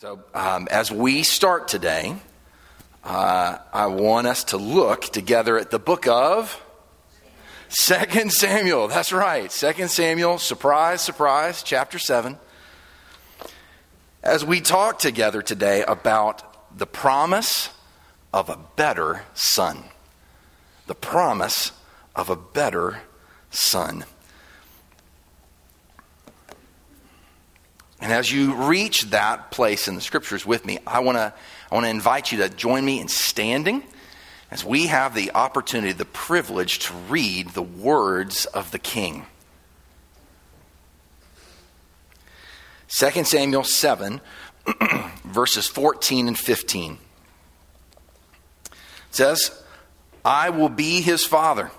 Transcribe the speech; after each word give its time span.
So, 0.00 0.24
um, 0.32 0.66
as 0.70 0.90
we 0.90 1.22
start 1.22 1.68
today, 1.68 2.16
uh, 3.04 3.58
I 3.70 3.84
want 3.88 4.26
us 4.26 4.44
to 4.44 4.56
look 4.56 5.02
together 5.02 5.58
at 5.58 5.70
the 5.70 5.78
book 5.78 6.06
of 6.06 6.58
Second 7.68 8.32
Samuel. 8.32 8.88
That's 8.88 9.12
right, 9.12 9.52
Second 9.52 9.90
Samuel. 9.90 10.38
Surprise, 10.38 11.02
surprise, 11.02 11.62
chapter 11.62 11.98
seven. 11.98 12.38
As 14.22 14.42
we 14.42 14.62
talk 14.62 14.98
together 14.98 15.42
today 15.42 15.84
about 15.86 16.78
the 16.78 16.86
promise 16.86 17.68
of 18.32 18.48
a 18.48 18.58
better 18.76 19.24
son, 19.34 19.84
the 20.86 20.94
promise 20.94 21.72
of 22.16 22.30
a 22.30 22.36
better 22.36 23.02
son. 23.50 24.06
And 28.00 28.12
as 28.12 28.32
you 28.32 28.54
reach 28.54 29.02
that 29.10 29.50
place 29.50 29.86
in 29.86 29.94
the 29.94 30.00
scriptures 30.00 30.46
with 30.46 30.64
me, 30.64 30.78
I 30.86 31.00
want 31.00 31.18
to 31.18 31.34
I 31.70 31.74
want 31.74 31.86
to 31.86 31.90
invite 31.90 32.32
you 32.32 32.38
to 32.38 32.48
join 32.48 32.84
me 32.84 33.00
in 33.00 33.08
standing 33.08 33.84
as 34.50 34.64
we 34.64 34.88
have 34.88 35.14
the 35.14 35.32
opportunity, 35.32 35.92
the 35.92 36.04
privilege 36.04 36.80
to 36.80 36.94
read 36.94 37.50
the 37.50 37.62
words 37.62 38.46
of 38.46 38.70
the 38.72 38.78
king. 38.78 39.26
2 42.88 43.24
Samuel 43.24 43.62
7, 43.62 44.20
verses 45.24 45.68
14 45.68 46.26
and 46.26 46.36
15. 46.36 46.98
It 48.64 48.70
says, 49.10 49.62
I 50.24 50.50
will 50.50 50.68
be 50.68 51.00
his 51.00 51.24
father 51.24 51.70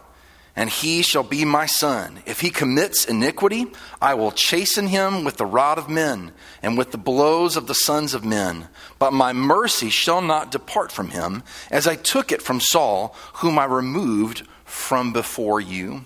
and 0.56 0.70
he 0.70 1.02
shall 1.02 1.24
be 1.24 1.46
my 1.46 1.66
son. 1.66 2.22
If 2.26 2.42
he 2.42 2.50
commits 2.50 3.06
iniquity, 3.06 3.68
I 4.02 4.16
will 4.16 4.32
chasten 4.32 4.88
him 4.88 5.24
with 5.24 5.38
the 5.38 5.46
rod 5.46 5.78
of 5.78 5.90
men 5.90 6.34
and 6.62 6.78
with 6.78 6.92
the 6.92 6.98
blows 6.98 7.56
of 7.56 7.68
the 7.68 7.76
sons 7.76 8.14
of 8.14 8.26
men. 8.26 8.68
But 9.00 9.14
my 9.14 9.32
mercy 9.32 9.90
shall 9.90 10.22
not 10.22 10.52
depart 10.52 10.92
from 10.92 11.10
him, 11.10 11.44
as 11.70 11.88
I 11.88 11.96
took 11.96 12.32
it 12.32 12.42
from 12.42 12.60
Saul, 12.60 13.16
whom 13.36 13.58
I 13.58 13.66
removed 13.66 14.46
from 14.66 15.14
before 15.14 15.62
you. 15.62 16.04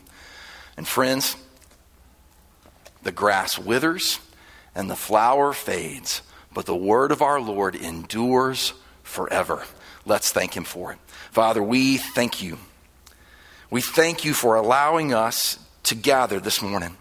And 0.78 0.88
friends, 0.88 1.36
the 3.02 3.12
grass 3.12 3.58
withers 3.58 4.20
and 4.76 4.90
the 4.90 4.96
flower 4.96 5.54
fades, 5.54 6.22
but 6.54 6.66
the 6.68 6.76
word 6.76 7.12
of 7.12 7.22
our 7.22 7.42
Lord 7.42 7.76
endures 7.76 8.74
forever. 9.02 9.64
Let's 10.06 10.32
thank 10.32 10.56
him 10.56 10.66
for 10.66 10.92
it. 10.92 11.00
Father, 11.32 11.64
we 11.64 11.98
thank 11.98 12.44
you 12.44 12.60
we 13.70 13.82
thank 13.82 14.26
you 14.26 14.34
for 14.34 14.56
allowing 14.56 15.14
us 15.14 15.60
to 15.84 15.96
gather 15.96 16.40
this 16.40 16.62
morning. 16.62 16.98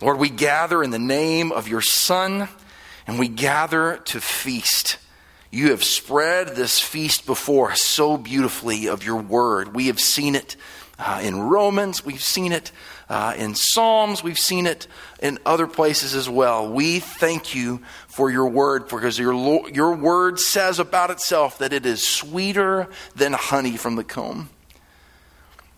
Lord, 0.00 0.18
we 0.18 0.28
gather 0.28 0.82
in 0.82 0.90
the 0.90 0.98
name 0.98 1.52
of 1.52 1.68
your 1.68 1.80
Son, 1.80 2.48
and 3.06 3.18
we 3.18 3.28
gather 3.28 3.98
to 4.06 4.20
feast. 4.20 4.98
You 5.50 5.70
have 5.70 5.84
spread 5.84 6.48
this 6.56 6.80
feast 6.80 7.26
before 7.26 7.72
us 7.72 7.80
so 7.80 8.16
beautifully 8.16 8.88
of 8.88 9.04
your 9.04 9.20
word. 9.20 9.74
We 9.74 9.86
have 9.86 10.00
seen 10.00 10.34
it 10.34 10.56
uh, 10.98 11.20
in 11.22 11.40
Romans, 11.40 12.04
we've 12.04 12.22
seen 12.22 12.52
it 12.52 12.70
uh, 13.08 13.34
in 13.36 13.54
Psalms, 13.54 14.22
we've 14.22 14.38
seen 14.38 14.66
it 14.66 14.86
in 15.20 15.38
other 15.44 15.66
places 15.66 16.14
as 16.14 16.28
well. 16.28 16.68
We 16.68 17.00
thank 17.00 17.54
you 17.54 17.82
for 18.06 18.30
your 18.30 18.48
word 18.48 18.88
because 18.88 19.18
your, 19.18 19.68
your 19.70 19.94
word 19.94 20.38
says 20.38 20.78
about 20.78 21.10
itself 21.10 21.58
that 21.58 21.72
it 21.72 21.84
is 21.84 22.06
sweeter 22.06 22.88
than 23.16 23.32
honey 23.32 23.76
from 23.76 23.96
the 23.96 24.04
comb. 24.04 24.50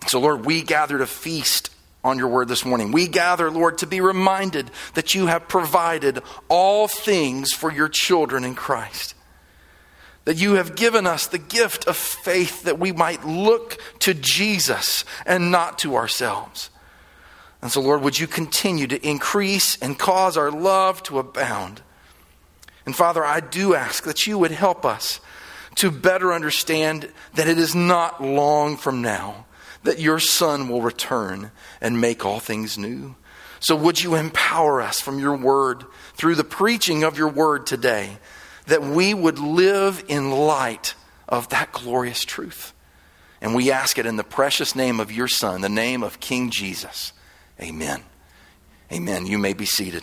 So, 0.07 0.21
Lord, 0.21 0.47
we 0.47 0.63
gather 0.63 0.99
to 0.99 1.07
feast 1.07 1.71
on 2.05 2.19
your 2.19 2.29
word 2.29 2.47
this 2.47 2.65
morning. 2.65 2.93
We 2.93 3.09
gather, 3.09 3.51
Lord, 3.51 3.79
to 3.79 3.87
be 3.87 4.01
reminded 4.01 4.71
that 4.95 5.15
you 5.15 5.27
have 5.27 5.49
provided 5.49 6.23
all 6.49 6.87
things 6.87 7.53
for 7.53 7.73
your 7.73 7.89
children 7.89 8.45
in 8.45 8.55
Christ. 8.55 9.15
That 10.25 10.37
you 10.41 10.55
have 10.55 10.77
given 10.77 11.07
us 11.07 11.27
the 11.27 11.39
gift 11.39 11.87
of 11.87 11.97
faith 11.97 12.63
that 12.63 12.79
we 12.79 12.93
might 12.93 13.25
look 13.27 13.79
to 14.01 14.15
Jesus 14.15 15.05
and 15.25 15.51
not 15.51 15.79
to 15.81 15.97
ourselves. 15.97 16.71
And 17.61 17.73
so, 17.73 17.81
Lord, 17.81 18.03
would 18.03 18.19
you 18.19 18.29
continue 18.29 18.87
to 18.87 19.09
increase 19.09 19.77
and 19.79 19.99
cause 19.99 20.37
our 20.37 20.53
love 20.53 21.03
to 21.05 21.19
abound? 21.19 21.83
And 22.85 22.95
Father, 22.95 23.25
I 23.25 23.41
do 23.41 23.75
ask 23.75 24.05
that 24.05 24.29
you 24.29 24.39
would 24.39 24.53
help 24.53 24.85
us 24.85 25.21
to 25.77 25.91
better 25.91 26.33
understand 26.33 27.11
that 27.35 27.49
it 27.49 27.59
is 27.59 27.75
not 27.75 28.23
long 28.23 28.77
from 28.77 29.03
now 29.03 29.46
that 29.87 29.99
your 29.99 30.19
Son 30.19 30.69
will 30.69 30.83
return 30.83 31.51
and 31.81 32.01
make 32.01 32.25
all 32.25 32.39
things 32.39 32.77
new. 32.77 33.17
So, 33.59 33.75
would 33.75 34.03
you 34.03 34.15
empower 34.15 34.83
us 34.83 35.01
from 35.01 35.19
your 35.19 35.37
word 35.37 35.85
through 36.15 36.35
the 36.35 36.45
preaching 36.45 37.03
of 37.03 37.17
your 37.17 37.29
word 37.29 37.67
today 37.67 38.19
that 38.67 38.83
we 38.83 39.15
would 39.15 39.39
live 39.39 40.05
in 40.09 40.31
light 40.31 40.95
of 41.29 41.49
that 41.49 41.73
glorious 41.73 42.25
truth? 42.25 42.75
And 43.41 43.55
we 43.55 43.71
ask 43.71 43.99
it 43.99 44.07
in 44.07 44.17
the 44.17 44.25
precious 44.25 44.75
name 44.75 45.01
of 45.01 45.13
your 45.13 45.29
Son, 45.29 45.61
the 45.61 45.69
name 45.69 46.03
of 46.03 46.21
King 46.21 46.51
Jesus. 46.51 47.13
Amen. 47.61 48.03
Amen. 48.93 49.27
You 49.27 49.39
may 49.39 49.53
be 49.53 49.67
seated. 49.67 50.03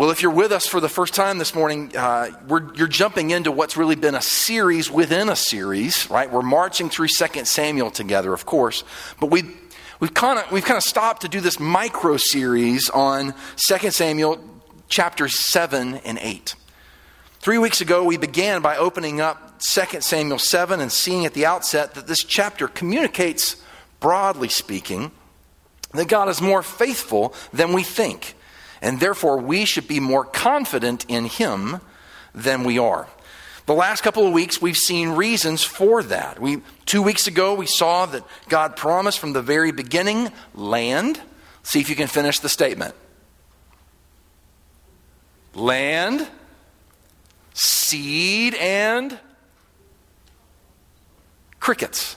Well, 0.00 0.10
if 0.10 0.22
you're 0.22 0.32
with 0.32 0.50
us 0.50 0.64
for 0.64 0.80
the 0.80 0.88
first 0.88 1.14
time 1.14 1.36
this 1.36 1.54
morning, 1.54 1.94
uh, 1.94 2.30
you're 2.74 2.88
jumping 2.88 3.32
into 3.32 3.52
what's 3.52 3.76
really 3.76 3.96
been 3.96 4.14
a 4.14 4.22
series 4.22 4.90
within 4.90 5.28
a 5.28 5.36
series, 5.36 6.08
right? 6.08 6.32
We're 6.32 6.40
marching 6.40 6.88
through 6.88 7.08
2 7.08 7.44
Samuel 7.44 7.90
together, 7.90 8.32
of 8.32 8.46
course, 8.46 8.82
but 9.20 9.26
we, 9.26 9.42
we've 10.00 10.14
kind 10.14 10.38
of 10.38 10.50
we've 10.50 10.64
kind 10.64 10.78
of 10.78 10.84
stopped 10.84 11.20
to 11.20 11.28
do 11.28 11.42
this 11.42 11.60
micro 11.60 12.16
series 12.16 12.88
on 12.88 13.34
2 13.56 13.90
Samuel 13.90 14.42
chapters 14.88 15.38
7 15.38 15.96
and 15.96 16.18
8. 16.18 16.54
Three 17.40 17.58
weeks 17.58 17.82
ago, 17.82 18.02
we 18.02 18.16
began 18.16 18.62
by 18.62 18.78
opening 18.78 19.20
up 19.20 19.60
2 19.60 20.00
Samuel 20.00 20.38
7 20.38 20.80
and 20.80 20.90
seeing 20.90 21.26
at 21.26 21.34
the 21.34 21.44
outset 21.44 21.92
that 21.92 22.06
this 22.06 22.24
chapter 22.24 22.68
communicates, 22.68 23.62
broadly 24.00 24.48
speaking, 24.48 25.10
that 25.92 26.08
God 26.08 26.30
is 26.30 26.40
more 26.40 26.62
faithful 26.62 27.34
than 27.52 27.74
we 27.74 27.82
think 27.82 28.34
and 28.80 29.00
therefore 29.00 29.38
we 29.38 29.64
should 29.64 29.86
be 29.86 30.00
more 30.00 30.24
confident 30.24 31.04
in 31.08 31.26
Him 31.26 31.80
than 32.34 32.64
we 32.64 32.78
are. 32.78 33.08
The 33.66 33.74
last 33.74 34.02
couple 34.02 34.26
of 34.26 34.32
weeks, 34.32 34.60
we've 34.60 34.76
seen 34.76 35.10
reasons 35.10 35.62
for 35.62 36.02
that. 36.04 36.40
We, 36.40 36.62
two 36.86 37.02
weeks 37.02 37.26
ago, 37.26 37.54
we 37.54 37.66
saw 37.66 38.06
that 38.06 38.24
God 38.48 38.74
promised 38.74 39.18
from 39.18 39.32
the 39.32 39.42
very 39.42 39.70
beginning 39.70 40.32
land. 40.54 41.20
See 41.62 41.80
if 41.80 41.88
you 41.88 41.94
can 41.94 42.08
finish 42.08 42.40
the 42.40 42.48
statement. 42.48 42.94
Land, 45.54 46.26
seed, 47.54 48.54
and 48.54 49.18
crickets. 51.60 52.16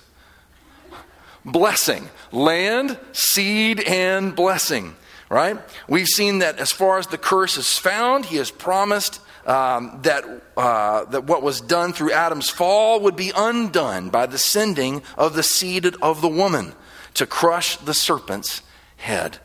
Blessing. 1.46 2.10
Land, 2.32 2.98
seed, 3.12 3.82
and 3.82 4.36
blessing 4.36 4.96
right? 5.34 5.58
We've 5.88 6.08
seen 6.08 6.40
that 6.40 6.60
as 6.60 6.72
far 6.72 7.00
as 7.00 7.08
the 7.08 7.18
curse 7.18 7.58
is 7.58 7.76
found, 7.76 8.26
he 8.26 8.38
has 8.38 8.52
promised 8.52 9.20
um, 9.48 10.00
that, 10.04 10.24
uh, 10.56 11.06
that 11.06 11.24
what 11.24 11.42
was 11.42 11.60
done 11.60 11.92
through 11.92 12.12
Adam's 12.12 12.52
fall 12.52 13.00
would 13.00 13.16
be 13.16 13.32
undone 13.36 14.10
by 14.10 14.28
the 14.28 14.38
sending 14.38 15.02
of 15.18 15.34
the 15.34 15.42
seed 15.42 15.88
of 16.02 16.22
the 16.22 16.28
woman 16.28 16.74
to 17.16 17.26
crush 17.26 17.78
the 17.78 17.96
serpent's 17.96 18.62
head. 18.98 19.40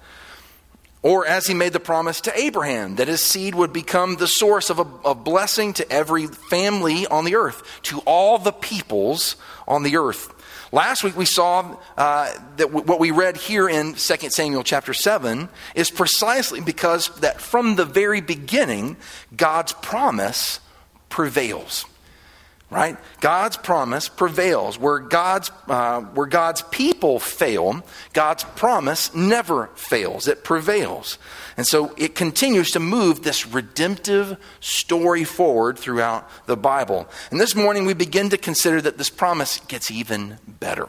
Or 1.03 1.27
as 1.27 1.47
he 1.47 1.55
made 1.55 1.73
the 1.73 1.81
promise 1.81 2.21
to 2.23 2.39
Abraham, 2.39 2.97
that 2.97 3.09
his 3.09 3.25
seed 3.25 3.55
would 3.55 3.73
become 3.73 4.17
the 4.17 4.27
source 4.27 4.69
of 4.69 4.79
a 4.81 4.87
of 5.05 5.25
blessing 5.25 5.73
to 5.75 5.91
every 5.91 6.27
family 6.27 7.07
on 7.07 7.25
the 7.25 7.37
earth, 7.37 7.63
to 7.85 8.01
all 8.01 8.37
the 8.37 8.53
peoples 8.53 9.37
on 9.67 9.85
the 9.85 9.97
earth. 9.97 10.35
Last 10.71 11.03
week 11.03 11.17
we 11.17 11.25
saw 11.25 11.77
uh, 11.97 12.33
that 12.57 12.67
w- 12.67 12.85
what 12.85 13.01
we 13.01 13.11
read 13.11 13.37
here 13.37 13.69
in 13.69 13.95
2 13.95 14.31
Samuel 14.31 14.63
chapter 14.63 14.93
7 14.93 15.49
is 15.75 15.91
precisely 15.91 16.61
because 16.61 17.09
that 17.21 17.41
from 17.41 17.77
the 17.77 17.85
very 17.85 18.21
beginning, 18.21 18.97
God's 19.37 19.73
promise 19.73 20.61
prevails. 21.09 21.87
Right? 22.71 22.99
God's 23.21 23.57
promise 23.57 24.09
prevails. 24.11 24.79
Where 24.79 24.99
God's, 24.99 25.51
uh, 25.69 26.03
where 26.03 26.27
God's 26.27 26.61
people 26.63 27.19
fail, 27.19 27.83
God's 28.13 28.45
promise 28.45 29.15
never 29.15 29.69
fails. 29.75 30.29
It 30.29 30.45
prevails. 30.45 31.19
And 31.57 31.67
so 31.67 31.95
it 31.97 32.15
continues 32.15 32.71
to 32.73 32.81
move 32.81 33.23
this 33.23 33.47
redemptive 33.47 34.37
story 34.61 35.25
forward 35.25 35.79
throughout 35.79 36.29
the 36.47 36.59
Bible. 36.59 37.09
And 37.31 37.41
this 37.41 37.55
morning 37.55 37.87
we 37.87 37.95
begin 37.95 38.29
to 38.31 38.37
consider 38.37 38.83
that 38.83 38.99
this 38.99 39.11
promise 39.11 39.61
gets 39.61 39.91
even 39.91 40.39
better. 40.47 40.89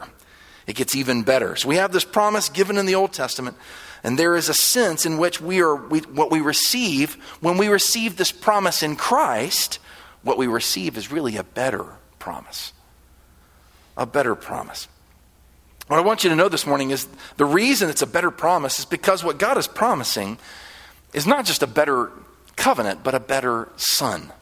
It 0.66 0.76
gets 0.76 0.94
even 0.94 1.22
better. 1.22 1.56
So 1.56 1.68
we 1.68 1.76
have 1.76 1.92
this 1.92 2.04
promise 2.04 2.48
given 2.48 2.76
in 2.76 2.86
the 2.86 2.94
Old 2.94 3.12
Testament, 3.12 3.56
and 4.04 4.18
there 4.18 4.36
is 4.36 4.48
a 4.48 4.54
sense 4.54 5.04
in 5.04 5.18
which 5.18 5.40
we 5.40 5.60
are 5.60 5.74
we, 5.74 6.00
what 6.00 6.30
we 6.30 6.40
receive 6.40 7.14
when 7.40 7.58
we 7.58 7.68
receive 7.68 8.16
this 8.16 8.30
promise 8.30 8.82
in 8.82 8.96
Christ. 8.96 9.80
What 10.22 10.38
we 10.38 10.46
receive 10.46 10.96
is 10.96 11.10
really 11.10 11.36
a 11.36 11.44
better 11.44 11.86
promise. 12.18 12.72
A 13.96 14.06
better 14.06 14.34
promise. 14.34 14.88
What 15.88 15.98
I 15.98 16.02
want 16.02 16.22
you 16.22 16.30
to 16.30 16.36
know 16.36 16.48
this 16.48 16.66
morning 16.66 16.90
is 16.90 17.08
the 17.36 17.44
reason 17.44 17.90
it's 17.90 18.02
a 18.02 18.06
better 18.06 18.30
promise 18.30 18.78
is 18.78 18.84
because 18.84 19.24
what 19.24 19.38
God 19.38 19.58
is 19.58 19.66
promising 19.66 20.38
is 21.12 21.26
not 21.26 21.44
just 21.44 21.62
a 21.62 21.66
better 21.66 22.12
covenant, 22.54 23.02
but 23.02 23.14
a 23.14 23.20
better 23.20 23.68
son. 23.76 24.32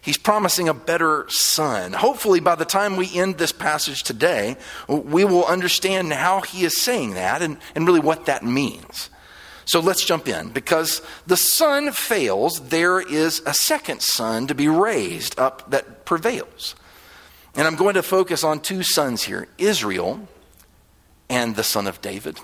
He's 0.00 0.16
promising 0.16 0.68
a 0.68 0.74
better 0.74 1.26
son. 1.28 1.92
Hopefully, 1.92 2.40
by 2.40 2.54
the 2.54 2.64
time 2.64 2.96
we 2.96 3.10
end 3.18 3.38
this 3.38 3.52
passage 3.52 4.04
today, 4.04 4.56
we 4.86 5.24
will 5.24 5.44
understand 5.44 6.12
how 6.12 6.42
he 6.42 6.64
is 6.64 6.80
saying 6.80 7.14
that 7.14 7.42
and, 7.42 7.58
and 7.74 7.86
really 7.86 8.00
what 8.00 8.26
that 8.26 8.44
means. 8.44 9.10
So 9.68 9.80
let's 9.80 10.02
jump 10.02 10.26
in. 10.28 10.48
Because 10.48 11.02
the 11.26 11.36
son 11.36 11.92
fails, 11.92 12.68
there 12.70 13.00
is 13.00 13.42
a 13.44 13.52
second 13.52 14.00
son 14.00 14.46
to 14.46 14.54
be 14.54 14.66
raised 14.66 15.38
up 15.38 15.70
that 15.70 16.06
prevails. 16.06 16.74
And 17.54 17.66
I'm 17.66 17.76
going 17.76 17.94
to 17.94 18.02
focus 18.02 18.42
on 18.44 18.60
two 18.60 18.82
sons 18.82 19.24
here 19.24 19.46
Israel 19.58 20.26
and 21.28 21.54
the 21.54 21.62
son 21.62 21.86
of 21.86 22.00
David. 22.00 22.40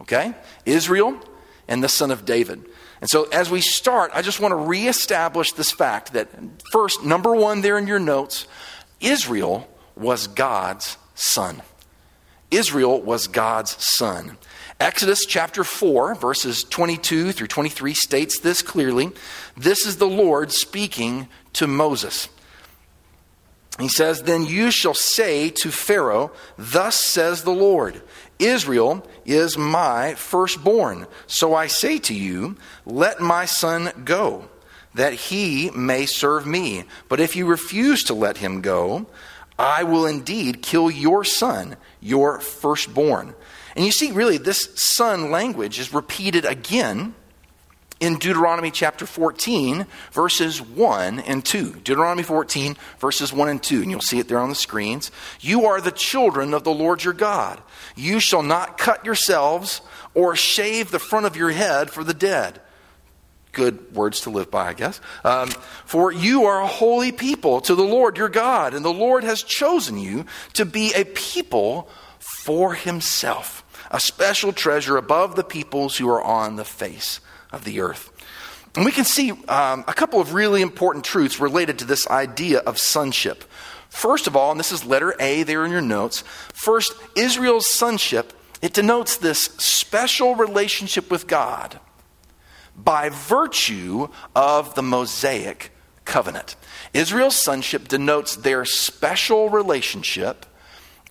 Okay? 0.00 0.34
Israel 0.64 1.18
and 1.66 1.82
the 1.82 1.88
son 1.88 2.12
of 2.12 2.24
David. 2.24 2.64
And 3.00 3.10
so, 3.10 3.24
as 3.24 3.50
we 3.50 3.60
start, 3.60 4.12
I 4.14 4.22
just 4.22 4.38
want 4.38 4.52
to 4.52 4.56
reestablish 4.56 5.52
this 5.52 5.72
fact 5.72 6.12
that 6.12 6.28
first, 6.70 7.04
number 7.04 7.34
one, 7.34 7.60
there 7.60 7.76
in 7.76 7.88
your 7.88 7.98
notes, 7.98 8.46
Israel 9.00 9.68
was 9.96 10.28
God's 10.28 10.96
son. 11.16 11.62
Israel 12.52 13.02
was 13.02 13.26
God's 13.26 13.76
son. 13.84 14.38
Exodus 14.78 15.24
chapter 15.26 15.64
4, 15.64 16.16
verses 16.16 16.62
22 16.64 17.32
through 17.32 17.46
23 17.46 17.94
states 17.94 18.40
this 18.40 18.60
clearly. 18.60 19.10
This 19.56 19.86
is 19.86 19.96
the 19.96 20.08
Lord 20.08 20.52
speaking 20.52 21.28
to 21.54 21.66
Moses. 21.66 22.28
He 23.80 23.88
says, 23.88 24.22
Then 24.22 24.44
you 24.44 24.70
shall 24.70 24.94
say 24.94 25.48
to 25.62 25.70
Pharaoh, 25.70 26.30
Thus 26.58 27.00
says 27.00 27.42
the 27.42 27.54
Lord, 27.54 28.02
Israel 28.38 29.06
is 29.24 29.56
my 29.56 30.14
firstborn. 30.14 31.06
So 31.26 31.54
I 31.54 31.68
say 31.68 31.98
to 32.00 32.14
you, 32.14 32.56
Let 32.84 33.18
my 33.18 33.46
son 33.46 33.92
go, 34.04 34.50
that 34.94 35.14
he 35.14 35.70
may 35.70 36.04
serve 36.04 36.46
me. 36.46 36.84
But 37.08 37.20
if 37.20 37.34
you 37.34 37.46
refuse 37.46 38.02
to 38.04 38.14
let 38.14 38.38
him 38.38 38.60
go, 38.60 39.06
I 39.58 39.84
will 39.84 40.04
indeed 40.04 40.62
kill 40.62 40.90
your 40.90 41.24
son, 41.24 41.76
your 42.00 42.40
firstborn. 42.40 43.34
And 43.76 43.84
you 43.84 43.92
see, 43.92 44.10
really, 44.10 44.38
this 44.38 44.70
son 44.74 45.30
language 45.30 45.78
is 45.78 45.92
repeated 45.92 46.46
again 46.46 47.14
in 48.00 48.18
Deuteronomy 48.18 48.70
chapter 48.70 49.04
14, 49.06 49.86
verses 50.12 50.62
1 50.62 51.20
and 51.20 51.44
2. 51.44 51.72
Deuteronomy 51.84 52.22
14, 52.22 52.76
verses 52.98 53.34
1 53.34 53.48
and 53.48 53.62
2. 53.62 53.82
And 53.82 53.90
you'll 53.90 54.00
see 54.00 54.18
it 54.18 54.28
there 54.28 54.38
on 54.38 54.48
the 54.48 54.54
screens. 54.54 55.10
You 55.40 55.66
are 55.66 55.80
the 55.80 55.90
children 55.90 56.54
of 56.54 56.64
the 56.64 56.72
Lord 56.72 57.04
your 57.04 57.12
God. 57.12 57.60
You 57.94 58.18
shall 58.18 58.42
not 58.42 58.78
cut 58.78 59.04
yourselves 59.04 59.82
or 60.14 60.36
shave 60.36 60.90
the 60.90 60.98
front 60.98 61.26
of 61.26 61.36
your 61.36 61.50
head 61.50 61.90
for 61.90 62.02
the 62.02 62.14
dead. 62.14 62.60
Good 63.52 63.94
words 63.94 64.22
to 64.22 64.30
live 64.30 64.50
by, 64.50 64.68
I 64.68 64.72
guess. 64.74 65.00
Um, 65.24 65.48
for 65.84 66.12
you 66.12 66.44
are 66.44 66.60
a 66.60 66.66
holy 66.66 67.12
people 67.12 67.60
to 67.62 67.74
the 67.74 67.82
Lord 67.82 68.16
your 68.16 68.28
God, 68.28 68.74
and 68.74 68.84
the 68.84 68.92
Lord 68.92 69.24
has 69.24 69.42
chosen 69.42 69.98
you 69.98 70.26
to 70.54 70.66
be 70.66 70.92
a 70.94 71.04
people 71.04 71.88
for 72.46 72.74
himself, 72.74 73.64
a 73.96 74.00
special 74.00 74.52
treasure 74.52 74.98
above 74.98 75.36
the 75.36 75.42
peoples 75.42 75.96
who 75.96 76.06
are 76.06 76.22
on 76.22 76.56
the 76.56 76.66
face 76.66 77.18
of 77.50 77.64
the 77.64 77.80
earth. 77.80 78.12
And 78.74 78.84
we 78.84 78.92
can 78.92 79.06
see 79.06 79.30
um, 79.30 79.84
a 79.88 79.94
couple 79.94 80.20
of 80.20 80.34
really 80.34 80.60
important 80.60 81.02
truths 81.02 81.40
related 81.40 81.78
to 81.78 81.86
this 81.86 82.06
idea 82.08 82.58
of 82.58 82.76
sonship. 82.76 83.44
First 83.88 84.26
of 84.26 84.36
all, 84.36 84.50
and 84.50 84.60
this 84.60 84.70
is 84.70 84.84
letter 84.84 85.14
A 85.18 85.44
there 85.44 85.64
in 85.64 85.72
your 85.72 85.80
notes, 85.80 86.22
first, 86.52 86.92
Israel's 87.16 87.72
sonship, 87.72 88.34
it 88.60 88.74
denotes 88.74 89.16
this 89.16 89.44
special 89.44 90.34
relationship 90.34 91.10
with 91.10 91.26
God 91.26 91.80
by 92.76 93.08
virtue 93.08 94.08
of 94.34 94.74
the 94.74 94.82
Mosaic 94.82 95.72
covenant. 96.04 96.54
Israel's 96.92 97.36
sonship 97.36 97.88
denotes 97.88 98.36
their 98.36 98.66
special 98.66 99.48
relationship 99.48 100.44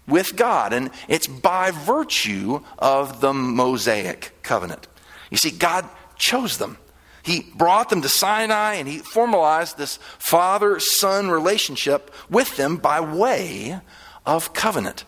with 0.08 0.36
God, 0.36 0.74
and 0.74 0.92
it's 1.08 1.28
by 1.28 1.72
virtue 1.72 2.62
of 2.78 3.22
the 3.22 3.34
Mosaic 3.34 4.32
covenant. 4.44 4.88
You 5.30 5.38
see, 5.38 5.52
God 5.52 5.88
chose 6.18 6.58
them. 6.58 6.78
He 7.24 7.42
brought 7.56 7.90
them 7.90 8.04
to 8.04 8.10
Sinai 8.10 8.76
and 8.76 8.88
he 8.88 9.00
formalized 9.00 9.78
this 9.78 9.98
father 10.20 10.80
son 10.80 11.32
relationship 11.32 12.14
with 12.30 12.56
them 12.56 12.78
by 12.78 13.00
way 13.00 13.80
of 14.28 14.54
covenant. 14.54 15.06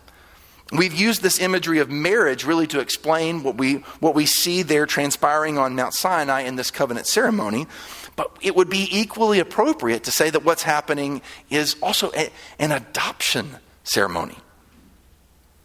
We've 0.72 0.92
used 0.92 1.22
this 1.22 1.40
imagery 1.40 1.78
of 1.78 1.88
marriage 1.88 2.44
really 2.44 2.66
to 2.66 2.80
explain 2.80 3.44
what 3.44 3.56
we, 3.56 3.76
what 4.00 4.16
we 4.16 4.26
see 4.26 4.62
there 4.62 4.84
transpiring 4.84 5.58
on 5.58 5.76
Mount 5.76 5.94
Sinai 5.94 6.42
in 6.42 6.56
this 6.56 6.72
covenant 6.72 7.06
ceremony. 7.06 7.68
But 8.16 8.36
it 8.42 8.56
would 8.56 8.68
be 8.68 8.88
equally 8.90 9.38
appropriate 9.38 10.02
to 10.04 10.10
say 10.10 10.28
that 10.28 10.44
what's 10.44 10.64
happening 10.64 11.22
is 11.48 11.76
also 11.80 12.10
a, 12.16 12.30
an 12.58 12.72
adoption 12.72 13.58
ceremony. 13.84 14.36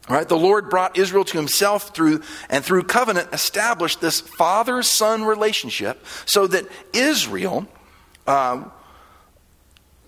Right? 0.09 0.27
The 0.27 0.37
Lord 0.37 0.69
brought 0.69 0.97
Israel 0.97 1.23
to 1.25 1.37
himself 1.37 1.95
through 1.95 2.21
and 2.49 2.63
through 2.63 2.83
covenant 2.83 3.29
established 3.31 4.01
this 4.01 4.19
father 4.19 4.83
son 4.83 5.23
relationship 5.23 6.05
so 6.25 6.45
that 6.47 6.65
Israel 6.91 7.67
uh, 8.27 8.65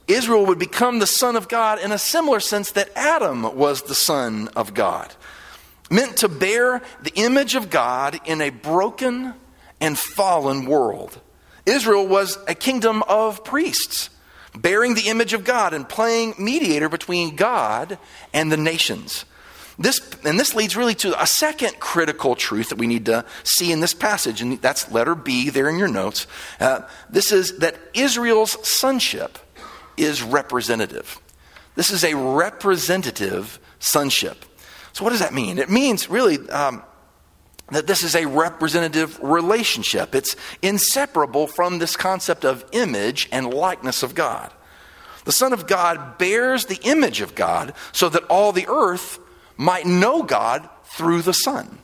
Israel 0.07 0.45
would 0.45 0.59
become 0.59 0.99
the 0.99 1.07
son 1.07 1.35
of 1.35 1.47
God 1.47 1.79
in 1.79 1.91
a 1.91 1.97
similar 1.97 2.39
sense 2.39 2.71
that 2.71 2.89
Adam 2.95 3.55
was 3.55 3.83
the 3.83 3.95
son 3.95 4.49
of 4.55 4.73
God. 4.73 5.13
Meant 5.89 6.17
to 6.17 6.29
bear 6.29 6.81
the 7.01 7.13
image 7.15 7.55
of 7.55 7.69
God 7.69 8.19
in 8.25 8.41
a 8.41 8.49
broken 8.49 9.33
and 9.81 9.97
fallen 9.97 10.65
world. 10.65 11.19
Israel 11.65 12.07
was 12.07 12.37
a 12.47 12.53
kingdom 12.53 13.03
of 13.03 13.43
priests, 13.43 14.09
bearing 14.55 14.93
the 14.93 15.07
image 15.07 15.33
of 15.33 15.43
God 15.43 15.73
and 15.73 15.89
playing 15.89 16.35
mediator 16.37 16.89
between 16.89 17.35
God 17.35 17.97
and 18.33 18.51
the 18.51 18.57
nations. 18.57 19.25
This, 19.77 19.99
and 20.23 20.39
this 20.39 20.55
leads 20.55 20.77
really 20.77 20.95
to 20.95 21.21
a 21.21 21.27
second 21.27 21.79
critical 21.79 22.35
truth 22.35 22.69
that 22.69 22.77
we 22.77 22.87
need 22.87 23.05
to 23.07 23.25
see 23.43 23.71
in 23.71 23.81
this 23.81 23.93
passage, 23.93 24.41
and 24.41 24.61
that's 24.61 24.89
letter 24.91 25.15
B 25.15 25.49
there 25.49 25.67
in 25.67 25.77
your 25.77 25.89
notes. 25.89 26.27
Uh, 26.59 26.81
this 27.09 27.31
is 27.31 27.57
that 27.57 27.75
Israel's 27.93 28.57
sonship 28.67 29.37
is 29.97 30.23
representative. 30.23 31.19
This 31.75 31.91
is 31.91 32.05
a 32.05 32.15
representative 32.15 33.59
sonship. 33.79 34.45
So, 34.93 35.03
what 35.03 35.09
does 35.09 35.19
that 35.19 35.33
mean? 35.33 35.57
It 35.57 35.69
means 35.69 36.09
really 36.09 36.49
um, 36.49 36.81
that 37.71 37.85
this 37.85 38.01
is 38.01 38.15
a 38.15 38.25
representative 38.25 39.19
relationship. 39.21 40.15
It's 40.15 40.37
inseparable 40.61 41.47
from 41.47 41.79
this 41.79 41.97
concept 41.97 42.45
of 42.45 42.63
image 42.71 43.27
and 43.31 43.53
likeness 43.53 44.03
of 44.03 44.15
God. 44.15 44.53
The 45.25 45.33
Son 45.33 45.51
of 45.51 45.67
God 45.67 46.17
bears 46.17 46.65
the 46.65 46.79
image 46.83 47.19
of 47.19 47.35
God 47.35 47.73
so 47.91 48.07
that 48.09 48.23
all 48.25 48.51
the 48.53 48.67
earth 48.69 49.19
might 49.57 49.85
know 49.85 50.23
God 50.23 50.69
through 50.83 51.21
the 51.21 51.33
Son. 51.33 51.79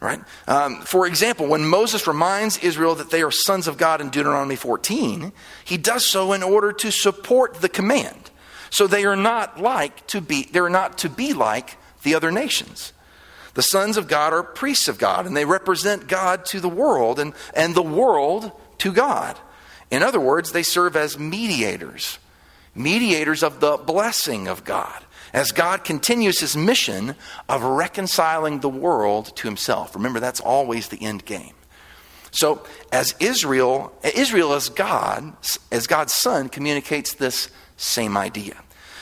Right? 0.00 0.20
Um, 0.46 0.82
for 0.82 1.06
example, 1.06 1.48
when 1.48 1.66
Moses 1.66 2.06
reminds 2.06 2.58
Israel 2.58 2.94
that 2.96 3.10
they 3.10 3.22
are 3.22 3.32
sons 3.32 3.66
of 3.66 3.76
God 3.76 4.00
in 4.00 4.10
Deuteronomy 4.10 4.54
14, 4.54 5.32
he 5.64 5.76
does 5.76 6.08
so 6.08 6.32
in 6.32 6.44
order 6.44 6.72
to 6.72 6.92
support 6.92 7.54
the 7.54 7.68
command. 7.68 8.30
So 8.70 8.86
they 8.86 9.04
are 9.04 9.16
not 9.16 9.60
like 9.60 10.06
to 10.08 10.20
be 10.20 10.44
they 10.44 10.60
are 10.60 10.70
not 10.70 10.98
to 10.98 11.08
be 11.08 11.32
like 11.32 11.78
the 12.02 12.14
other 12.14 12.30
nations. 12.30 12.92
The 13.54 13.62
sons 13.62 13.96
of 13.96 14.06
God 14.06 14.32
are 14.32 14.44
priests 14.44 14.86
of 14.86 14.98
God, 14.98 15.26
and 15.26 15.36
they 15.36 15.44
represent 15.44 16.06
God 16.06 16.44
to 16.46 16.60
the 16.60 16.68
world 16.68 17.18
and, 17.18 17.32
and 17.54 17.74
the 17.74 17.82
world 17.82 18.52
to 18.78 18.92
God. 18.92 19.36
In 19.90 20.04
other 20.04 20.20
words, 20.20 20.52
they 20.52 20.62
serve 20.62 20.94
as 20.94 21.18
mediators, 21.18 22.18
mediators 22.72 23.42
of 23.42 23.58
the 23.58 23.76
blessing 23.76 24.46
of 24.46 24.64
God 24.64 25.04
as 25.32 25.52
God 25.52 25.84
continues 25.84 26.40
his 26.40 26.56
mission 26.56 27.14
of 27.48 27.62
reconciling 27.62 28.60
the 28.60 28.68
world 28.68 29.36
to 29.36 29.48
himself. 29.48 29.94
Remember, 29.94 30.20
that's 30.20 30.40
always 30.40 30.88
the 30.88 31.02
end 31.02 31.24
game. 31.24 31.54
So, 32.30 32.62
as 32.92 33.14
Israel, 33.20 33.92
Israel 34.14 34.52
as 34.52 34.68
God, 34.68 35.32
as 35.72 35.86
God's 35.86 36.14
son, 36.14 36.48
communicates 36.48 37.14
this 37.14 37.48
same 37.76 38.16
idea. 38.16 38.56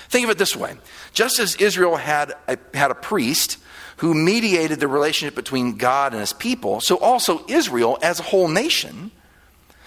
Think 0.08 0.24
of 0.24 0.30
it 0.30 0.38
this 0.38 0.54
way: 0.54 0.74
just 1.12 1.38
as 1.38 1.56
Israel 1.56 1.96
had 1.96 2.34
a, 2.46 2.58
had 2.74 2.90
a 2.90 2.94
priest 2.94 3.58
who 3.98 4.14
mediated 4.14 4.78
the 4.78 4.88
relationship 4.88 5.34
between 5.34 5.76
God 5.76 6.12
and 6.12 6.20
his 6.20 6.32
people, 6.32 6.80
so 6.80 6.96
also 6.98 7.44
Israel, 7.48 7.98
as 8.02 8.20
a 8.20 8.24
whole 8.24 8.48
nation, 8.48 9.10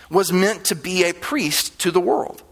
was 0.10 0.34
meant 0.34 0.66
to 0.66 0.76
be 0.76 1.04
a 1.04 1.14
priest 1.14 1.80
to 1.80 1.92
the 1.92 2.02
world. 2.02 2.44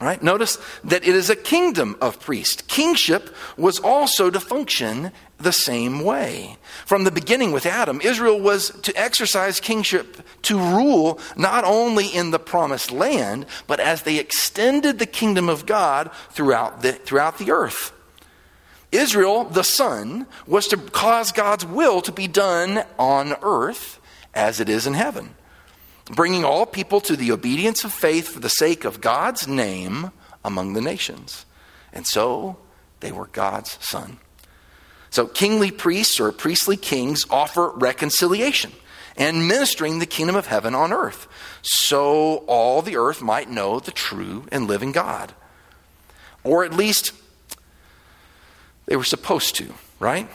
Right? 0.00 0.22
Notice 0.22 0.56
that 0.84 1.06
it 1.06 1.14
is 1.14 1.28
a 1.28 1.36
kingdom 1.36 1.94
of 2.00 2.20
priests. 2.20 2.62
Kingship 2.62 3.34
was 3.58 3.78
also 3.78 4.30
to 4.30 4.40
function 4.40 5.12
the 5.36 5.52
same 5.52 6.02
way. 6.02 6.56
From 6.86 7.04
the 7.04 7.10
beginning 7.10 7.52
with 7.52 7.66
Adam, 7.66 8.00
Israel 8.02 8.40
was 8.40 8.70
to 8.80 8.98
exercise 8.98 9.60
kingship 9.60 10.22
to 10.42 10.58
rule 10.58 11.20
not 11.36 11.64
only 11.64 12.06
in 12.06 12.30
the 12.30 12.38
promised 12.38 12.90
land, 12.90 13.44
but 13.66 13.78
as 13.78 14.02
they 14.02 14.18
extended 14.18 14.98
the 14.98 15.06
kingdom 15.06 15.50
of 15.50 15.66
God 15.66 16.10
throughout 16.30 16.80
the, 16.80 16.92
throughout 16.92 17.36
the 17.36 17.50
earth. 17.50 17.92
Israel, 18.90 19.44
the 19.44 19.64
son, 19.64 20.26
was 20.46 20.66
to 20.68 20.78
cause 20.78 21.30
God's 21.30 21.66
will 21.66 22.00
to 22.02 22.12
be 22.12 22.26
done 22.26 22.84
on 22.98 23.36
earth 23.42 24.00
as 24.32 24.60
it 24.60 24.70
is 24.70 24.86
in 24.86 24.94
heaven. 24.94 25.34
Bringing 26.10 26.44
all 26.44 26.66
people 26.66 27.00
to 27.02 27.16
the 27.16 27.32
obedience 27.32 27.84
of 27.84 27.92
faith 27.92 28.28
for 28.28 28.40
the 28.40 28.48
sake 28.48 28.84
of 28.84 29.00
God's 29.00 29.46
name 29.46 30.10
among 30.44 30.72
the 30.72 30.80
nations. 30.80 31.46
And 31.92 32.06
so 32.06 32.56
they 33.00 33.12
were 33.12 33.26
God's 33.26 33.78
son. 33.80 34.18
So, 35.10 35.26
kingly 35.26 35.72
priests 35.72 36.20
or 36.20 36.30
priestly 36.30 36.76
kings 36.76 37.26
offer 37.30 37.70
reconciliation 37.70 38.72
and 39.16 39.48
ministering 39.48 39.98
the 39.98 40.06
kingdom 40.06 40.36
of 40.36 40.46
heaven 40.46 40.74
on 40.74 40.92
earth, 40.92 41.26
so 41.62 42.44
all 42.46 42.80
the 42.80 42.96
earth 42.96 43.20
might 43.20 43.50
know 43.50 43.80
the 43.80 43.90
true 43.90 44.46
and 44.52 44.68
living 44.68 44.92
God. 44.92 45.32
Or 46.44 46.64
at 46.64 46.72
least 46.72 47.12
they 48.86 48.96
were 48.96 49.04
supposed 49.04 49.56
to, 49.56 49.74
right? 49.98 50.28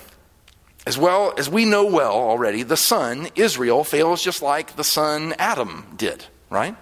As 0.86 0.98
well 0.98 1.34
as 1.38 1.50
we 1.50 1.65
know 1.65 1.86
well 1.86 2.13
already, 2.13 2.62
the 2.62 2.77
son, 2.77 3.30
Israel, 3.36 3.84
fails 3.84 4.24
just 4.24 4.42
like 4.42 4.75
the 4.75 4.84
son, 4.84 5.34
Adam, 5.39 5.86
did, 5.96 6.25
right? 6.50 6.75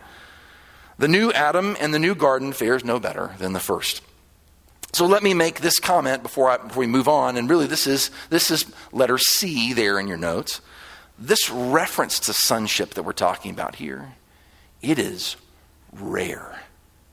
The 0.98 1.08
new 1.08 1.32
Adam 1.32 1.78
and 1.80 1.94
the 1.94 2.00
new 2.00 2.14
garden 2.14 2.52
fares 2.52 2.84
no 2.84 3.00
better 3.00 3.32
than 3.38 3.54
the 3.54 3.60
first. 3.60 4.02
So 4.92 5.06
let 5.08 5.24
me 5.24 5.34
make 5.34 5.62
this 5.62 5.80
comment 5.80 6.22
before, 6.22 6.52
I, 6.52 6.58
before 6.58 6.82
we 6.82 6.88
move 6.88 7.08
on, 7.08 7.36
and 7.36 7.50
really 7.50 7.66
this 7.66 7.88
is, 7.88 8.12
this 8.30 8.52
is 8.52 8.66
letter 8.92 9.18
C 9.18 9.74
there 9.74 10.00
in 10.00 10.08
your 10.08 10.18
notes. 10.18 10.62
This 11.18 11.50
reference 11.50 12.20
to 12.22 12.34
sonship 12.34 12.94
that 12.96 13.04
we're 13.04 13.14
talking 13.14 13.52
about 13.52 13.76
here, 13.76 14.14
it 14.82 15.00
is 15.00 15.36
rare 15.94 16.62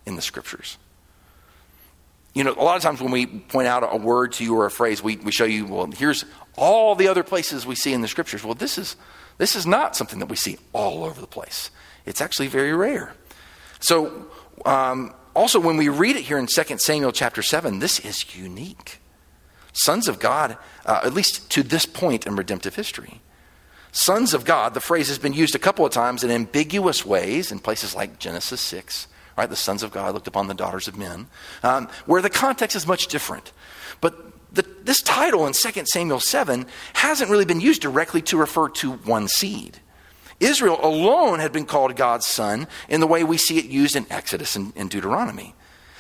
in 0.05 0.17
the 0.17 0.23
scriptures. 0.23 0.77
You 2.35 2.45
know, 2.45 2.53
a 2.53 2.63
lot 2.63 2.77
of 2.77 2.83
times 2.83 3.01
when 3.01 3.11
we 3.11 3.27
point 3.27 3.67
out 3.67 3.83
a 3.83 3.97
word 3.97 4.33
to 4.35 4.45
you 4.45 4.57
or 4.57 4.67
a 4.67 4.71
phrase, 4.71 5.03
we, 5.03 5.17
we 5.17 5.33
show 5.33 5.45
you, 5.45 5.67
well, 5.67 5.87
here's 5.87 6.25
all 6.61 6.95
the 6.95 7.09
other 7.09 7.25
places 7.25 7.67
we 7.67 7.75
see 7.75 7.93
in 7.93 8.03
the 8.03 8.09
scriptures. 8.09 8.45
Well, 8.45 8.55
this 8.55 8.77
is, 8.79 8.95
this 9.39 9.57
is 9.57 9.67
not 9.67 9.97
something 9.97 10.19
that 10.21 10.27
we 10.27 10.37
see 10.37 10.59
all 10.73 11.03
over 11.03 11.21
the 11.21 11.27
place. 11.27 11.71
It's 12.05 12.21
actually 12.21 12.49
very 12.49 12.75
rare. 12.75 13.15
So, 13.81 14.27
um, 14.67 15.15
also, 15.35 15.59
when 15.59 15.77
we 15.77 15.89
read 15.89 16.17
it 16.17 16.23
here 16.23 16.39
in 16.39 16.47
2 16.47 16.79
Samuel 16.79 17.13
chapter 17.13 17.41
7, 17.41 17.79
this 17.79 17.99
is 18.01 18.37
unique. 18.37 18.99
Sons 19.73 20.07
of 20.07 20.19
God, 20.19 20.59
uh, 20.85 21.01
at 21.03 21.15
least 21.15 21.51
to 21.53 21.63
this 21.63 21.87
point 21.87 22.27
in 22.27 22.37
redemptive 22.37 22.75
history. 22.75 23.21
Sons 23.93 24.35
of 24.35 24.45
God, 24.45 24.75
the 24.75 24.81
phrase 24.81 25.09
has 25.09 25.19
been 25.19 25.33
used 25.33 25.55
a 25.55 25.59
couple 25.59 25.87
of 25.87 25.93
times 25.93 26.23
in 26.23 26.31
ambiguous 26.31 27.07
ways 27.07 27.51
in 27.51 27.59
places 27.59 27.95
like 27.95 28.19
Genesis 28.19 28.61
6, 28.61 29.09
right? 29.39 29.49
The 29.49 29.57
sons 29.57 29.83
of 29.83 29.93
God 29.93 30.15
looked 30.15 30.29
upon 30.29 30.47
the 30.47 30.55
daughters 30.55 30.89
of 30.89 30.99
men, 30.99 31.29
um, 31.63 31.89
where 32.07 32.23
the 32.23 32.31
context 32.31 32.77
is 32.77 32.87
much 32.87 33.07
different. 33.07 33.53
But 34.01 34.55
the, 34.55 34.67
this 34.85 35.01
title 35.03 35.47
in 35.47 35.53
2 35.53 35.85
Samuel 35.87 36.21
7 36.21 36.67
hasn't 36.95 37.31
really 37.31 37.45
been 37.45 37.61
used 37.61 37.83
directly 37.83 38.23
to 38.23 38.37
refer 38.37 38.69
to 38.69 38.93
one 38.93 39.29
seed. 39.29 39.81
Israel 40.41 40.79
alone 40.83 41.39
had 41.39 41.53
been 41.53 41.67
called 41.67 41.97
God's 41.97 42.27
son 42.27 42.67
in 42.89 43.01
the 43.01 43.07
way 43.07 43.23
we 43.25 43.37
see 43.37 43.59
it 43.59 43.67
used 43.67 43.95
in 43.95 44.07
Exodus 44.11 44.57
and, 44.57 44.73
and 44.75 44.91
Deuteronomy. 44.91 45.55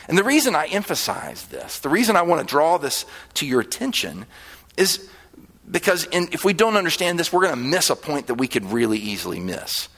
And 0.08 0.16
the 0.16 0.24
reason 0.24 0.54
I 0.54 0.66
emphasize 0.66 1.46
this, 1.46 1.78
the 1.78 1.88
reason 1.88 2.16
I 2.16 2.22
want 2.22 2.40
to 2.40 2.50
draw 2.50 2.78
this 2.78 3.04
to 3.34 3.46
your 3.46 3.60
attention, 3.60 4.26
is 4.76 5.08
because 5.70 6.04
in, 6.06 6.28
if 6.32 6.44
we 6.44 6.52
don't 6.52 6.76
understand 6.76 7.18
this, 7.18 7.32
we're 7.32 7.42
going 7.42 7.54
to 7.54 7.60
miss 7.60 7.90
a 7.90 7.96
point 7.96 8.26
that 8.26 8.34
we 8.34 8.48
could 8.48 8.64
really 8.72 8.98
easily 8.98 9.38
miss. 9.38 9.88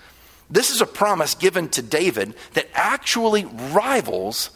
This 0.50 0.70
is 0.70 0.82
a 0.82 0.86
promise 0.86 1.34
given 1.34 1.68
to 1.70 1.82
David 1.82 2.34
that 2.52 2.68
actually 2.74 3.46
rivals 3.46 4.50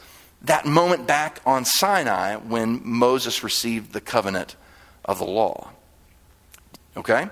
that 0.47 0.65
moment 0.65 1.07
back 1.07 1.41
on 1.45 1.65
Sinai 1.65 2.37
when 2.37 2.81
Moses 2.85 3.43
received 3.43 3.93
the 3.93 4.01
covenant 4.01 4.57
of 5.05 5.19
the 5.19 5.25
law. 5.25 5.71
Okay? 6.97 7.29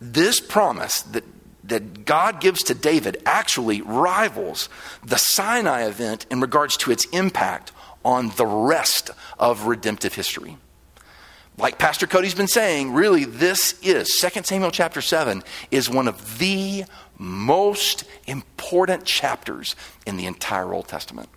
This 0.00 0.40
promise 0.40 1.02
that, 1.02 1.24
that 1.64 2.04
God 2.04 2.40
gives 2.40 2.62
to 2.64 2.74
David 2.74 3.22
actually 3.24 3.80
rivals 3.82 4.68
the 5.04 5.18
Sinai 5.18 5.86
event 5.86 6.26
in 6.30 6.40
regards 6.40 6.76
to 6.78 6.90
its 6.90 7.04
impact 7.06 7.72
on 8.04 8.30
the 8.36 8.46
rest 8.46 9.10
of 9.38 9.66
redemptive 9.66 10.14
history. 10.14 10.56
Like 11.56 11.78
Pastor 11.78 12.06
Cody's 12.06 12.34
been 12.34 12.48
saying, 12.48 12.94
really, 12.94 13.24
this 13.24 13.78
is, 13.82 14.08
2 14.18 14.42
Samuel 14.44 14.70
chapter 14.70 15.02
7 15.02 15.42
is 15.70 15.90
one 15.90 16.08
of 16.08 16.38
the 16.38 16.84
most 17.18 18.04
important 18.26 19.04
chapters 19.04 19.76
in 20.06 20.16
the 20.16 20.24
entire 20.24 20.72
Old 20.72 20.88
Testament. 20.88 21.28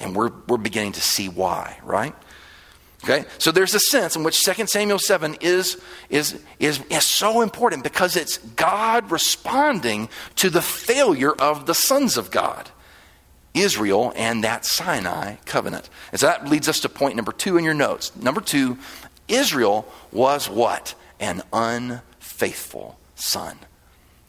And 0.00 0.16
we're, 0.16 0.30
we're 0.48 0.56
beginning 0.56 0.92
to 0.92 1.00
see 1.00 1.28
why, 1.28 1.78
right? 1.84 2.14
Okay? 3.04 3.24
So 3.38 3.50
there's 3.50 3.74
a 3.74 3.80
sense 3.80 4.16
in 4.16 4.22
which 4.22 4.42
2 4.42 4.66
Samuel 4.66 4.98
7 4.98 5.36
is, 5.40 5.80
is, 6.08 6.40
is, 6.58 6.80
is 6.90 7.06
so 7.06 7.40
important 7.40 7.82
because 7.82 8.16
it's 8.16 8.38
God 8.38 9.10
responding 9.10 10.08
to 10.36 10.50
the 10.50 10.62
failure 10.62 11.32
of 11.32 11.66
the 11.66 11.74
sons 11.74 12.16
of 12.16 12.30
God, 12.30 12.70
Israel, 13.54 14.12
and 14.16 14.44
that 14.44 14.66
Sinai 14.66 15.36
covenant. 15.46 15.88
And 16.12 16.20
so 16.20 16.26
that 16.26 16.48
leads 16.48 16.68
us 16.68 16.80
to 16.80 16.88
point 16.88 17.16
number 17.16 17.32
two 17.32 17.56
in 17.56 17.64
your 17.64 17.74
notes. 17.74 18.14
Number 18.16 18.40
two, 18.40 18.78
Israel 19.28 19.86
was 20.12 20.48
what? 20.48 20.94
An 21.18 21.42
unfaithful 21.52 22.98
son. 23.14 23.58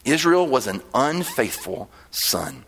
Israel 0.04 0.46
was 0.46 0.66
an 0.66 0.82
unfaithful 0.94 1.90
son. 2.10 2.64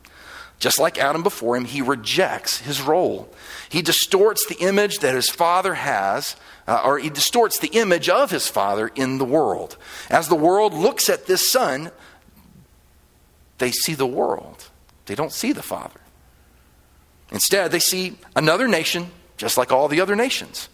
Just 0.59 0.79
like 0.79 0.99
Adam 0.99 1.23
before 1.23 1.57
him, 1.57 1.65
he 1.65 1.83
rejects 1.83 2.59
his 2.59 2.81
role. 2.81 3.29
He 3.69 3.83
distorts 3.83 4.47
the 4.47 4.57
image 4.57 4.99
that 4.99 5.15
his 5.15 5.29
father 5.29 5.75
has, 5.75 6.37
uh, 6.67 6.81
or 6.85 6.99
he 6.99 7.11
distorts 7.11 7.59
the 7.59 7.69
image 7.69 8.09
of 8.09 8.31
his 8.31 8.49
father 8.49 8.89
in 8.95 9.19
the 9.19 9.25
world. 9.25 9.77
As 10.09 10.29
the 10.29 10.35
world 10.35 10.73
looks 10.73 11.09
at 11.09 11.27
this 11.27 11.51
son, 11.51 11.91
they 13.59 13.73
see 13.73 13.95
the 13.95 14.07
world, 14.07 14.71
they 15.07 15.15
don't 15.15 15.33
see 15.33 15.53
the 15.53 15.63
father. 15.63 16.01
Instead, 17.31 17.71
they 17.71 17.79
see 17.81 18.17
another 18.37 18.69
nation, 18.69 19.11
just 19.37 19.59
like 19.59 19.73
all 19.73 19.89
the 19.89 20.01
other 20.01 20.15
nations, 20.15 20.69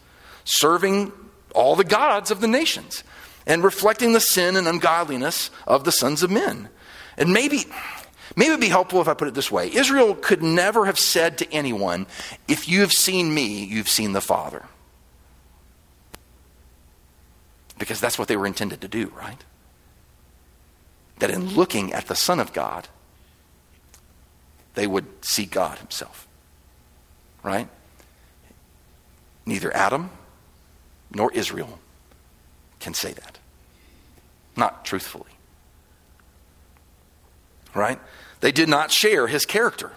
serving 0.45 1.13
all 1.55 1.75
the 1.75 1.85
gods 1.85 2.31
of 2.31 2.41
the 2.41 2.49
nations 2.49 3.03
and 3.47 3.65
reflecting 3.65 4.13
the 4.13 4.21
sin 4.21 4.57
and 4.57 4.69
ungodliness 4.69 5.51
of 5.67 5.85
the 5.85 5.93
sons 5.93 6.23
of 6.23 6.31
men. 6.31 6.69
And 7.17 7.33
maybe 7.33 7.65
Maybe 8.37 8.49
it 8.49 8.53
would 8.53 8.61
be 8.61 8.69
helpful 8.69 9.01
if 9.01 9.09
I 9.09 9.15
put 9.15 9.29
it 9.29 9.35
this 9.35 9.51
way 9.51 9.73
Israel 9.73 10.15
could 10.15 10.43
never 10.43 10.87
have 10.87 10.99
said 10.99 11.39
to 11.39 11.53
anyone, 11.53 12.07
If 12.49 12.69
you 12.69 12.81
have 12.81 12.93
seen 12.93 13.33
me, 13.33 13.65
you've 13.65 13.89
seen 13.89 14.13
the 14.13 14.21
Father. 14.21 14.65
Because 17.79 18.01
that's 18.01 18.19
what 18.19 18.29
they 18.29 18.37
were 18.37 18.47
intended 18.47 18.83
to 18.83 18.89
do, 18.89 19.09
right? 19.17 19.43
That 21.19 21.31
in 21.31 21.55
looking 21.55 21.93
at 21.93 22.07
the 22.07 22.15
Son 22.15 22.39
of 22.39 22.53
God, 22.53 22.89
they 24.75 24.87
would 24.87 25.07
see 25.25 25.47
God 25.47 25.79
Himself. 25.79 26.29
Right? 27.43 27.69
Neither 29.47 29.75
Adam 29.75 30.11
nor 31.13 31.33
Israel 31.33 31.79
can 32.81 32.95
say 32.95 33.13
that. 33.13 33.39
Not 34.57 34.85
truthfully. 34.85 35.31
Right? 37.75 37.99
They 38.41 38.53
did 38.53 38.69
not 38.69 38.91
share 38.91 39.27
his 39.27 39.45
character, 39.45 39.93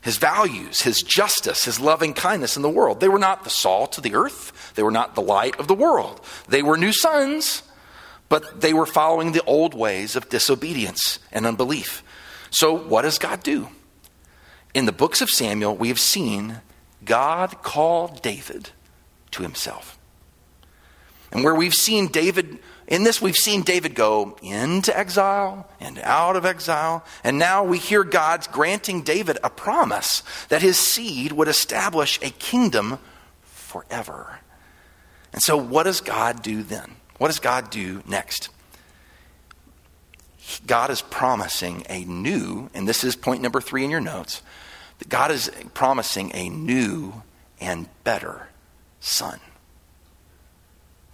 his 0.00 0.16
values, 0.16 0.82
his 0.82 1.02
justice, 1.02 1.64
his 1.64 1.80
loving 1.80 2.14
kindness 2.14 2.56
in 2.56 2.62
the 2.62 2.70
world. 2.70 3.00
They 3.00 3.08
were 3.08 3.18
not 3.18 3.44
the 3.44 3.50
salt 3.50 3.96
of 3.98 4.04
the 4.04 4.14
earth, 4.14 4.72
they 4.74 4.82
were 4.82 4.90
not 4.90 5.14
the 5.14 5.22
light 5.22 5.58
of 5.60 5.68
the 5.68 5.74
world. 5.74 6.20
They 6.48 6.62
were 6.62 6.76
new 6.76 6.92
sons, 6.92 7.62
but 8.28 8.60
they 8.60 8.72
were 8.72 8.86
following 8.86 9.32
the 9.32 9.44
old 9.44 9.74
ways 9.74 10.16
of 10.16 10.28
disobedience 10.28 11.18
and 11.30 11.46
unbelief. 11.46 12.02
So, 12.50 12.74
what 12.76 13.02
does 13.02 13.18
God 13.18 13.42
do? 13.42 13.68
In 14.74 14.86
the 14.86 14.92
books 14.92 15.20
of 15.20 15.28
Samuel, 15.28 15.76
we 15.76 15.88
have 15.88 16.00
seen 16.00 16.60
God 17.04 17.62
call 17.62 18.08
David 18.08 18.70
to 19.32 19.42
himself. 19.42 19.98
And 21.30 21.44
where 21.44 21.54
we've 21.54 21.74
seen 21.74 22.08
David 22.08 22.58
in 22.92 23.04
this, 23.04 23.22
we've 23.22 23.34
seen 23.34 23.62
David 23.62 23.94
go 23.94 24.36
into 24.42 24.94
exile 24.96 25.66
and 25.80 25.98
out 26.00 26.36
of 26.36 26.44
exile. 26.44 27.02
And 27.24 27.38
now 27.38 27.64
we 27.64 27.78
hear 27.78 28.04
God's 28.04 28.46
granting 28.48 29.00
David 29.00 29.38
a 29.42 29.48
promise 29.48 30.22
that 30.50 30.60
his 30.60 30.78
seed 30.78 31.32
would 31.32 31.48
establish 31.48 32.18
a 32.20 32.28
kingdom 32.28 32.98
forever. 33.44 34.40
And 35.32 35.40
so, 35.40 35.56
what 35.56 35.84
does 35.84 36.02
God 36.02 36.42
do 36.42 36.62
then? 36.62 36.96
What 37.16 37.28
does 37.28 37.38
God 37.38 37.70
do 37.70 38.02
next? 38.06 38.50
God 40.66 40.90
is 40.90 41.00
promising 41.00 41.86
a 41.88 42.04
new, 42.04 42.68
and 42.74 42.86
this 42.86 43.04
is 43.04 43.16
point 43.16 43.40
number 43.40 43.62
three 43.62 43.84
in 43.84 43.90
your 43.90 44.00
notes, 44.00 44.42
that 44.98 45.08
God 45.08 45.30
is 45.30 45.50
promising 45.72 46.30
a 46.34 46.50
new 46.50 47.22
and 47.58 47.88
better 48.04 48.48
son. 49.00 49.40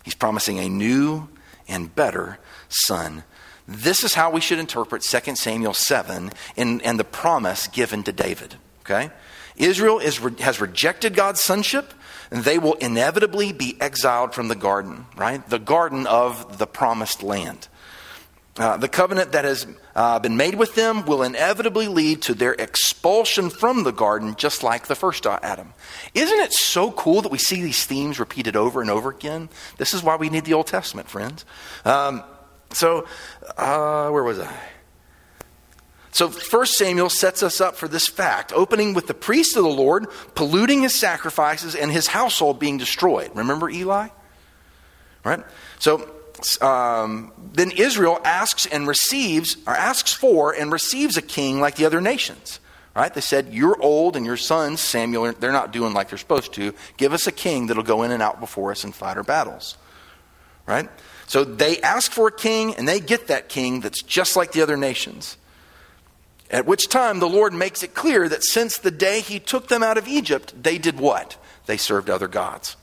He's 0.03 0.17
promising 0.17 0.59
a 0.59 0.69
new 0.69 1.29
and 1.69 1.95
better 1.95 2.39
son. 2.69 3.25
This 3.67 4.03
is 4.03 4.15
how 4.15 4.31
we 4.31 4.41
should 4.41 4.59
interpret 4.59 5.03
2 5.03 5.37
Samuel 5.37 5.75
7 5.75 6.31
and, 6.57 6.83
and 6.83 6.99
the 6.99 7.05
promise 7.05 7.67
given 7.67 8.03
to 8.05 8.13
David. 8.13 8.57
Okay? 8.81 9.11
Israel 9.57 9.99
is, 9.99 10.19
has 10.39 10.61
rejected 10.61 11.15
God's 11.15 11.43
sonship, 11.43 11.93
and 12.31 12.45
they 12.45 12.59
will 12.59 12.75
inevitably 12.75 13.53
be 13.53 13.77
exiled 13.81 14.35
from 14.35 14.49
the 14.49 14.55
garden, 14.55 15.07
right? 15.17 15.47
The 15.49 15.59
garden 15.59 16.07
of 16.07 16.59
the 16.59 16.67
promised 16.67 17.23
land. 17.23 17.69
Uh, 18.59 18.77
the 18.77 18.89
covenant 18.89 19.33
that 19.33 19.45
has 19.45 19.67
uh, 19.95 20.19
been 20.19 20.37
made 20.37 20.57
with 20.57 20.75
them 20.75 21.07
will 21.07 21.23
inevitably 21.23 21.87
lead 21.87 22.23
to 22.23 22.35
their 22.35 22.55
expulsion 22.55 23.51
from 23.51 23.85
the 23.85 23.93
garden, 23.93 24.35
just 24.37 24.65
like 24.65 24.89
the 24.89 24.97
first 24.97 25.27
Adam. 25.27 25.73
Isn't 26.13 26.41
it 26.41 26.53
so 26.53 26.91
cool 26.91 27.23
that 27.23 27.31
we 27.31 27.39
see 27.39 27.63
these 27.63 27.87
themes 27.87 28.19
repeated 28.19 28.57
over 28.57 28.81
and 28.81 28.91
over 28.91 29.11
again? 29.11 29.49
This 29.77 29.95
is 29.95 30.03
why 30.03 30.17
we 30.17 30.29
need 30.29 30.45
the 30.45 30.55
Old 30.55 30.67
Testament, 30.67 31.09
friends. 31.09 31.45
Um, 31.85 32.25
so, 32.73 33.07
uh, 33.57 34.11
where 34.11 34.25
was 34.25 34.41
I? 34.41 34.53
So, 36.11 36.29
First 36.29 36.75
Samuel 36.75 37.11
sets 37.11 37.45
us 37.45 37.61
up 37.61 37.77
for 37.77 37.87
this 37.87 38.09
fact, 38.09 38.53
opening 38.53 38.93
with 38.93 39.07
the 39.07 39.15
priest 39.15 39.57
of 39.57 39.63
the 39.63 39.71
Lord 39.71 40.09
polluting 40.35 40.83
his 40.83 40.95
sacrifices 40.95 41.77
and 41.77 41.93
his 41.93 42.09
household 42.09 42.59
being 42.59 42.77
destroyed. 42.77 43.31
Remember 43.35 43.71
Eli? 43.71 44.09
Right? 45.25 45.45
So, 45.79 46.11
um, 46.63 47.33
then 47.53 47.71
Israel 47.73 48.21
asks 48.25 48.67
and 48.67 48.87
receives, 48.87 49.57
or 49.67 49.75
asks 49.75 50.13
for 50.13 50.53
and 50.53 50.73
receives 50.73 51.17
a 51.17 51.23
king 51.23 51.61
like 51.61 51.77
the 51.77 51.85
other 51.85 52.01
nations. 52.01 52.61
Right? 52.95 53.13
They 53.13 53.21
said, 53.21 53.53
You're 53.53 53.81
old 53.81 54.17
and 54.17 54.27
your 54.27 54.37
sons, 54.37 54.81
Samuel, 54.81 55.33
they're 55.35 55.53
not 55.53 55.73
doing 55.73 55.95
like 55.95 56.09
they're 56.09 56.19
supposed 56.19 56.53
to. 56.55 56.75
Give 56.97 57.13
us 57.13 57.27
a 57.27 57.33
king 57.33 57.67
that'll 57.67 57.85
go 57.85 58.03
in 58.03 58.11
and 58.11 58.23
out 58.23 58.41
before 58.41 58.73
us 58.73 58.83
and 58.83 58.95
fight 58.95 59.17
our 59.17 59.23
battles. 59.23 59.77
Right? 60.67 60.89
So 61.27 61.45
they 61.45 61.81
ask 61.81 62.11
for 62.11 62.29
a 62.29 62.33
king 62.33 62.75
and 62.75 62.89
they 62.89 63.01
get 63.01 63.29
that 63.29 63.49
king 63.49 63.81
that's 63.81 64.03
just 64.03 64.35
like 64.37 64.53
the 64.53 64.63
other 64.63 64.77
nations. 64.77 65.37
At 66.51 66.67
which 66.67 66.89
time 66.89 67.21
the 67.21 67.29
Lord 67.29 67.53
makes 67.53 67.83
it 67.83 67.95
clear 67.95 68.29
that 68.29 68.43
since 68.43 68.79
the 68.79 68.91
day 68.91 69.21
he 69.21 69.39
took 69.39 69.69
them 69.69 69.83
out 69.83 69.99
of 69.99 70.09
Egypt, 70.09 70.55
they 70.61 70.79
did 70.79 70.99
what? 70.99 71.37
They 71.67 71.77
served 71.77 72.09
other 72.09 72.29
gods 72.29 72.77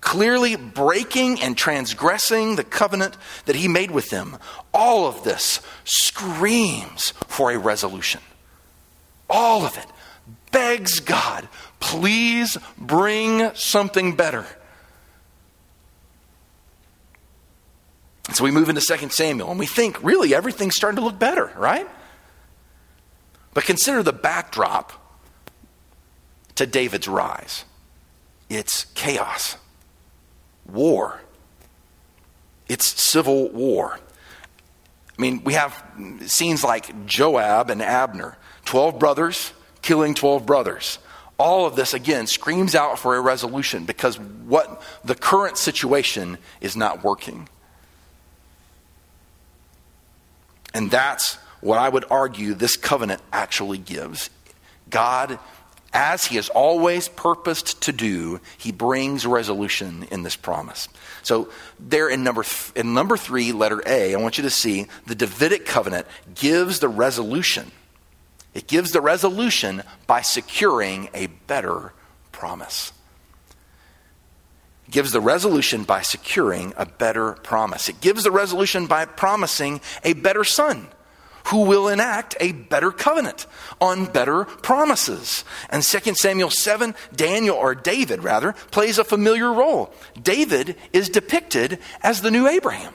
clearly 0.00 0.56
breaking 0.56 1.40
and 1.40 1.56
transgressing 1.56 2.56
the 2.56 2.64
covenant 2.64 3.16
that 3.46 3.56
he 3.56 3.68
made 3.68 3.90
with 3.90 4.10
them. 4.10 4.38
All 4.72 5.06
of 5.06 5.24
this 5.24 5.60
screams 5.84 7.10
for 7.26 7.50
a 7.50 7.58
resolution. 7.58 8.20
All 9.28 9.64
of 9.64 9.76
it 9.76 9.86
begs 10.50 11.00
God, 11.00 11.48
please 11.78 12.56
bring 12.76 13.54
something 13.54 14.16
better. 14.16 14.46
So 18.32 18.44
we 18.44 18.50
move 18.50 18.68
into 18.68 18.80
2 18.80 19.10
Samuel 19.10 19.50
and 19.50 19.58
we 19.58 19.66
think 19.66 20.02
really 20.02 20.34
everything's 20.34 20.76
starting 20.76 20.96
to 20.96 21.04
look 21.04 21.18
better, 21.18 21.52
right? 21.56 21.88
But 23.54 23.64
consider 23.64 24.02
the 24.02 24.12
backdrop 24.12 24.92
to 26.56 26.66
David's 26.66 27.08
rise 27.08 27.64
it's 28.50 28.86
chaos 28.94 29.56
war. 30.66 31.20
It's 32.68 32.86
civil 32.86 33.48
war. 33.50 33.98
I 35.18 35.20
mean, 35.20 35.42
we 35.44 35.54
have 35.54 35.84
scenes 36.26 36.64
like 36.64 37.06
Joab 37.06 37.68
and 37.68 37.82
Abner, 37.82 38.36
12 38.64 38.98
brothers 38.98 39.52
killing 39.82 40.14
12 40.14 40.46
brothers. 40.46 40.98
All 41.38 41.66
of 41.66 41.74
this, 41.74 41.94
again, 41.94 42.26
screams 42.26 42.74
out 42.74 42.98
for 42.98 43.16
a 43.16 43.20
resolution 43.20 43.84
because 43.86 44.18
what 44.18 44.82
the 45.04 45.14
current 45.14 45.56
situation 45.56 46.38
is 46.60 46.76
not 46.76 47.02
working. 47.02 47.48
And 50.74 50.90
that's 50.90 51.36
what 51.60 51.78
I 51.78 51.88
would 51.88 52.04
argue 52.10 52.54
this 52.54 52.76
covenant 52.76 53.22
actually 53.32 53.78
gives. 53.78 54.30
God 54.88 55.38
as 55.92 56.24
he 56.24 56.36
has 56.36 56.48
always 56.50 57.08
purposed 57.08 57.82
to 57.82 57.92
do, 57.92 58.40
he 58.58 58.70
brings 58.70 59.26
resolution 59.26 60.06
in 60.10 60.22
this 60.22 60.36
promise. 60.36 60.88
So, 61.22 61.48
there 61.80 62.08
in 62.08 62.22
number, 62.22 62.44
th- 62.44 62.72
in 62.76 62.94
number 62.94 63.16
three, 63.16 63.52
letter 63.52 63.82
A, 63.86 64.14
I 64.14 64.18
want 64.18 64.38
you 64.38 64.42
to 64.44 64.50
see 64.50 64.86
the 65.06 65.16
Davidic 65.16 65.66
covenant 65.66 66.06
gives 66.34 66.78
the 66.78 66.88
resolution. 66.88 67.72
It 68.54 68.68
gives 68.68 68.92
the 68.92 69.00
resolution 69.00 69.82
by 70.06 70.22
securing 70.22 71.08
a 71.12 71.26
better 71.26 71.92
promise. 72.30 72.92
It 74.86 74.92
gives 74.92 75.12
the 75.12 75.20
resolution 75.20 75.84
by 75.84 76.02
securing 76.02 76.72
a 76.76 76.86
better 76.86 77.32
promise. 77.32 77.88
It 77.88 78.00
gives 78.00 78.22
the 78.22 78.30
resolution 78.30 78.86
by 78.86 79.04
promising 79.06 79.80
a 80.04 80.12
better 80.12 80.44
son 80.44 80.88
who 81.50 81.62
will 81.62 81.88
enact 81.88 82.36
a 82.40 82.52
better 82.52 82.90
covenant 82.90 83.46
on 83.80 84.06
better 84.06 84.44
promises. 84.44 85.44
And 85.68 85.82
2 85.82 86.14
Samuel 86.14 86.50
7, 86.50 86.94
Daniel, 87.14 87.56
or 87.56 87.74
David 87.74 88.22
rather, 88.22 88.52
plays 88.70 88.98
a 88.98 89.04
familiar 89.04 89.52
role. 89.52 89.92
David 90.20 90.76
is 90.92 91.08
depicted 91.08 91.78
as 92.02 92.20
the 92.20 92.30
new 92.30 92.46
Abraham. 92.46 92.94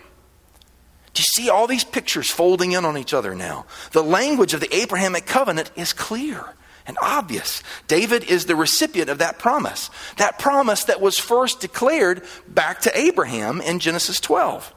Do 1.13 1.21
you 1.21 1.43
see 1.43 1.49
all 1.49 1.65
these 1.65 1.85
pictures 1.85 2.29
folding 2.29 2.73
in 2.73 2.83
on 2.83 2.97
each 2.97 3.13
other 3.13 3.33
now? 3.33 3.65
The 3.93 4.03
language 4.03 4.53
of 4.53 4.59
the 4.59 4.75
Abrahamic 4.75 5.25
covenant 5.25 5.71
is 5.77 5.93
clear 5.93 6.45
and 6.85 6.97
obvious. 7.01 7.63
David 7.87 8.25
is 8.25 8.45
the 8.45 8.55
recipient 8.55 9.09
of 9.09 9.19
that 9.19 9.39
promise. 9.39 9.89
That 10.17 10.39
promise 10.39 10.83
that 10.85 11.01
was 11.01 11.17
first 11.17 11.61
declared 11.61 12.23
back 12.47 12.81
to 12.81 12.97
Abraham 12.97 13.61
in 13.61 13.79
Genesis 13.79 14.19
12. 14.19 14.73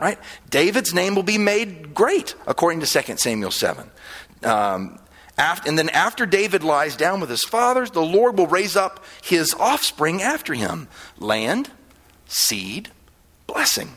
Right? 0.00 0.18
David's 0.50 0.92
name 0.92 1.14
will 1.14 1.22
be 1.22 1.38
made 1.38 1.94
great, 1.94 2.34
according 2.46 2.80
to 2.80 2.86
2 2.86 3.16
Samuel 3.16 3.52
7. 3.52 3.90
Um, 4.42 4.98
after, 5.36 5.68
and 5.68 5.78
then 5.78 5.88
after 5.88 6.26
David 6.26 6.62
lies 6.62 6.96
down 6.96 7.20
with 7.20 7.30
his 7.30 7.44
fathers, 7.44 7.90
the 7.90 8.02
Lord 8.02 8.38
will 8.38 8.46
raise 8.46 8.76
up 8.76 9.04
his 9.22 9.54
offspring 9.54 10.22
after 10.22 10.54
him 10.54 10.88
land, 11.18 11.70
seed, 12.26 12.90
blessing. 13.46 13.92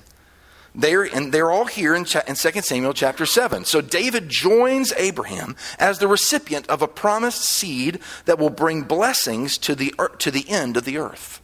They're, 0.73 1.03
and 1.03 1.33
they're 1.33 1.49
all 1.49 1.65
here 1.65 1.95
in, 1.95 2.05
in 2.27 2.35
2 2.35 2.61
Samuel 2.61 2.93
chapter 2.93 3.25
7. 3.25 3.65
So 3.65 3.81
David 3.81 4.29
joins 4.29 4.93
Abraham 4.93 5.55
as 5.79 5.97
the 5.97 6.07
recipient 6.07 6.67
of 6.69 6.83
a 6.83 6.87
promised 6.87 7.41
seed 7.41 7.99
that 8.25 8.37
will 8.37 8.51
bring 8.51 8.83
blessings 8.83 9.57
to 9.59 9.73
the, 9.73 9.93
to 10.19 10.29
the 10.29 10.47
end 10.47 10.77
of 10.77 10.85
the 10.85 10.99
earth. 10.99 11.41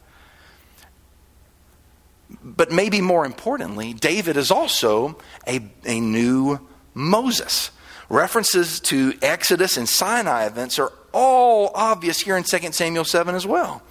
But 2.44 2.72
maybe 2.72 3.00
more 3.00 3.26
importantly, 3.26 3.94
David 3.94 4.36
is 4.36 4.52
also 4.52 5.18
a, 5.48 5.62
a 5.86 6.00
new 6.00 6.60
Moses. 6.94 7.72
References 8.10 8.80
to 8.82 9.14
Exodus 9.22 9.78
and 9.78 9.88
Sinai 9.88 10.46
events 10.46 10.78
are 10.78 10.92
all 11.14 11.72
obvious 11.74 12.20
here 12.20 12.36
in 12.36 12.44
2 12.44 12.72
Samuel 12.72 13.06
7 13.06 13.34
as 13.34 13.48
well. 13.48 13.82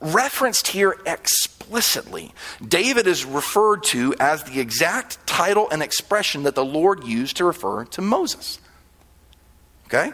Referenced 0.00 0.68
here 0.68 0.96
explicitly, 1.06 2.32
David 2.66 3.06
is 3.06 3.24
referred 3.24 3.82
to 3.84 4.14
as 4.18 4.44
the 4.44 4.60
exact 4.60 5.24
title 5.26 5.68
and 5.70 5.82
expression 5.82 6.44
that 6.44 6.54
the 6.54 6.64
Lord 6.64 7.04
used 7.04 7.36
to 7.38 7.44
refer 7.44 7.84
to 7.86 8.02
Moses. 8.02 8.58
Okay? 9.86 10.12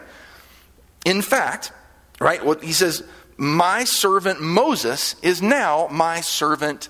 In 1.05 1.21
fact, 1.21 1.71
right, 2.19 2.41
he 2.63 2.73
says, 2.73 3.03
My 3.37 3.83
servant 3.83 4.41
Moses 4.41 5.15
is 5.21 5.41
now 5.41 5.87
my 5.89 6.21
servant 6.21 6.89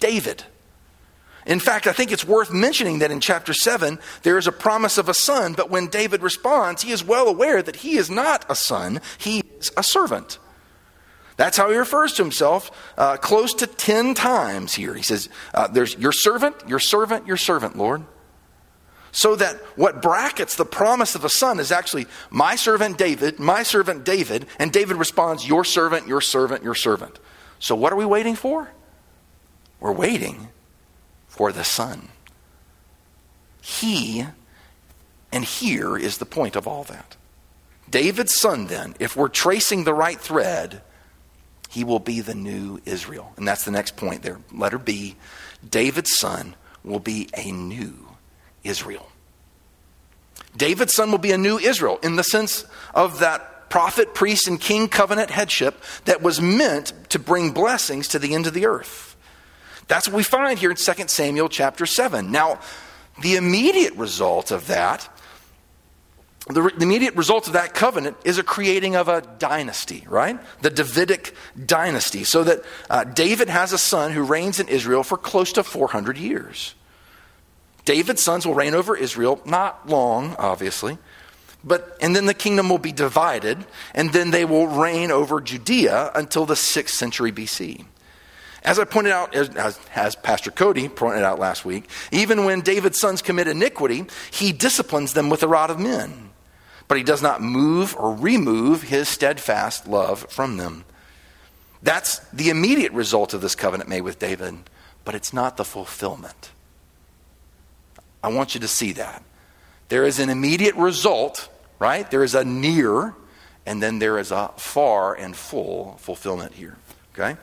David. 0.00 0.44
In 1.46 1.60
fact, 1.60 1.86
I 1.86 1.92
think 1.92 2.12
it's 2.12 2.26
worth 2.26 2.52
mentioning 2.52 2.98
that 2.98 3.10
in 3.10 3.20
chapter 3.20 3.54
7, 3.54 3.98
there 4.22 4.36
is 4.36 4.46
a 4.46 4.52
promise 4.52 4.98
of 4.98 5.08
a 5.08 5.14
son, 5.14 5.54
but 5.54 5.70
when 5.70 5.86
David 5.86 6.22
responds, 6.22 6.82
he 6.82 6.92
is 6.92 7.02
well 7.02 7.28
aware 7.28 7.62
that 7.62 7.76
he 7.76 7.96
is 7.96 8.10
not 8.10 8.44
a 8.48 8.54
son, 8.54 9.00
he 9.16 9.42
is 9.58 9.70
a 9.76 9.82
servant. 9.82 10.38
That's 11.36 11.56
how 11.56 11.70
he 11.70 11.76
refers 11.76 12.12
to 12.14 12.22
himself 12.22 12.70
uh, 12.98 13.16
close 13.16 13.54
to 13.54 13.66
10 13.66 14.14
times 14.14 14.74
here. 14.74 14.94
He 14.94 15.02
says, 15.02 15.30
uh, 15.54 15.68
There's 15.68 15.96
your 15.96 16.12
servant, 16.12 16.56
your 16.68 16.78
servant, 16.78 17.26
your 17.26 17.38
servant, 17.38 17.78
Lord. 17.78 18.04
So 19.12 19.34
that 19.36 19.56
what 19.74 20.02
brackets 20.02 20.56
the 20.56 20.66
promise 20.66 21.14
of 21.14 21.24
a 21.24 21.30
son 21.30 21.58
is 21.58 21.72
actually 21.72 22.06
my 22.28 22.56
servant 22.56 22.98
David, 22.98 23.38
my 23.38 23.62
servant 23.62 24.04
David, 24.04 24.46
and 24.58 24.70
David 24.70 24.96
responds, 24.96 25.48
Your 25.48 25.64
servant, 25.64 26.06
your 26.06 26.20
servant, 26.20 26.62
your 26.62 26.74
servant. 26.74 27.18
So 27.58 27.74
what 27.74 27.92
are 27.92 27.96
we 27.96 28.04
waiting 28.04 28.36
for? 28.36 28.70
We're 29.80 29.92
waiting 29.92 30.48
for 31.26 31.52
the 31.52 31.64
Son. 31.64 32.08
He, 33.60 34.24
and 35.32 35.44
here 35.44 35.96
is 35.96 36.18
the 36.18 36.26
point 36.26 36.56
of 36.56 36.66
all 36.66 36.84
that. 36.84 37.16
David's 37.90 38.38
son, 38.38 38.66
then, 38.66 38.94
if 39.00 39.16
we're 39.16 39.28
tracing 39.28 39.84
the 39.84 39.94
right 39.94 40.20
thread, 40.20 40.80
he 41.68 41.84
will 41.84 41.98
be 41.98 42.20
the 42.20 42.34
new 42.34 42.80
Israel. 42.84 43.32
And 43.36 43.46
that's 43.46 43.64
the 43.64 43.70
next 43.70 43.96
point 43.96 44.22
there. 44.22 44.38
Letter 44.52 44.78
B 44.78 45.16
David's 45.68 46.16
son 46.18 46.54
will 46.82 47.00
be 47.00 47.28
a 47.34 47.50
new 47.52 47.94
Israel. 48.64 49.08
David's 50.56 50.94
son 50.94 51.10
will 51.10 51.18
be 51.18 51.32
a 51.32 51.38
new 51.38 51.58
Israel 51.58 51.98
in 52.02 52.16
the 52.16 52.24
sense 52.24 52.64
of 52.94 53.20
that 53.20 53.68
prophet, 53.68 54.14
priest, 54.14 54.48
and 54.48 54.60
king 54.60 54.88
covenant 54.88 55.30
headship 55.30 55.80
that 56.06 56.22
was 56.22 56.40
meant 56.40 56.92
to 57.10 57.18
bring 57.18 57.52
blessings 57.52 58.08
to 58.08 58.18
the 58.18 58.34
end 58.34 58.46
of 58.46 58.54
the 58.54 58.66
earth. 58.66 59.09
That's 59.90 60.06
what 60.06 60.16
we 60.16 60.22
find 60.22 60.56
here 60.56 60.70
in 60.70 60.76
2 60.76 60.92
Samuel 61.08 61.48
chapter 61.48 61.84
7. 61.84 62.30
Now, 62.30 62.60
the 63.20 63.34
immediate 63.34 63.92
result 63.96 64.52
of 64.52 64.68
that, 64.68 65.08
the, 66.46 66.62
the 66.62 66.84
immediate 66.84 67.16
result 67.16 67.48
of 67.48 67.54
that 67.54 67.74
covenant 67.74 68.16
is 68.24 68.38
a 68.38 68.44
creating 68.44 68.94
of 68.94 69.08
a 69.08 69.20
dynasty, 69.20 70.06
right? 70.08 70.38
The 70.62 70.70
Davidic 70.70 71.34
dynasty. 71.66 72.22
So 72.22 72.44
that 72.44 72.64
uh, 72.88 73.02
David 73.02 73.48
has 73.48 73.72
a 73.72 73.78
son 73.78 74.12
who 74.12 74.22
reigns 74.22 74.60
in 74.60 74.68
Israel 74.68 75.02
for 75.02 75.18
close 75.18 75.52
to 75.54 75.64
400 75.64 76.16
years. 76.16 76.76
David's 77.84 78.22
sons 78.22 78.46
will 78.46 78.54
reign 78.54 78.74
over 78.74 78.96
Israel, 78.96 79.40
not 79.44 79.88
long, 79.88 80.36
obviously. 80.38 80.98
But, 81.64 81.96
and 82.00 82.14
then 82.14 82.26
the 82.26 82.34
kingdom 82.34 82.68
will 82.68 82.78
be 82.78 82.92
divided, 82.92 83.66
and 83.92 84.12
then 84.12 84.30
they 84.30 84.44
will 84.44 84.68
reign 84.68 85.10
over 85.10 85.40
Judea 85.40 86.12
until 86.14 86.46
the 86.46 86.54
6th 86.54 86.90
century 86.90 87.32
BC. 87.32 87.86
As 88.62 88.78
I 88.78 88.84
pointed 88.84 89.12
out, 89.12 89.34
as, 89.34 89.48
as, 89.94 90.16
Pastor 90.16 90.50
Cody 90.50 90.88
pointed 90.88 91.22
out 91.22 91.38
last 91.38 91.64
week, 91.64 91.88
even 92.12 92.44
when 92.44 92.60
David's 92.60 93.00
sons 93.00 93.22
commit 93.22 93.48
iniquity, 93.48 94.04
he 94.30 94.52
disciplines 94.52 95.14
them 95.14 95.30
with 95.30 95.40
the 95.40 95.48
rod 95.48 95.70
of 95.70 95.78
men. 95.78 96.30
But 96.86 96.98
he 96.98 97.04
does 97.04 97.22
not 97.22 97.40
move 97.40 97.96
or 97.96 98.14
remove 98.14 98.82
his 98.82 99.08
steadfast 99.08 99.86
love 99.86 100.26
from 100.28 100.58
them. 100.58 100.84
That's 101.82 102.18
the 102.30 102.50
immediate 102.50 102.92
result 102.92 103.32
of 103.32 103.40
this 103.40 103.54
covenant 103.54 103.88
made 103.88 104.02
with 104.02 104.18
David, 104.18 104.54
but 105.04 105.14
it's 105.14 105.32
not 105.32 105.56
the 105.56 105.64
fulfillment. 105.64 106.50
I 108.22 108.28
want 108.28 108.54
you 108.54 108.60
to 108.60 108.68
see 108.68 108.92
that. 108.92 109.22
There 109.88 110.04
is 110.04 110.18
an 110.18 110.28
immediate 110.28 110.74
result, 110.74 111.48
right? 111.78 112.08
There 112.10 112.22
is 112.22 112.34
a 112.34 112.44
near, 112.44 113.14
and 113.64 113.82
then 113.82 113.98
there 113.98 114.18
is 114.18 114.30
a 114.30 114.50
far 114.56 115.14
and 115.14 115.34
full 115.34 115.96
fulfillment 115.98 116.52
here. 116.52 116.76
Okay? 117.14 117.38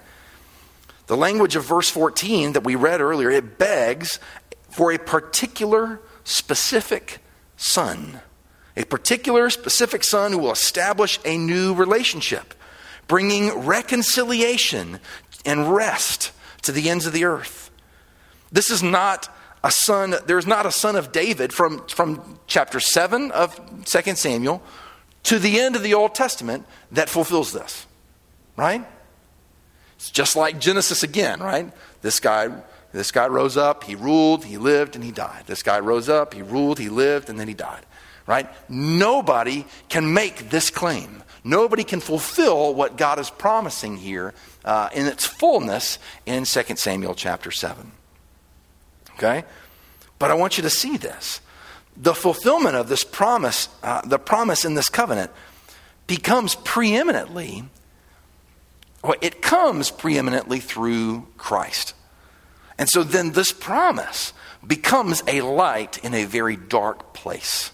The 1.07 1.17
language 1.17 1.55
of 1.55 1.65
verse 1.65 1.89
14 1.89 2.53
that 2.53 2.63
we 2.63 2.75
read 2.75 3.01
earlier, 3.01 3.31
it 3.31 3.57
begs 3.57 4.19
for 4.69 4.91
a 4.91 4.99
particular 4.99 6.01
specific 6.23 7.19
son. 7.55 8.19
A 8.75 8.83
particular 8.83 9.49
specific 9.49 10.03
son 10.03 10.33
who 10.33 10.37
will 10.37 10.51
establish 10.51 11.19
a 11.25 11.37
new 11.37 11.73
relationship, 11.73 12.53
bringing 13.07 13.65
reconciliation 13.65 14.99
and 15.45 15.73
rest 15.73 16.31
to 16.63 16.71
the 16.71 16.89
ends 16.89 17.05
of 17.05 17.13
the 17.13 17.23
earth. 17.23 17.71
This 18.51 18.69
is 18.69 18.83
not 18.83 19.33
a 19.63 19.71
son, 19.71 20.15
there's 20.27 20.45
not 20.45 20.65
a 20.65 20.71
son 20.71 20.95
of 20.95 21.11
David 21.11 21.53
from, 21.53 21.87
from 21.87 22.39
chapter 22.47 22.79
7 22.79 23.31
of 23.31 23.59
2 23.85 24.15
Samuel 24.15 24.61
to 25.23 25.39
the 25.39 25.59
end 25.59 25.75
of 25.75 25.83
the 25.83 25.93
Old 25.93 26.13
Testament 26.13 26.65
that 26.91 27.09
fulfills 27.09 27.53
this. 27.53 27.85
Right? 28.55 28.85
It's 29.97 30.11
just 30.11 30.35
like 30.35 30.59
Genesis 30.59 31.01
again, 31.01 31.39
right? 31.41 31.71
This 32.01 32.19
guy, 32.19 32.49
this 32.93 33.11
guy 33.11 33.27
rose 33.27 33.57
up, 33.57 33.83
he 33.83 33.95
ruled, 33.95 34.45
he 34.45 34.57
lived, 34.57 34.95
and 34.95 35.03
he 35.03 35.11
died. 35.11 35.43
This 35.47 35.63
guy 35.63 35.79
rose 35.79 36.07
up, 36.07 36.35
he 36.35 36.43
ruled, 36.43 36.77
he 36.77 36.89
lived, 36.89 37.29
and 37.29 37.39
then 37.39 37.47
he 37.47 37.55
died. 37.55 37.83
Right? 38.27 38.47
Nobody 38.69 39.65
can 39.89 40.13
make 40.13 40.51
this 40.51 40.69
claim. 40.69 41.23
Nobody 41.43 41.83
can 41.83 41.99
fulfill 41.99 42.75
what 42.75 42.95
God 42.95 43.19
is 43.19 43.29
promising 43.29 43.97
here 43.97 44.33
uh, 44.65 44.89
in 44.93 45.07
its 45.07 45.25
fullness 45.25 45.97
in 46.25 46.43
2 46.43 46.75
Samuel 46.75 47.15
chapter 47.15 47.49
7. 47.51 47.91
Okay? 49.15 49.45
But 50.19 50.29
I 50.29 50.35
want 50.35 50.57
you 50.57 50.61
to 50.63 50.69
see 50.69 50.97
this. 50.97 51.41
The 51.95 52.13
fulfillment 52.13 52.75
of 52.75 52.89
this 52.89 53.03
promise, 53.03 53.69
uh, 53.81 54.01
the 54.01 54.19
promise 54.19 54.63
in 54.63 54.75
this 54.75 54.89
covenant, 54.89 55.31
becomes 56.05 56.53
preeminently 56.53 57.63
it 59.21 59.41
comes 59.41 59.91
preeminently 59.91 60.59
through 60.59 61.27
Christ. 61.37 61.93
And 62.77 62.89
so 62.89 63.03
then 63.03 63.31
this 63.31 63.51
promise 63.51 64.33
becomes 64.65 65.23
a 65.27 65.41
light 65.41 66.03
in 66.03 66.13
a 66.13 66.25
very 66.25 66.55
dark 66.55 67.13
place 67.13 67.71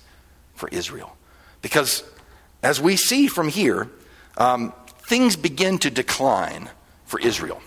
for 0.55 0.69
Israel. 0.69 1.15
Because 1.61 2.03
as 2.61 2.79
we 2.79 2.95
see 2.95 3.27
from 3.27 3.49
here, 3.49 3.89
um, 4.37 4.73
things 4.99 5.35
begin 5.35 5.77
to 5.79 5.89
decline 5.89 6.69
for 7.05 7.19
Israel. 7.19 7.61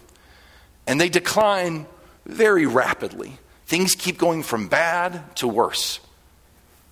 And 0.86 1.00
they 1.00 1.08
decline 1.08 1.86
very 2.24 2.66
rapidly. 2.66 3.38
Things 3.66 3.94
keep 3.94 4.18
going 4.18 4.42
from 4.42 4.68
bad 4.68 5.36
to 5.36 5.48
worse 5.48 6.00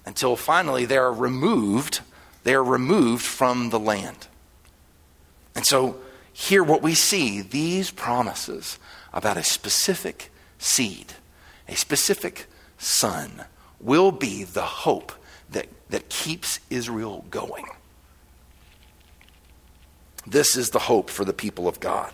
until 0.04 0.36
finally 0.36 0.84
they 0.84 0.98
are 0.98 1.12
removed. 1.12 2.00
They 2.42 2.54
are 2.54 2.64
removed 2.64 3.24
from 3.24 3.70
the 3.70 3.78
land. 3.78 4.26
And 5.54 5.64
so 5.64 5.96
here 6.34 6.64
what 6.64 6.82
we 6.82 6.94
see 6.94 7.40
these 7.40 7.92
promises 7.92 8.78
about 9.12 9.36
a 9.36 9.44
specific 9.44 10.32
seed, 10.58 11.14
a 11.68 11.76
specific 11.76 12.46
son, 12.76 13.44
will 13.80 14.10
be 14.10 14.42
the 14.42 14.62
hope 14.62 15.12
that, 15.48 15.68
that 15.90 16.08
keeps 16.08 16.58
Israel 16.70 17.24
going. 17.30 17.66
This 20.26 20.56
is 20.56 20.70
the 20.70 20.80
hope 20.80 21.08
for 21.08 21.24
the 21.24 21.32
people 21.32 21.68
of 21.68 21.78
God. 21.78 22.12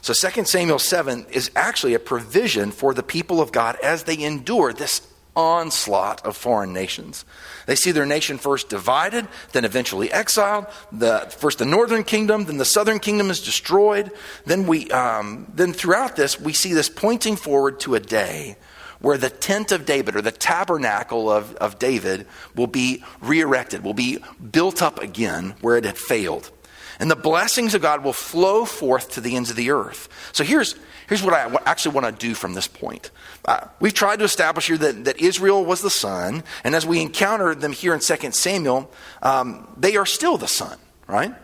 So 0.00 0.12
2 0.12 0.44
Samuel 0.44 0.78
7 0.78 1.26
is 1.30 1.50
actually 1.56 1.94
a 1.94 1.98
provision 1.98 2.70
for 2.70 2.94
the 2.94 3.02
people 3.02 3.40
of 3.40 3.50
God 3.50 3.76
as 3.82 4.04
they 4.04 4.22
endure 4.22 4.72
this 4.72 5.00
onslaught 5.36 6.24
of 6.24 6.36
foreign 6.36 6.72
nations. 6.72 7.24
They 7.66 7.76
see 7.76 7.90
their 7.90 8.06
nation 8.06 8.38
first 8.38 8.68
divided, 8.68 9.26
then 9.52 9.64
eventually 9.64 10.12
exiled. 10.12 10.66
The, 10.92 11.32
first 11.38 11.58
the 11.58 11.64
northern 11.64 12.04
kingdom, 12.04 12.44
then 12.44 12.58
the 12.58 12.64
southern 12.64 12.98
kingdom 12.98 13.30
is 13.30 13.40
destroyed. 13.40 14.10
Then, 14.46 14.66
we, 14.66 14.90
um, 14.90 15.50
then 15.54 15.72
throughout 15.72 16.16
this, 16.16 16.40
we 16.40 16.52
see 16.52 16.72
this 16.72 16.88
pointing 16.88 17.36
forward 17.36 17.80
to 17.80 17.94
a 17.94 18.00
day 18.00 18.56
where 19.00 19.18
the 19.18 19.30
tent 19.30 19.70
of 19.70 19.84
David 19.84 20.16
or 20.16 20.22
the 20.22 20.32
tabernacle 20.32 21.30
of, 21.30 21.54
of 21.56 21.78
David 21.78 22.26
will 22.54 22.66
be 22.66 23.04
re 23.20 23.40
erected, 23.40 23.84
will 23.84 23.94
be 23.94 24.18
built 24.50 24.80
up 24.80 25.00
again 25.00 25.54
where 25.60 25.76
it 25.76 25.84
had 25.84 25.98
failed. 25.98 26.50
And 27.00 27.10
the 27.10 27.16
blessings 27.16 27.74
of 27.74 27.82
God 27.82 28.04
will 28.04 28.12
flow 28.12 28.64
forth 28.64 29.12
to 29.12 29.20
the 29.20 29.36
ends 29.36 29.50
of 29.50 29.56
the 29.56 29.70
earth. 29.70 30.08
So 30.32 30.44
here's, 30.44 30.76
here's 31.08 31.22
what 31.22 31.34
I 31.34 31.56
actually 31.66 31.94
want 31.94 32.06
to 32.06 32.26
do 32.26 32.34
from 32.34 32.54
this 32.54 32.68
point. 32.68 33.10
Uh, 33.44 33.66
we've 33.80 33.94
tried 33.94 34.20
to 34.20 34.24
establish 34.24 34.68
here 34.68 34.78
that, 34.78 35.04
that 35.04 35.20
Israel 35.20 35.64
was 35.64 35.80
the 35.80 35.90
son, 35.90 36.44
and 36.62 36.74
as 36.74 36.86
we 36.86 37.00
encounter 37.00 37.54
them 37.54 37.72
here 37.72 37.94
in 37.94 38.00
2 38.00 38.30
Samuel, 38.32 38.90
um, 39.22 39.68
they 39.76 39.96
are 39.96 40.06
still 40.06 40.36
the 40.36 40.48
son, 40.48 40.78
right? 41.06 41.34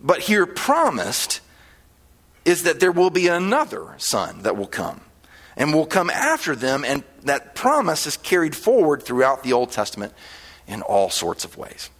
But 0.00 0.20
here 0.20 0.46
promised 0.46 1.40
is 2.44 2.62
that 2.62 2.80
there 2.80 2.92
will 2.92 3.10
be 3.10 3.28
another 3.28 3.94
son 3.98 4.42
that 4.42 4.56
will 4.56 4.66
come 4.66 5.02
and 5.56 5.74
will 5.74 5.86
come 5.86 6.08
after 6.08 6.56
them, 6.56 6.84
and 6.84 7.04
that 7.24 7.54
promise 7.54 8.06
is 8.06 8.16
carried 8.16 8.56
forward 8.56 9.02
throughout 9.02 9.42
the 9.42 9.52
Old 9.52 9.70
Testament 9.70 10.14
in 10.66 10.80
all 10.82 11.10
sorts 11.10 11.44
of 11.44 11.56
ways. 11.56 11.90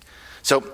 So 0.42 0.64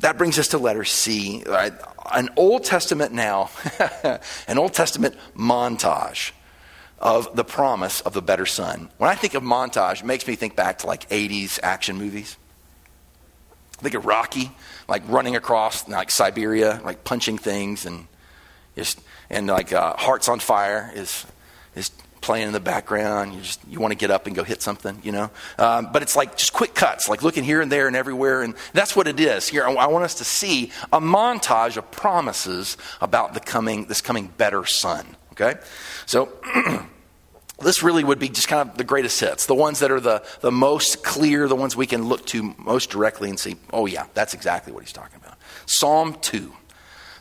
that 0.00 0.18
brings 0.18 0.38
us 0.38 0.48
to 0.48 0.58
letter 0.58 0.84
C, 0.84 1.42
right? 1.46 1.72
an 2.12 2.30
Old 2.36 2.64
Testament 2.64 3.12
now, 3.12 3.50
an 4.48 4.58
Old 4.58 4.74
Testament 4.74 5.16
montage 5.36 6.32
of 6.98 7.34
the 7.34 7.44
promise 7.44 8.00
of 8.02 8.12
the 8.12 8.22
better 8.22 8.46
son. 8.46 8.90
When 8.98 9.08
I 9.08 9.14
think 9.14 9.34
of 9.34 9.42
montage, 9.42 10.00
it 10.00 10.06
makes 10.06 10.26
me 10.26 10.36
think 10.36 10.56
back 10.56 10.78
to 10.78 10.86
like 10.86 11.08
80s 11.08 11.58
action 11.62 11.96
movies. 11.96 12.36
I 13.78 13.82
think 13.82 13.94
of 13.94 14.04
Rocky, 14.04 14.50
like 14.88 15.02
running 15.08 15.36
across 15.36 15.88
like 15.88 16.10
Siberia, 16.10 16.80
like 16.84 17.04
punching 17.04 17.38
things, 17.38 17.86
and 17.86 18.06
just 18.76 19.00
and 19.30 19.46
like 19.46 19.72
uh, 19.72 19.94
Hearts 19.96 20.28
on 20.28 20.38
Fire 20.38 20.92
is 20.94 21.26
is 21.74 21.90
playing 22.20 22.48
in 22.48 22.52
the 22.52 22.60
background. 22.60 23.34
You 23.34 23.40
just 23.40 23.60
you 23.68 23.80
want 23.80 23.92
to 23.92 23.96
get 23.96 24.10
up 24.10 24.26
and 24.26 24.36
go 24.36 24.44
hit 24.44 24.62
something, 24.62 25.00
you 25.02 25.12
know. 25.12 25.30
Um, 25.58 25.90
but 25.92 26.02
it's 26.02 26.16
like 26.16 26.36
just 26.36 26.52
quick 26.52 26.74
cuts, 26.74 27.08
like 27.08 27.22
looking 27.22 27.44
here 27.44 27.60
and 27.60 27.70
there 27.70 27.86
and 27.86 27.96
everywhere, 27.96 28.42
and 28.42 28.54
that's 28.72 28.94
what 28.94 29.06
it 29.08 29.20
is. 29.20 29.48
Here, 29.48 29.64
I 29.64 29.86
want 29.86 30.04
us 30.04 30.14
to 30.16 30.24
see 30.24 30.70
a 30.92 31.00
montage 31.00 31.76
of 31.76 31.90
promises 31.90 32.76
about 33.00 33.34
the 33.34 33.40
coming 33.40 33.86
this 33.86 34.00
coming 34.00 34.28
better 34.36 34.64
son. 34.64 35.16
Okay, 35.32 35.54
so. 36.06 36.28
this 37.60 37.82
really 37.82 38.02
would 38.02 38.18
be 38.18 38.28
just 38.28 38.48
kind 38.48 38.68
of 38.68 38.76
the 38.76 38.84
greatest 38.84 39.20
hits, 39.20 39.46
the 39.46 39.54
ones 39.54 39.80
that 39.80 39.90
are 39.90 40.00
the, 40.00 40.24
the 40.40 40.50
most 40.50 41.04
clear, 41.04 41.46
the 41.46 41.54
ones 41.54 41.76
we 41.76 41.86
can 41.86 42.04
look 42.04 42.24
to 42.26 42.54
most 42.56 42.88
directly 42.90 43.28
and 43.28 43.38
see, 43.38 43.56
oh, 43.70 43.84
yeah, 43.84 44.06
that's 44.14 44.32
exactly 44.32 44.72
what 44.72 44.82
he's 44.82 44.94
talking 44.94 45.16
about. 45.16 45.36
Psalm 45.66 46.16
2. 46.22 46.54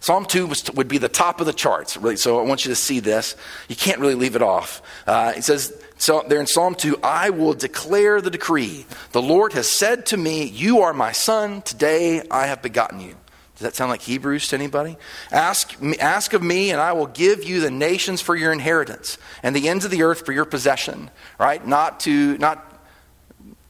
Psalm 0.02 0.26
2 0.26 0.48
was, 0.48 0.72
would 0.72 0.88
be 0.88 0.98
the 0.98 1.10
top 1.10 1.40
of 1.40 1.46
the 1.46 1.54
charts, 1.54 1.98
really. 1.98 2.16
So 2.16 2.40
I 2.40 2.44
want 2.44 2.66
you 2.66 2.70
to 2.70 2.76
see 2.76 3.00
this. 3.00 3.36
You 3.68 3.76
can't 3.76 4.00
really 4.00 4.16
leave 4.16 4.36
it 4.36 4.42
off. 4.42 4.82
Uh, 5.06 5.34
it 5.36 5.44
says, 5.44 5.74
so 5.98 6.24
there 6.28 6.40
in 6.40 6.48
Psalm 6.48 6.76
2, 6.76 7.00
I 7.04 7.30
will 7.30 7.54
declare 7.54 8.22
the 8.22 8.30
decree. 8.30 8.86
The 9.12 9.22
Lord 9.22 9.54
has 9.54 9.70
said 9.70 10.06
to 10.08 10.18
me, 10.18 10.46
You 10.46 10.82
are 10.82 10.94
my 10.94 11.12
son. 11.12 11.62
Today 11.62 12.22
I 12.32 12.48
have 12.48 12.62
begotten 12.62 13.02
you. 13.02 13.16
Does 13.56 13.66
that 13.66 13.76
sound 13.76 13.92
like 13.92 14.02
Hebrews 14.02 14.48
to 14.48 14.56
anybody? 14.56 14.96
Ask, 15.34 15.76
ask 16.00 16.32
of 16.32 16.42
me, 16.42 16.72
and 16.72 16.80
I 16.80 16.94
will 16.94 17.08
give 17.08 17.44
you 17.44 17.60
the 17.60 17.70
nations 17.70 18.22
for 18.22 18.34
your 18.34 18.54
inheritance 18.54 19.18
and 19.44 19.54
the 19.54 19.68
ends 19.68 19.84
of 19.84 19.92
the 19.92 20.04
earth 20.04 20.26
for 20.26 20.32
your 20.32 20.46
possession. 20.46 21.12
Right? 21.38 21.66
Not 21.68 22.00
to, 22.02 22.38
not, 22.38 22.82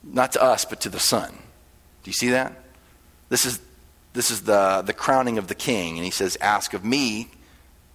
not 0.04 0.34
to 0.34 0.44
us, 0.44 0.64
but 0.66 0.82
to 0.82 0.90
the 0.90 1.00
Son. 1.00 1.32
Do 1.32 2.10
you 2.10 2.14
see 2.14 2.30
that? 2.30 2.54
This 3.30 3.46
is, 3.46 3.60
this 4.14 4.32
is 4.32 4.42
the, 4.42 4.82
the 4.86 4.94
crowning 4.94 5.38
of 5.38 5.48
the 5.48 5.56
king. 5.56 5.98
And 5.98 6.06
he 6.06 6.12
says, 6.12 6.38
Ask 6.42 6.74
of 6.74 6.84
me, 6.84 7.30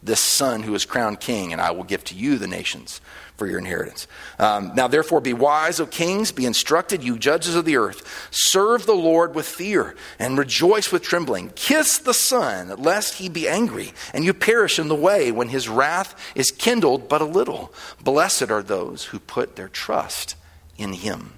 this 0.05 0.20
son 0.20 0.62
who 0.62 0.74
is 0.74 0.85
crowned 0.85 1.18
king, 1.20 1.53
and 1.53 1.61
I 1.61 1.70
will 1.70 1.83
give 1.83 2.05
to 2.05 2.14
you 2.14 2.37
the 2.37 2.46
nations 2.46 3.00
for 3.37 3.46
your 3.46 3.59
inheritance. 3.59 4.07
Um, 4.38 4.72
now, 4.74 4.87
therefore, 4.87 5.20
be 5.20 5.33
wise, 5.33 5.81
O 5.81 5.87
kings, 5.87 6.31
be 6.31 6.44
instructed, 6.44 7.03
you 7.03 7.18
judges 7.18 7.57
of 7.57 7.64
the 7.64 7.77
earth. 7.77 8.29
Serve 8.31 8.87
the 8.87 8.94
Lord 8.94 9.35
with 9.35 9.46
fear 9.46 9.96
and 10.18 10.38
rejoice 10.38 10.92
with 10.92 11.03
trembling. 11.03 11.50
Kiss 11.57 11.98
the 11.98 12.14
Son, 12.14 12.68
lest 12.81 13.14
he 13.14 13.29
be 13.29 13.48
angry, 13.48 13.92
and 14.12 14.24
you 14.24 14.35
perish 14.35 14.79
in 14.79 14.88
the 14.88 14.94
way 14.94 15.33
when 15.33 15.48
his 15.48 15.68
wrath 15.68 16.14
is 16.35 16.50
kindled 16.50 17.09
but 17.09 17.22
a 17.22 17.27
little. 17.27 17.72
Blessed 18.03 18.50
are 18.50 18.62
those 18.62 19.07
who 19.07 19.18
put 19.18 19.57
their 19.57 19.68
trust 19.68 20.37
in 20.77 20.92
him. 20.92 21.33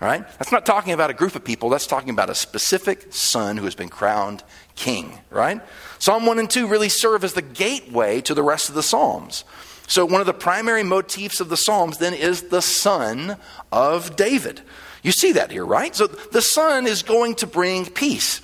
All 0.00 0.08
right? 0.08 0.26
That's 0.38 0.52
not 0.52 0.66
talking 0.66 0.92
about 0.92 1.10
a 1.10 1.14
group 1.14 1.36
of 1.36 1.44
people, 1.44 1.70
that's 1.70 1.86
talking 1.86 2.10
about 2.10 2.28
a 2.28 2.34
specific 2.34 3.12
son 3.12 3.56
who 3.56 3.64
has 3.64 3.74
been 3.74 3.88
crowned 3.88 4.42
king, 4.74 5.18
right? 5.30 5.60
Psalm 5.98 6.26
1 6.26 6.38
and 6.38 6.50
2 6.50 6.66
really 6.66 6.90
serve 6.90 7.24
as 7.24 7.32
the 7.32 7.42
gateway 7.42 8.20
to 8.22 8.34
the 8.34 8.42
rest 8.42 8.68
of 8.68 8.74
the 8.74 8.82
Psalms. 8.82 9.44
So, 9.88 10.04
one 10.04 10.20
of 10.20 10.26
the 10.26 10.34
primary 10.34 10.82
motifs 10.82 11.40
of 11.40 11.48
the 11.48 11.56
Psalms 11.56 11.98
then 11.98 12.12
is 12.12 12.42
the 12.42 12.60
son 12.60 13.36
of 13.72 14.16
David. 14.16 14.60
You 15.02 15.12
see 15.12 15.32
that 15.32 15.52
here, 15.52 15.64
right? 15.64 15.94
So, 15.94 16.08
the 16.08 16.42
son 16.42 16.86
is 16.86 17.02
going 17.02 17.36
to 17.36 17.46
bring 17.46 17.86
peace. 17.86 18.40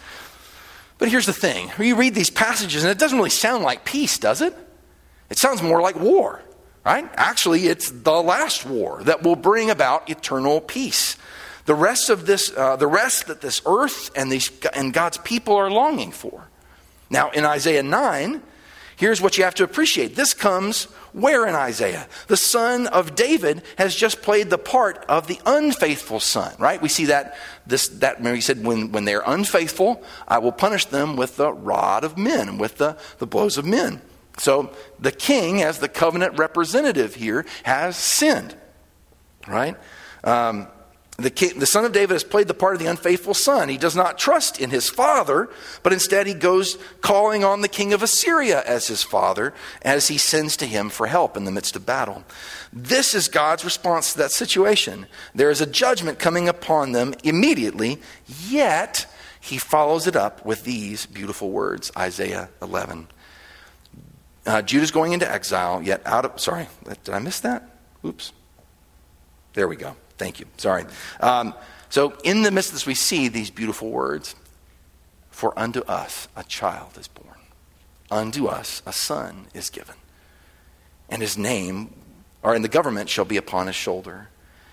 But 0.99 1.09
here's 1.09 1.27
the 1.27 1.33
thing 1.33 1.71
you 1.81 1.97
read 1.97 2.15
these 2.15 2.31
passages, 2.31 2.85
and 2.85 2.91
it 2.91 2.99
doesn't 2.99 3.19
really 3.19 3.31
sound 3.31 3.65
like 3.65 3.85
peace, 3.85 4.19
does 4.19 4.41
it? 4.41 4.57
It 5.31 5.39
sounds 5.39 5.63
more 5.63 5.83
like 5.83 5.97
war, 5.97 6.41
right? 6.85 7.11
Actually, 7.15 7.67
it's 7.67 7.91
the 7.91 8.23
last 8.23 8.65
war 8.65 9.03
that 9.03 9.23
will 9.23 9.35
bring 9.35 9.69
about 9.69 10.09
eternal 10.09 10.61
peace. 10.61 11.17
The 11.65 11.75
rest 11.75 12.11
of 12.11 12.27
this, 12.27 12.53
uh, 12.57 12.77
the 12.77 12.87
rest 12.87 13.27
that 13.29 13.41
this 13.41 13.63
earth 13.67 14.11
and, 14.17 14.31
these, 14.31 14.51
and 14.75 14.93
God's 14.93 15.19
people 15.19 15.55
are 15.55 15.71
longing 15.71 16.11
for. 16.11 16.49
Now, 17.09 17.31
in 17.31 17.45
Isaiah 17.45 17.83
9, 17.83 18.43
here's 18.97 19.21
what 19.21 19.39
you 19.39 19.45
have 19.45 19.55
to 19.57 19.65
appreciate. 19.65 20.17
This 20.17 20.35
comes 20.35 20.89
where 21.13 21.47
in 21.47 21.55
Isaiah? 21.55 22.09
The 22.29 22.39
son 22.39 22.87
of 22.87 23.15
David 23.15 23.63
has 23.77 23.95
just 23.95 24.23
played 24.23 24.49
the 24.49 24.59
part 24.59 25.05
of 25.09 25.27
the 25.27 25.39
unfaithful 25.45 26.21
son, 26.21 26.55
right? 26.59 26.81
We 26.81 26.89
see 26.89 27.07
that 27.07 27.37
this 27.67 27.89
that 27.89 28.25
he 28.25 28.41
said, 28.41 28.65
when, 28.65 28.93
when 28.93 29.05
they're 29.05 29.23
unfaithful, 29.25 30.03
I 30.27 30.39
will 30.39 30.53
punish 30.53 30.87
them 30.87 31.17
with 31.17 31.37
the 31.37 31.53
rod 31.53 32.03
of 32.03 32.17
men, 32.17 32.57
with 32.57 32.79
the, 32.79 32.97
the 33.19 33.27
blows 33.27 33.59
of 33.59 33.67
men. 33.67 34.01
So 34.39 34.73
the 34.99 35.13
king, 35.13 35.63
as 35.63 35.79
the 35.79 35.89
covenant 35.89 36.39
representative 36.39 37.15
here, 37.15 37.45
has 37.65 37.97
sinned, 37.97 38.57
right? 39.47 39.77
Um, 40.25 40.69
the, 41.19 41.31
king, 41.31 41.59
the 41.59 41.67
son 41.67 41.85
of 41.85 41.93
David 41.93 42.15
has 42.15 42.25
played 42.25 42.49
the 42.49 42.55
part 42.55 42.75
of 42.75 42.81
the 42.81 42.87
unfaithful 42.87 43.35
son. 43.35 43.69
He 43.69 43.77
does 43.77 43.95
not 43.95 44.19
trust 44.19 44.61
in 44.61 44.71
his 44.71 44.89
father, 44.89 45.51
but 45.83 45.93
instead 45.93 46.27
he 46.27 46.35
goes 46.35 46.79
calling 47.03 47.45
on 47.45 47.61
the 47.61 47.69
king 47.69 47.93
of 47.93 48.03
Assyria 48.03 48.63
as 48.67 48.87
his 48.87 49.03
father 49.03 49.53
as 49.83 50.09
he 50.09 50.17
sends 50.17 50.57
to 50.57 50.67
him 50.67 50.89
for 50.89 51.07
help 51.07 51.37
in 51.37 51.45
the 51.45 51.51
midst 51.51 51.77
of 51.77 51.85
battle. 51.85 52.25
This 52.73 53.15
is 53.15 53.29
God's 53.29 53.65
response 53.65 54.13
to 54.13 54.19
that 54.19 54.33
situation. 54.33 55.07
There 55.35 55.51
is 55.51 55.61
a 55.61 55.67
judgment 55.67 56.19
coming 56.19 56.49
upon 56.49 56.93
them 56.93 57.15
immediately, 57.23 58.01
yet 58.49 59.07
he 59.39 59.59
follows 59.59 60.07
it 60.07 60.17
up 60.17 60.45
with 60.47 60.65
these 60.65 61.05
beautiful 61.05 61.51
words 61.51 61.93
Isaiah 61.97 62.49
11. 62.63 63.09
Uh, 64.47 64.63
Judah's 64.63 64.91
going 64.91 65.13
into 65.13 65.31
exile, 65.31 65.83
yet 65.83 66.03
out 66.07 66.25
of. 66.25 66.41
Sorry, 66.41 66.69
did 67.05 67.15
I 67.15 67.19
miss 67.19 67.41
that? 67.41 67.69
Oops. 68.05 68.33
There 69.53 69.69
we 69.69 69.77
go. 69.77 69.95
Thank 70.23 70.39
you. 70.39 70.47
Sorry. 70.57 70.85
Um, 71.19 71.53
so, 71.89 72.17
in 72.23 72.43
the 72.43 72.53
midst 72.53 72.71
of 72.71 72.75
this, 72.75 72.87
we 72.87 72.95
see 72.95 73.27
these 73.27 73.51
beautiful 73.51 73.91
words 73.91 74.37
For 75.33 75.53
unto 75.59 75.81
us 75.81 76.29
a 76.37 76.45
child 76.45 76.97
is 76.97 77.09
born, 77.09 77.41
unto 78.09 78.47
us 78.47 78.83
a 78.87 78.93
son 78.93 79.49
is 79.53 79.69
given, 79.69 79.97
and 81.09 81.21
his 81.21 81.37
name, 81.37 81.93
or 82.41 82.55
in 82.55 82.63
the 82.63 82.69
government, 82.69 83.11
shall 83.11 83.25
be 83.25 83.37
upon 83.37 83.67
his 83.67 83.75
shoulder. 83.75 84.29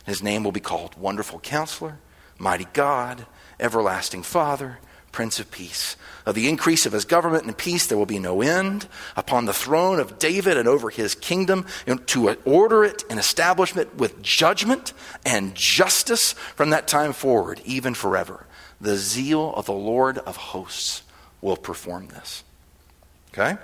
His 0.05 0.21
name 0.21 0.43
will 0.43 0.51
be 0.51 0.59
called 0.59 0.95
Wonderful 0.95 1.39
Counselor, 1.39 1.97
Mighty 2.37 2.67
God, 2.71 3.25
Everlasting 3.59 4.21
Father 4.21 4.77
Prince 5.11 5.39
of 5.39 5.51
Peace. 5.51 5.95
Of 6.25 6.35
the 6.35 6.47
increase 6.47 6.85
of 6.85 6.93
his 6.93 7.05
government 7.05 7.45
and 7.45 7.57
peace 7.57 7.87
there 7.87 7.97
will 7.97 8.05
be 8.05 8.19
no 8.19 8.41
end 8.41 8.87
upon 9.15 9.45
the 9.45 9.53
throne 9.53 9.99
of 9.99 10.19
David 10.19 10.57
and 10.57 10.67
over 10.67 10.89
his 10.89 11.15
kingdom 11.15 11.65
to 12.07 12.29
order 12.45 12.83
it 12.83 13.03
and 13.09 13.19
establish 13.19 13.75
it 13.75 13.95
with 13.95 14.21
judgment 14.21 14.93
and 15.25 15.55
justice 15.55 16.33
from 16.33 16.69
that 16.69 16.87
time 16.87 17.13
forward, 17.13 17.61
even 17.65 17.93
forever. 17.93 18.45
The 18.79 18.97
zeal 18.97 19.53
of 19.55 19.65
the 19.65 19.73
Lord 19.73 20.19
of 20.19 20.37
hosts 20.37 21.03
will 21.41 21.57
perform 21.57 22.09
this. 22.09 22.43
Okay? 23.33 23.57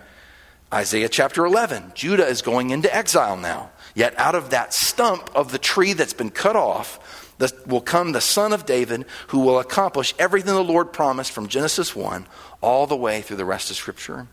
Isaiah 0.73 1.10
chapter 1.10 1.45
11. 1.45 1.91
Judah 1.93 2.25
is 2.25 2.41
going 2.41 2.71
into 2.71 2.93
exile 2.93 3.38
now. 3.38 3.71
Yet 3.93 4.17
out 4.19 4.36
of 4.36 4.49
that 4.49 4.73
stump 4.73 5.29
of 5.34 5.51
the 5.51 5.58
tree 5.58 5.93
that's 5.93 6.13
been 6.13 6.31
cut 6.31 6.55
off, 6.58 7.24
the, 7.38 7.52
will 7.65 7.82
come 7.82 8.12
the 8.12 8.21
Son 8.21 8.54
of 8.54 8.65
David 8.65 9.06
who 9.28 9.39
will 9.39 9.60
accomplish 9.60 10.13
everything 10.17 10.54
the 10.54 10.63
Lord 10.63 10.93
promised 10.93 11.32
from 11.32 11.48
Genesis 11.48 11.95
1 11.95 12.28
all 12.62 12.88
the 12.88 12.95
way 12.95 13.21
through 13.21 13.38
the 13.38 13.45
rest 13.45 13.69
of 13.69 13.76
Scripture. 13.76 14.28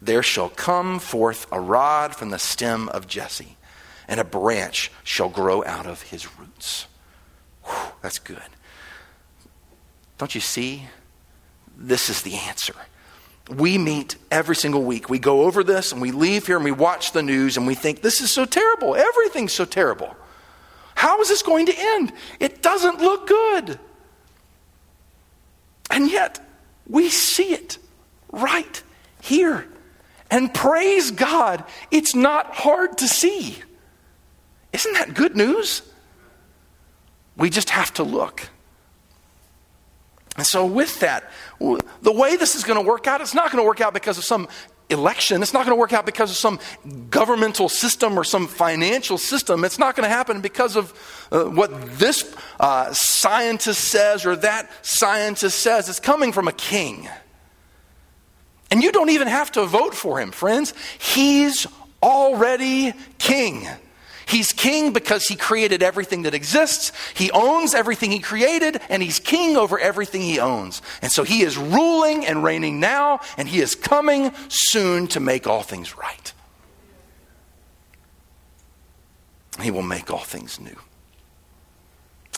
There 0.00 0.22
shall 0.22 0.50
come 0.50 0.98
forth 0.98 1.46
a 1.50 1.60
rod 1.60 2.14
from 2.14 2.30
the 2.30 2.38
stem 2.38 2.88
of 2.90 3.06
Jesse, 3.06 3.56
and 4.06 4.20
a 4.20 4.24
branch 4.24 4.90
shall 5.02 5.28
grow 5.28 5.64
out 5.64 5.86
of 5.86 6.02
his 6.02 6.38
roots. 6.38 6.86
Whew, 7.64 7.92
that's 8.02 8.18
good. 8.18 8.38
Don't 10.18 10.34
you 10.34 10.40
see? 10.40 10.88
This 11.76 12.08
is 12.08 12.22
the 12.22 12.34
answer. 12.34 12.74
We 13.50 13.78
meet 13.78 14.16
every 14.30 14.56
single 14.56 14.82
week. 14.82 15.10
We 15.10 15.18
go 15.18 15.42
over 15.42 15.62
this 15.62 15.92
and 15.92 16.00
we 16.00 16.12
leave 16.12 16.46
here 16.46 16.56
and 16.56 16.64
we 16.64 16.70
watch 16.72 17.12
the 17.12 17.22
news 17.22 17.56
and 17.56 17.66
we 17.66 17.74
think, 17.74 18.00
this 18.00 18.20
is 18.20 18.30
so 18.30 18.44
terrible. 18.44 18.94
Everything's 18.94 19.52
so 19.52 19.64
terrible. 19.64 20.16
How 20.94 21.20
is 21.20 21.28
this 21.28 21.42
going 21.42 21.66
to 21.66 21.74
end? 21.76 22.12
It 22.40 22.62
doesn't 22.62 23.00
look 23.00 23.26
good. 23.26 23.78
And 25.90 26.10
yet, 26.10 26.40
we 26.88 27.08
see 27.08 27.52
it 27.52 27.78
right 28.32 28.82
here. 29.20 29.66
And 30.30 30.52
praise 30.52 31.10
God, 31.10 31.64
it's 31.90 32.14
not 32.14 32.54
hard 32.54 32.98
to 32.98 33.08
see. 33.08 33.62
Isn't 34.72 34.92
that 34.94 35.14
good 35.14 35.36
news? 35.36 35.82
We 37.36 37.50
just 37.50 37.70
have 37.70 37.92
to 37.94 38.02
look. 38.02 38.48
And 40.36 40.46
so, 40.46 40.66
with 40.66 41.00
that, 41.00 41.30
the 41.60 42.12
way 42.12 42.36
this 42.36 42.56
is 42.56 42.64
going 42.64 42.82
to 42.82 42.88
work 42.88 43.06
out, 43.06 43.20
it's 43.20 43.34
not 43.34 43.52
going 43.52 43.62
to 43.62 43.66
work 43.66 43.80
out 43.80 43.94
because 43.94 44.18
of 44.18 44.24
some 44.24 44.48
election. 44.94 45.42
It's 45.42 45.52
not 45.52 45.66
going 45.66 45.76
to 45.76 45.80
work 45.80 45.92
out 45.92 46.06
because 46.06 46.30
of 46.30 46.36
some 46.36 46.58
governmental 47.10 47.68
system 47.68 48.18
or 48.18 48.24
some 48.24 48.46
financial 48.46 49.18
system. 49.18 49.64
It's 49.64 49.78
not 49.78 49.94
going 49.94 50.08
to 50.08 50.14
happen 50.14 50.40
because 50.40 50.76
of 50.76 51.28
uh, 51.30 51.44
what 51.44 51.98
this 51.98 52.34
uh, 52.58 52.90
scientist 52.92 53.84
says 53.84 54.24
or 54.24 54.36
that 54.36 54.70
scientist 54.80 55.58
says. 55.58 55.88
It's 55.90 56.00
coming 56.00 56.32
from 56.32 56.48
a 56.48 56.52
king. 56.52 57.08
And 58.70 58.82
you 58.82 58.90
don't 58.90 59.10
even 59.10 59.28
have 59.28 59.52
to 59.52 59.66
vote 59.66 59.94
for 59.94 60.18
him, 60.18 60.32
friends. 60.32 60.72
He's 60.98 61.66
already 62.02 62.94
king. 63.18 63.68
He's 64.26 64.52
king 64.52 64.92
because 64.92 65.26
he 65.26 65.36
created 65.36 65.82
everything 65.82 66.22
that 66.22 66.34
exists. 66.34 66.92
He 67.14 67.30
owns 67.30 67.74
everything 67.74 68.10
he 68.10 68.20
created, 68.20 68.80
and 68.88 69.02
he's 69.02 69.18
king 69.18 69.56
over 69.56 69.78
everything 69.78 70.22
he 70.22 70.38
owns. 70.38 70.82
And 71.02 71.12
so 71.12 71.24
he 71.24 71.42
is 71.42 71.56
ruling 71.56 72.26
and 72.26 72.42
reigning 72.42 72.80
now, 72.80 73.20
and 73.36 73.48
he 73.48 73.60
is 73.60 73.74
coming 73.74 74.32
soon 74.48 75.06
to 75.08 75.20
make 75.20 75.46
all 75.46 75.62
things 75.62 75.96
right. 75.96 76.32
He 79.60 79.70
will 79.70 79.82
make 79.82 80.10
all 80.10 80.18
things 80.18 80.58
new. 80.58 80.78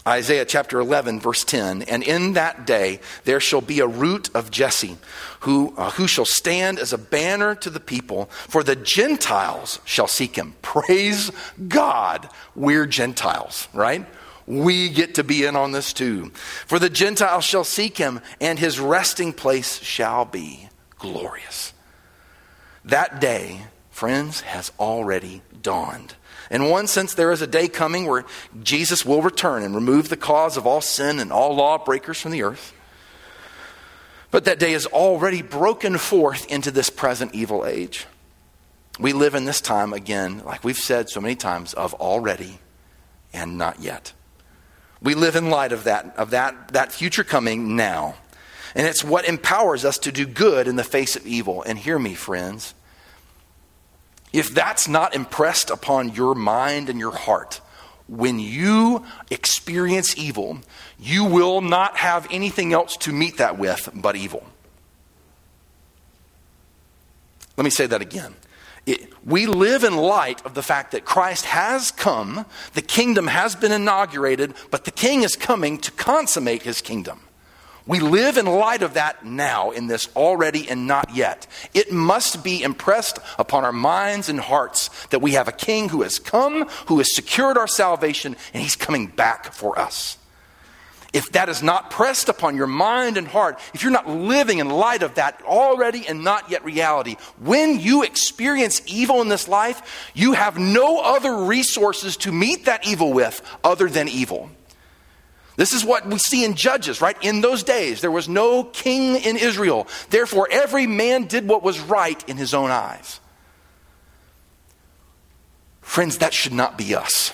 Isaiah 0.07 0.45
chapter 0.45 0.79
11, 0.79 1.21
verse 1.21 1.45
10. 1.45 1.83
And 1.83 2.03
in 2.03 2.35
that 2.35 2.67
day 2.67 3.01
there 3.25 3.41
shall 3.41 3.61
be 3.61 3.81
a 3.81 3.87
root 3.87 4.31
of 4.35 4.51
Jesse, 4.51 4.97
who, 5.41 5.75
uh, 5.77 5.91
who 5.91 6.07
shall 6.07 6.25
stand 6.25 6.79
as 6.79 6.93
a 6.93 6.99
banner 6.99 7.55
to 7.57 7.71
the 7.71 7.81
people, 7.81 8.27
for 8.27 8.63
the 8.63 8.77
Gentiles 8.77 9.81
shall 9.85 10.07
seek 10.07 10.37
him. 10.37 10.55
Praise 10.63 11.33
God, 11.67 12.29
we're 12.55 12.87
Gentiles, 12.87 13.69
right? 13.73 14.07
We 14.47 14.91
get 14.91 15.17
to 15.17 15.25
be 15.25 15.45
in 15.45 15.57
on 15.57 15.73
this 15.73 15.93
too. 15.93 16.31
For 16.67 16.79
the 16.79 16.91
Gentiles 16.91 17.45
shall 17.45 17.65
seek 17.65 17.99
him, 17.99 18.21
and 18.41 18.59
his 18.59 18.79
resting 18.79 19.33
place 19.33 19.81
shall 19.83 20.25
be 20.25 20.69
glorious. 20.99 21.73
That 22.85 23.21
day, 23.21 23.63
friends, 23.91 24.43
has 24.43 24.71
already 24.79 25.43
dawned. 25.63 26.15
In 26.51 26.69
one 26.69 26.87
sense, 26.87 27.15
there 27.15 27.33
is 27.33 27.43
a 27.43 27.47
day 27.47 27.69
coming 27.69 28.07
where 28.07 28.25
Jesus 28.63 29.05
will 29.05 29.23
return 29.23 29.63
and 29.63 29.75
remove 29.75 30.09
the 30.09 30.17
cause 30.17 30.57
of 30.57 30.67
all 30.67 30.81
sin 30.81 31.19
and 31.19 31.33
all 31.33 31.55
lawbreakers 31.57 32.21
from 32.21 32.31
the 32.31 32.43
earth. 32.43 32.73
But 34.31 34.45
that 34.45 34.59
day 34.59 34.73
is 34.73 34.87
already 34.87 35.43
broken 35.43 35.99
forth 35.99 36.47
into 36.51 36.71
this 36.71 36.91
present 36.91 37.35
evil 37.35 37.65
age. 37.65 38.07
We 38.99 39.13
live 39.13 39.35
in 39.35 39.45
this 39.45 39.61
time, 39.61 39.93
again, 39.93 40.43
like 40.45 40.65
we've 40.65 40.77
said 40.77 41.11
so 41.11 41.21
many 41.21 41.35
times, 41.37 41.75
of 41.75 41.95
already 41.95 42.59
and 43.33 43.59
not 43.59 43.81
yet. 43.81 44.13
We 45.03 45.15
live 45.15 45.37
in 45.37 45.51
light 45.51 45.73
of 45.73 45.85
that, 45.85 46.17
of 46.17 46.31
that, 46.31 46.69
that 46.69 46.93
future 46.93 47.25
coming 47.25 47.77
now. 47.77 48.17
And 48.75 48.87
it's 48.87 49.05
what 49.05 49.27
empowers 49.27 49.85
us 49.85 49.99
to 49.99 50.13
do 50.13 50.27
good 50.27 50.69
in 50.69 50.77
the 50.77 50.85
face 50.85 51.17
of 51.17 51.27
evil. 51.27 51.63
And 51.63 51.79
hear 51.79 51.99
me, 51.99 52.15
friends. 52.15 52.75
If 54.37 54.51
that's 54.51 54.87
not 54.87 55.15
impressed 55.15 55.71
upon 55.71 56.11
your 56.11 56.35
mind 56.35 56.91
and 56.91 57.01
your 57.01 57.17
heart, 57.17 57.63
when 58.07 58.39
you 58.39 59.03
experience 59.31 60.15
evil, 60.19 60.59
you 60.99 61.25
will 61.25 61.63
not 61.63 61.97
have 61.97 62.27
anything 62.31 62.75
else 62.75 62.99
to 62.99 63.13
meet 63.13 63.39
that 63.39 63.59
with 63.59 63.89
but 63.95 64.15
evil. 64.15 64.45
Let 67.57 67.65
me 67.65 67.71
say 67.71 67.87
that 67.87 68.03
again. 68.03 68.35
It, 68.85 69.11
we 69.25 69.47
live 69.47 69.85
in 69.85 69.97
light 69.97 70.45
of 70.45 70.53
the 70.53 70.63
fact 70.63 70.93
that 70.93 71.07
Christ 71.07 71.47
has 71.47 71.91
come, 71.91 72.45
the 72.75 72.83
kingdom 72.83 73.29
has 73.29 73.57
been 73.57 73.73
inaugurated, 73.73 74.53
but 74.71 74.85
the 74.85 74.91
king 74.91 75.23
is 75.23 75.35
coming 75.35 75.79
to 75.79 75.91
consummate 75.93 76.61
his 76.61 76.83
kingdom. 76.83 77.21
We 77.87 78.01
live 78.01 78.37
in 78.37 78.47
light 78.47 78.83
of 78.83 78.95
that 78.95 79.25
now, 79.25 79.71
in 79.71 79.87
this 79.87 80.09
already 80.17 80.69
and 80.69 80.87
not 80.89 81.15
yet. 81.15 81.47
It 81.73 81.93
must 81.93 82.43
be 82.43 82.63
impressed 82.63 83.21
upon 83.39 83.65
our 83.65 83.73
minds 83.73 84.29
and 84.29 84.41
hearts 84.41 84.91
that 85.07 85.23
we 85.23 85.33
have 85.33 85.47
a 85.47 85.53
king 85.53 85.89
who 85.89 86.03
has 86.03 86.19
come, 86.19 86.69
who 86.87 86.99
has 86.99 87.15
secured 87.15 87.57
our 87.57 87.69
salvation, 87.69 88.37
and 88.53 88.63
he's 88.63 88.77
coming 88.77 89.07
back 89.07 89.53
for 89.53 89.79
us 89.79 90.19
if 91.17 91.33
that 91.33 91.49
is 91.49 91.63
not 91.63 91.91
pressed 91.91 92.29
upon 92.29 92.57
your 92.57 92.67
mind 92.67 93.17
and 93.17 93.27
heart, 93.27 93.59
if 93.73 93.83
you're 93.83 93.91
not 93.91 94.07
living 94.07 94.59
in 94.59 94.69
light 94.69 95.03
of 95.03 95.15
that 95.15 95.41
already 95.47 96.07
and 96.07 96.23
not 96.23 96.51
yet 96.51 96.63
reality, 96.63 97.17
when 97.39 97.81
you 97.81 98.03
experience 98.03 98.83
evil 98.87 99.23
in 99.23 99.29
this 99.29 99.49
life, 99.49 100.11
you 100.15 100.35
have 100.35 100.59
no 100.59 101.01
other 101.01 101.35
resources 101.45 102.19
to 102.19 102.31
meet 102.31 102.67
that 102.67 102.87
evil 102.87 103.15
with 103.15 103.41
other 103.65 103.89
than 103.89 104.09
evil. 104.09 104.51
This 105.57 105.73
is 105.73 105.85
what 105.85 106.07
we 106.07 106.19
see 106.19 106.45
in 106.45 106.55
Judges, 106.55 107.01
right? 107.01 107.17
In 107.23 107.41
those 107.41 107.63
days, 107.63 108.03
there 108.03 108.11
was 108.11 108.29
no 108.29 108.63
king 108.63 109.17
in 109.17 109.37
Israel. 109.37 109.89
Therefore, 110.11 110.49
every 110.51 110.87
man 110.87 111.25
did 111.25 111.49
what 111.49 111.63
was 111.63 111.81
right 111.81 112.23
in 112.29 112.37
his 112.37 112.53
own 112.53 112.71
eyes. 112.71 113.21
Friends, 115.81 116.19
that 116.19 116.35
should 116.35 116.53
not 116.53 116.77
be 116.77 116.95
us. 116.95 117.33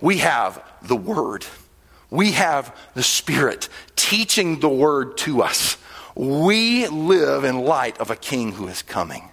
We 0.00 0.18
have 0.18 0.62
the 0.82 0.96
Word. 0.96 1.44
We 2.08 2.32
have 2.32 2.74
the 2.94 3.02
Spirit 3.02 3.68
teaching 3.96 4.60
the 4.60 4.68
Word 4.68 5.18
to 5.18 5.42
us. 5.42 5.76
We 6.14 6.86
live 6.86 7.44
in 7.44 7.58
light 7.58 7.98
of 8.00 8.10
a 8.10 8.16
King 8.16 8.52
who 8.52 8.68
is 8.68 8.82
coming. 8.82 9.30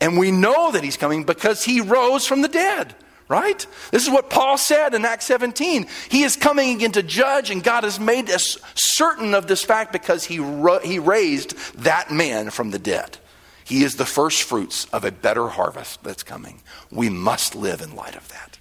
And 0.00 0.18
we 0.18 0.30
know 0.30 0.72
that 0.72 0.84
He's 0.84 0.96
coming 0.96 1.24
because 1.24 1.64
He 1.64 1.80
rose 1.80 2.26
from 2.26 2.42
the 2.42 2.48
dead, 2.48 2.94
right? 3.30 3.64
This 3.92 4.02
is 4.02 4.10
what 4.10 4.28
Paul 4.28 4.58
said 4.58 4.92
in 4.92 5.04
Acts 5.04 5.24
17. 5.26 5.86
He 6.10 6.24
is 6.24 6.34
coming 6.34 6.74
again 6.74 6.90
to 6.92 7.02
judge, 7.02 7.48
and 7.48 7.62
God 7.62 7.84
has 7.84 8.00
made 8.00 8.28
us 8.28 8.58
certain 8.74 9.34
of 9.34 9.46
this 9.46 9.62
fact 9.62 9.92
because 9.92 10.24
He, 10.24 10.40
ro- 10.40 10.80
he 10.80 10.98
raised 10.98 11.56
that 11.76 12.10
man 12.10 12.50
from 12.50 12.72
the 12.72 12.78
dead. 12.78 13.18
He 13.64 13.84
is 13.84 13.94
the 13.94 14.04
first 14.04 14.42
fruits 14.42 14.86
of 14.86 15.04
a 15.04 15.12
better 15.12 15.46
harvest 15.46 16.02
that's 16.02 16.24
coming. 16.24 16.60
We 16.90 17.08
must 17.08 17.54
live 17.54 17.80
in 17.80 17.94
light 17.94 18.16
of 18.16 18.28
that. 18.30 18.58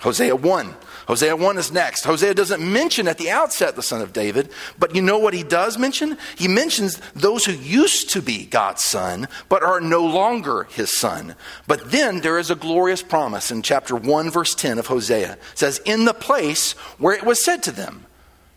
Hosea 0.00 0.36
1 0.36 0.74
Hosea 1.06 1.36
1 1.36 1.58
is 1.58 1.70
next. 1.70 2.04
Hosea 2.04 2.34
doesn't 2.34 2.60
mention 2.60 3.06
at 3.06 3.16
the 3.16 3.30
outset 3.30 3.76
the 3.76 3.82
son 3.82 4.00
of 4.00 4.12
David, 4.12 4.50
but 4.76 4.94
you 4.94 5.00
know 5.00 5.18
what 5.18 5.34
he 5.34 5.44
does 5.44 5.78
mention? 5.78 6.18
He 6.36 6.48
mentions 6.48 7.00
those 7.14 7.44
who 7.44 7.52
used 7.52 8.10
to 8.10 8.22
be 8.22 8.44
God's 8.44 8.82
son, 8.82 9.28
but 9.48 9.62
are 9.62 9.80
no 9.80 10.04
longer 10.04 10.64
his 10.64 10.92
son. 10.92 11.36
But 11.68 11.92
then 11.92 12.20
there 12.20 12.38
is 12.38 12.50
a 12.50 12.56
glorious 12.56 13.02
promise 13.02 13.52
in 13.52 13.62
chapter 13.62 13.94
1, 13.94 14.30
verse 14.30 14.54
10 14.54 14.78
of 14.78 14.88
Hosea. 14.88 15.34
It 15.34 15.40
says, 15.54 15.80
In 15.84 16.06
the 16.06 16.14
place 16.14 16.72
where 16.98 17.14
it 17.14 17.24
was 17.24 17.44
said 17.44 17.62
to 17.64 17.72
them, 17.72 18.06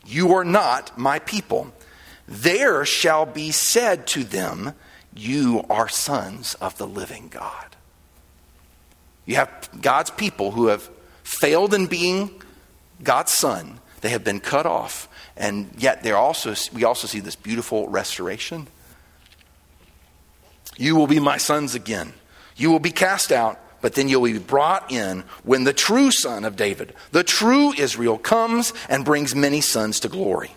You 0.03 0.33
are 0.33 0.45
not 0.45 0.97
my 0.97 1.19
people, 1.19 1.71
there 2.27 2.83
shall 2.83 3.27
be 3.27 3.51
said 3.51 4.07
to 4.07 4.23
them, 4.23 4.73
You 5.15 5.65
are 5.69 5.87
sons 5.87 6.55
of 6.55 6.77
the 6.79 6.87
living 6.87 7.27
God. 7.27 7.75
You 9.27 9.35
have 9.35 9.69
God's 9.81 10.09
people 10.09 10.51
who 10.51 10.67
have 10.67 10.89
failed 11.29 11.75
in 11.75 11.85
being 11.85 12.41
God's 13.03 13.31
son. 13.31 13.79
They 14.01 14.09
have 14.09 14.23
been 14.23 14.39
cut 14.39 14.65
off. 14.65 15.07
And 15.37 15.69
yet 15.77 16.01
they're 16.01 16.17
also, 16.17 16.55
we 16.73 16.83
also 16.83 17.07
see 17.07 17.19
this 17.19 17.35
beautiful 17.35 17.87
restoration. 17.87 18.67
You 20.75 20.95
will 20.95 21.07
be 21.07 21.19
my 21.19 21.37
sons 21.37 21.75
again. 21.75 22.13
You 22.55 22.71
will 22.71 22.79
be 22.79 22.91
cast 22.91 23.31
out, 23.31 23.59
but 23.79 23.93
then 23.93 24.09
you'll 24.09 24.23
be 24.23 24.39
brought 24.39 24.91
in 24.91 25.23
when 25.43 25.65
the 25.65 25.73
true 25.73 26.09
son 26.09 26.43
of 26.45 26.55
David, 26.55 26.95
the 27.11 27.23
true 27.23 27.73
Israel, 27.73 28.17
comes 28.17 28.73
and 28.89 29.05
brings 29.05 29.35
many 29.35 29.61
sons 29.61 29.99
to 29.99 30.09
glory. 30.09 30.51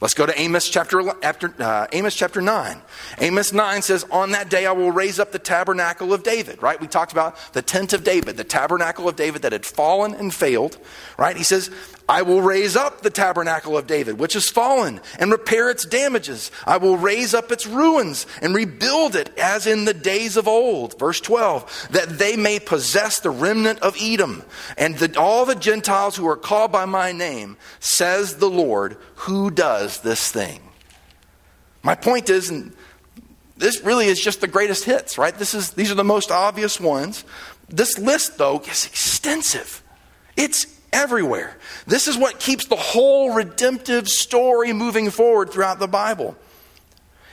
Let's 0.00 0.14
go 0.14 0.24
to 0.24 0.40
Amos 0.40 0.66
chapter, 0.66 1.02
after, 1.22 1.52
uh, 1.58 1.86
Amos 1.92 2.14
chapter 2.14 2.40
9. 2.40 2.80
Amos 3.18 3.52
9 3.52 3.82
says, 3.82 4.06
On 4.10 4.30
that 4.30 4.48
day 4.48 4.64
I 4.64 4.72
will 4.72 4.90
raise 4.90 5.20
up 5.20 5.30
the 5.30 5.38
tabernacle 5.38 6.14
of 6.14 6.22
David, 6.22 6.62
right? 6.62 6.80
We 6.80 6.86
talked 6.86 7.12
about 7.12 7.36
the 7.52 7.60
tent 7.60 7.92
of 7.92 8.02
David, 8.02 8.38
the 8.38 8.44
tabernacle 8.44 9.10
of 9.10 9.16
David 9.16 9.42
that 9.42 9.52
had 9.52 9.66
fallen 9.66 10.14
and 10.14 10.32
failed, 10.32 10.78
right? 11.18 11.36
He 11.36 11.44
says, 11.44 11.70
I 12.10 12.22
will 12.22 12.42
raise 12.42 12.74
up 12.74 13.02
the 13.02 13.08
tabernacle 13.08 13.78
of 13.78 13.86
David, 13.86 14.18
which 14.18 14.32
has 14.32 14.50
fallen, 14.50 15.00
and 15.20 15.30
repair 15.30 15.70
its 15.70 15.84
damages. 15.84 16.50
I 16.66 16.76
will 16.76 16.96
raise 16.96 17.34
up 17.34 17.52
its 17.52 17.68
ruins 17.68 18.26
and 18.42 18.52
rebuild 18.52 19.14
it 19.14 19.38
as 19.38 19.64
in 19.64 19.84
the 19.84 19.94
days 19.94 20.36
of 20.36 20.48
old. 20.48 20.98
Verse 20.98 21.20
12, 21.20 21.90
that 21.92 22.18
they 22.18 22.34
may 22.34 22.58
possess 22.58 23.20
the 23.20 23.30
remnant 23.30 23.78
of 23.78 23.96
Edom 24.00 24.42
and 24.76 25.16
all 25.16 25.44
the 25.44 25.54
Gentiles 25.54 26.16
who 26.16 26.26
are 26.26 26.36
called 26.36 26.72
by 26.72 26.84
my 26.84 27.12
name, 27.12 27.56
says 27.78 28.38
the 28.38 28.50
Lord, 28.50 28.96
who 29.14 29.48
does 29.48 30.00
this 30.00 30.32
thing. 30.32 30.60
My 31.84 31.94
point 31.94 32.28
is, 32.28 32.50
and 32.50 32.74
this 33.56 33.82
really 33.82 34.06
is 34.06 34.20
just 34.20 34.40
the 34.40 34.48
greatest 34.48 34.82
hits, 34.82 35.16
right? 35.16 35.38
This 35.38 35.54
is, 35.54 35.74
these 35.74 35.92
are 35.92 35.94
the 35.94 36.02
most 36.02 36.32
obvious 36.32 36.80
ones. 36.80 37.24
This 37.68 38.00
list, 38.00 38.36
though, 38.36 38.58
is 38.62 38.84
extensive. 38.84 39.84
It's 40.36 40.79
everywhere. 40.92 41.56
This 41.86 42.08
is 42.08 42.16
what 42.16 42.38
keeps 42.38 42.66
the 42.66 42.76
whole 42.76 43.32
redemptive 43.32 44.08
story 44.08 44.72
moving 44.72 45.10
forward 45.10 45.50
throughout 45.50 45.78
the 45.78 45.88
Bible. 45.88 46.36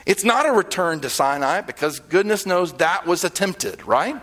It's 0.06 0.24
not 0.24 0.48
a 0.48 0.52
return 0.52 1.00
to 1.00 1.10
Sinai 1.10 1.60
because 1.60 2.00
goodness 2.00 2.46
knows 2.46 2.72
that 2.74 3.06
was 3.06 3.24
attempted, 3.24 3.86
right? 3.86 4.16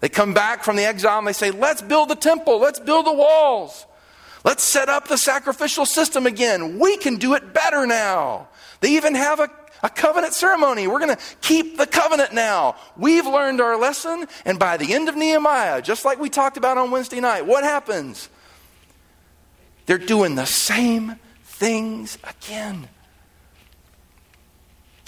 They 0.00 0.08
come 0.08 0.34
back 0.34 0.64
from 0.64 0.76
the 0.76 0.84
exile 0.84 1.18
and 1.18 1.26
they 1.26 1.32
say, 1.32 1.50
let's 1.50 1.82
build 1.82 2.10
the 2.10 2.14
temple, 2.14 2.58
let's 2.58 2.78
build 2.78 3.06
the 3.06 3.12
walls, 3.12 3.86
let's 4.44 4.62
set 4.62 4.88
up 4.88 5.08
the 5.08 5.16
sacrificial 5.16 5.86
system 5.86 6.26
again. 6.26 6.78
We 6.78 6.96
can 6.98 7.16
do 7.16 7.34
it 7.34 7.54
better 7.54 7.86
now. 7.86 8.48
They 8.80 8.96
even 8.96 9.14
have 9.14 9.40
a, 9.40 9.50
a 9.82 9.88
covenant 9.88 10.34
ceremony. 10.34 10.86
We're 10.86 11.00
going 11.00 11.16
to 11.16 11.22
keep 11.40 11.78
the 11.78 11.86
covenant 11.86 12.34
now. 12.34 12.76
We've 12.96 13.26
learned 13.26 13.60
our 13.60 13.78
lesson, 13.78 14.26
and 14.44 14.58
by 14.58 14.76
the 14.76 14.92
end 14.92 15.08
of 15.08 15.16
Nehemiah, 15.16 15.80
just 15.80 16.04
like 16.04 16.18
we 16.18 16.28
talked 16.28 16.56
about 16.56 16.76
on 16.76 16.90
Wednesday 16.90 17.20
night, 17.20 17.46
what 17.46 17.64
happens? 17.64 18.28
They're 19.90 19.98
doing 19.98 20.36
the 20.36 20.46
same 20.46 21.16
things 21.42 22.16
again. 22.22 22.86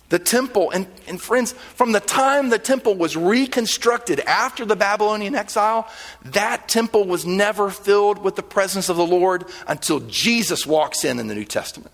The 0.08 0.18
temple, 0.18 0.72
and, 0.72 0.88
and 1.06 1.22
friends, 1.22 1.52
from 1.52 1.92
the 1.92 2.00
time 2.00 2.48
the 2.48 2.58
temple 2.58 2.96
was 2.96 3.16
reconstructed 3.16 4.18
after 4.18 4.64
the 4.64 4.74
Babylonian 4.74 5.36
exile, 5.36 5.88
that 6.24 6.68
temple 6.68 7.04
was 7.04 7.24
never 7.24 7.70
filled 7.70 8.24
with 8.24 8.34
the 8.34 8.42
presence 8.42 8.88
of 8.88 8.96
the 8.96 9.06
Lord 9.06 9.44
until 9.68 10.00
Jesus 10.00 10.66
walks 10.66 11.04
in 11.04 11.20
in 11.20 11.28
the 11.28 11.36
New 11.36 11.44
Testament. 11.44 11.92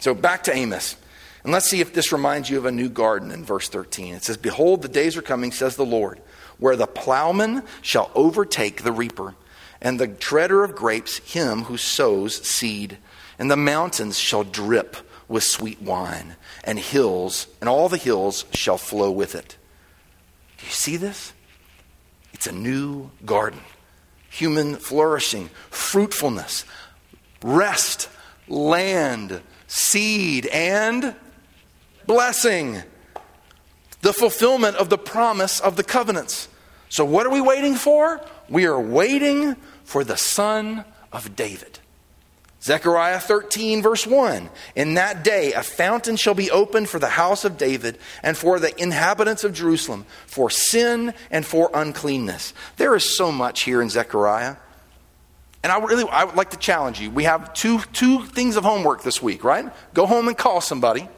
So 0.00 0.12
back 0.12 0.42
to 0.42 0.52
Amos. 0.52 0.96
And 1.44 1.52
let's 1.52 1.70
see 1.70 1.80
if 1.80 1.94
this 1.94 2.10
reminds 2.10 2.50
you 2.50 2.58
of 2.58 2.66
a 2.66 2.72
new 2.72 2.88
garden 2.88 3.30
in 3.30 3.44
verse 3.44 3.68
13. 3.68 4.14
It 4.14 4.24
says, 4.24 4.36
Behold, 4.36 4.82
the 4.82 4.88
days 4.88 5.16
are 5.16 5.22
coming, 5.22 5.52
says 5.52 5.76
the 5.76 5.86
Lord 5.86 6.20
where 6.62 6.76
the 6.76 6.86
plowman 6.86 7.64
shall 7.80 8.08
overtake 8.14 8.84
the 8.84 8.92
reaper, 8.92 9.34
and 9.80 9.98
the 9.98 10.06
treader 10.06 10.62
of 10.62 10.76
grapes 10.76 11.18
him 11.18 11.62
who 11.62 11.76
sows 11.76 12.36
seed. 12.46 12.98
And 13.36 13.50
the 13.50 13.56
mountains 13.56 14.16
shall 14.16 14.44
drip 14.44 14.96
with 15.26 15.42
sweet 15.42 15.82
wine, 15.82 16.36
and 16.62 16.78
hills, 16.78 17.48
and 17.60 17.68
all 17.68 17.88
the 17.88 17.96
hills 17.96 18.44
shall 18.54 18.78
flow 18.78 19.10
with 19.10 19.34
it. 19.34 19.56
Do 20.58 20.66
you 20.66 20.72
see 20.72 20.96
this? 20.96 21.32
It's 22.32 22.46
a 22.46 22.52
new 22.52 23.10
garden. 23.26 23.60
Human 24.30 24.76
flourishing, 24.76 25.50
fruitfulness, 25.68 26.64
rest, 27.42 28.08
land, 28.46 29.40
seed, 29.66 30.46
and 30.46 31.16
blessing. 32.06 32.84
The 34.02 34.12
fulfillment 34.12 34.76
of 34.76 34.90
the 34.90 34.98
promise 34.98 35.58
of 35.58 35.74
the 35.74 35.82
covenants. 35.82 36.46
So, 36.92 37.06
what 37.06 37.26
are 37.26 37.30
we 37.30 37.40
waiting 37.40 37.74
for? 37.74 38.20
We 38.50 38.66
are 38.66 38.78
waiting 38.78 39.56
for 39.82 40.04
the 40.04 40.18
Son 40.18 40.84
of 41.10 41.34
David. 41.34 41.78
Zechariah 42.62 43.18
13, 43.18 43.80
verse 43.80 44.06
1. 44.06 44.50
In 44.76 44.92
that 44.94 45.24
day, 45.24 45.54
a 45.54 45.62
fountain 45.62 46.16
shall 46.16 46.34
be 46.34 46.50
opened 46.50 46.90
for 46.90 46.98
the 46.98 47.08
house 47.08 47.46
of 47.46 47.56
David 47.56 47.96
and 48.22 48.36
for 48.36 48.58
the 48.58 48.78
inhabitants 48.78 49.42
of 49.42 49.54
Jerusalem, 49.54 50.04
for 50.26 50.50
sin 50.50 51.14
and 51.30 51.46
for 51.46 51.70
uncleanness. 51.72 52.52
There 52.76 52.94
is 52.94 53.16
so 53.16 53.32
much 53.32 53.62
here 53.62 53.80
in 53.80 53.88
Zechariah. 53.88 54.56
And 55.62 55.72
I 55.72 55.78
really 55.78 56.06
I 56.06 56.24
would 56.24 56.36
like 56.36 56.50
to 56.50 56.58
challenge 56.58 57.00
you. 57.00 57.10
We 57.10 57.24
have 57.24 57.54
two, 57.54 57.78
two 57.94 58.26
things 58.26 58.56
of 58.56 58.64
homework 58.64 59.02
this 59.02 59.22
week, 59.22 59.44
right? 59.44 59.72
Go 59.94 60.04
home 60.04 60.28
and 60.28 60.36
call 60.36 60.60
somebody, 60.60 61.08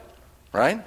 right? 0.53 0.85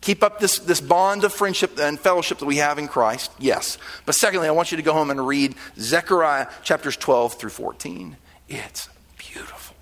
Keep 0.00 0.22
up 0.22 0.40
this, 0.40 0.58
this 0.58 0.80
bond 0.80 1.24
of 1.24 1.32
friendship 1.32 1.78
and 1.78 2.00
fellowship 2.00 2.38
that 2.38 2.46
we 2.46 2.56
have 2.56 2.78
in 2.78 2.88
Christ, 2.88 3.30
yes. 3.38 3.76
But 4.06 4.14
secondly, 4.14 4.48
I 4.48 4.52
want 4.52 4.70
you 4.70 4.76
to 4.76 4.82
go 4.82 4.94
home 4.94 5.10
and 5.10 5.26
read 5.26 5.54
Zechariah 5.78 6.46
chapters 6.62 6.96
12 6.96 7.34
through 7.34 7.50
14. 7.50 8.16
It's 8.48 8.88
beautiful. 9.18 9.76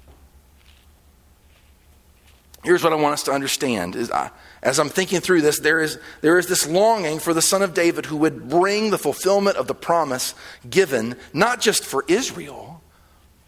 here's 2.65 2.83
what 2.83 2.93
I 2.93 2.97
want 2.97 3.15
us 3.15 3.23
to 3.25 3.33
understand 3.33 3.97
is 3.97 4.11
I, 4.11 4.31
as 4.63 4.79
I'm 4.79 4.89
thinking 4.89 5.21
through 5.21 5.43
this, 5.43 5.61
there 5.61 5.81
is, 5.81 5.99
there 6.21 6.39
is 6.39 6.49
this 6.49 6.69
longing 6.69 7.21
for 7.21 7.33
the 7.33 7.41
Son 7.41 7.63
of 7.63 7.73
David 7.73 8.07
who 8.07 8.17
would 8.19 8.49
bring 8.49 8.91
the 8.91 8.99
fulfillment 8.99 9.57
of 9.57 9.69
the 9.69 9.75
promise 9.75 10.35
given, 10.69 11.17
not 11.33 11.61
just 11.61 11.85
for 11.85 12.05
Israel, 12.09 12.83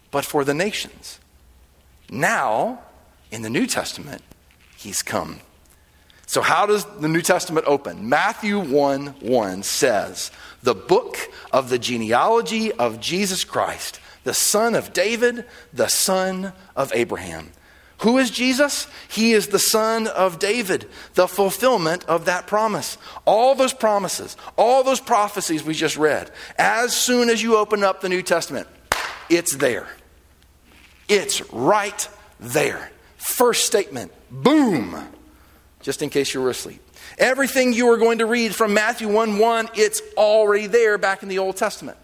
but 0.09 0.25
for 0.25 0.45
the 0.45 0.53
nations. 0.53 1.19
Now, 2.09 2.79
in 3.29 3.41
the 3.41 3.49
New 3.49 3.67
Testament, 3.67 4.21
he's 4.77 5.01
come. 5.01 5.41
So, 6.31 6.41
how 6.41 6.65
does 6.65 6.85
the 6.85 7.09
New 7.09 7.21
Testament 7.21 7.65
open? 7.67 8.07
Matthew 8.07 8.57
1 8.57 9.07
1 9.19 9.63
says, 9.63 10.31
The 10.63 10.73
book 10.73 11.17
of 11.51 11.67
the 11.67 11.77
genealogy 11.77 12.71
of 12.71 13.01
Jesus 13.01 13.43
Christ, 13.43 13.99
the 14.23 14.33
son 14.33 14.73
of 14.73 14.93
David, 14.93 15.43
the 15.73 15.89
son 15.89 16.53
of 16.73 16.93
Abraham. 16.95 17.51
Who 18.03 18.17
is 18.17 18.31
Jesus? 18.31 18.87
He 19.09 19.33
is 19.33 19.47
the 19.47 19.59
son 19.59 20.07
of 20.07 20.39
David, 20.39 20.87
the 21.15 21.27
fulfillment 21.27 22.05
of 22.05 22.23
that 22.23 22.47
promise. 22.47 22.97
All 23.25 23.53
those 23.53 23.73
promises, 23.73 24.37
all 24.57 24.85
those 24.85 25.01
prophecies 25.01 25.65
we 25.65 25.73
just 25.73 25.97
read, 25.97 26.31
as 26.57 26.95
soon 26.95 27.29
as 27.29 27.43
you 27.43 27.57
open 27.57 27.83
up 27.83 27.99
the 27.99 28.07
New 28.07 28.21
Testament, 28.21 28.69
it's 29.29 29.57
there. 29.57 29.89
It's 31.09 31.41
right 31.51 32.07
there. 32.39 32.89
First 33.17 33.65
statement, 33.65 34.13
boom, 34.31 35.09
just 35.81 36.01
in 36.01 36.09
case 36.09 36.33
you 36.33 36.41
were 36.41 36.49
asleep. 36.49 36.81
Everything 37.17 37.73
you 37.73 37.89
are 37.89 37.97
going 37.97 38.19
to 38.19 38.25
read 38.25 38.55
from 38.55 38.73
Matthew 38.73 39.07
1 39.07 39.37
1, 39.37 39.69
it's 39.75 40.01
already 40.17 40.67
there 40.67 40.97
back 40.97 41.23
in 41.23 41.29
the 41.29 41.39
Old 41.39 41.57
Testament 41.57 41.97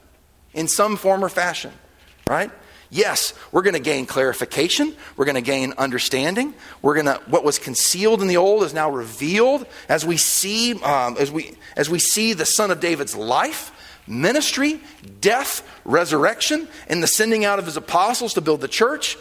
in 0.53 0.67
some 0.67 0.97
form 0.97 1.23
or 1.23 1.30
fashion, 1.30 1.71
right? 2.28 2.51
Yes, 2.89 3.34
we're 3.51 3.63
going 3.63 3.73
to 3.73 3.82
gain 3.82 4.05
clarification. 4.05 4.95
We're 5.17 5.25
going 5.25 5.36
to 5.36 5.41
gain 5.41 5.73
understanding. 5.78 6.53
We're 6.82 6.93
going 6.93 7.05
to 7.07 7.21
what 7.28 7.43
was 7.43 7.59
concealed 7.59 8.21
in 8.21 8.28
the 8.28 8.38
old 8.38 8.63
is 8.63 8.73
now 8.73 8.89
revealed 8.89 9.65
as 9.89 10.05
we 10.05 10.17
see 10.17 10.82
um, 10.82 11.17
as 11.19 11.30
we 11.30 11.55
as 11.75 11.89
we 11.89 11.99
see 11.99 12.34
the 12.34 12.45
Son 12.45 12.71
of 12.71 12.80
David's 12.80 13.15
life, 13.15 13.71
ministry, 14.07 14.80
death, 15.19 15.67
resurrection, 15.84 16.67
and 16.88 17.03
the 17.03 17.07
sending 17.07 17.43
out 17.43 17.59
of 17.59 17.65
his 17.65 17.75
apostles 17.75 18.34
to 18.36 18.41
build 18.41 18.61
the 18.61 18.69
church. 18.69 19.17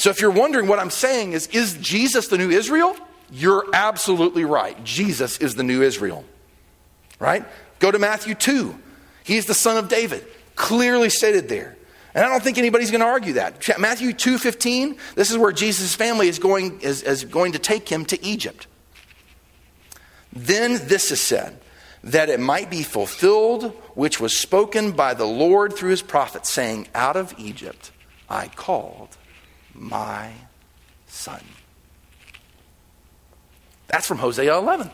So, 0.00 0.08
if 0.08 0.22
you're 0.22 0.30
wondering 0.30 0.66
what 0.66 0.78
I'm 0.78 0.88
saying 0.88 1.34
is, 1.34 1.46
is 1.48 1.74
Jesus 1.74 2.28
the 2.28 2.38
new 2.38 2.48
Israel? 2.48 2.96
You're 3.30 3.66
absolutely 3.74 4.46
right. 4.46 4.82
Jesus 4.82 5.36
is 5.36 5.56
the 5.56 5.62
new 5.62 5.82
Israel. 5.82 6.24
Right? 7.18 7.44
Go 7.80 7.90
to 7.90 7.98
Matthew 7.98 8.34
2. 8.34 8.74
He's 9.24 9.44
the 9.44 9.52
son 9.52 9.76
of 9.76 9.90
David. 9.90 10.24
Clearly 10.54 11.10
stated 11.10 11.50
there. 11.50 11.76
And 12.14 12.24
I 12.24 12.30
don't 12.30 12.42
think 12.42 12.56
anybody's 12.56 12.90
going 12.90 13.02
to 13.02 13.06
argue 13.06 13.34
that. 13.34 13.78
Matthew 13.78 14.12
2:15, 14.12 14.96
this 15.16 15.30
is 15.30 15.36
where 15.36 15.52
Jesus' 15.52 15.94
family 15.94 16.28
is 16.28 16.38
going, 16.38 16.80
is, 16.80 17.02
is 17.02 17.26
going 17.26 17.52
to 17.52 17.58
take 17.58 17.86
him 17.86 18.06
to 18.06 18.24
Egypt. 18.24 18.68
Then 20.32 20.80
this 20.86 21.10
is 21.10 21.20
said, 21.20 21.60
that 22.02 22.30
it 22.30 22.40
might 22.40 22.70
be 22.70 22.82
fulfilled 22.82 23.64
which 23.94 24.18
was 24.18 24.34
spoken 24.38 24.92
by 24.92 25.12
the 25.12 25.26
Lord 25.26 25.74
through 25.74 25.90
his 25.90 26.00
prophet, 26.00 26.46
saying, 26.46 26.88
Out 26.94 27.16
of 27.18 27.34
Egypt 27.36 27.92
I 28.30 28.48
called 28.48 29.18
my 29.80 30.30
son. 31.08 31.42
That's 33.88 34.06
from 34.06 34.18
Hosea 34.18 34.56
11. 34.56 34.90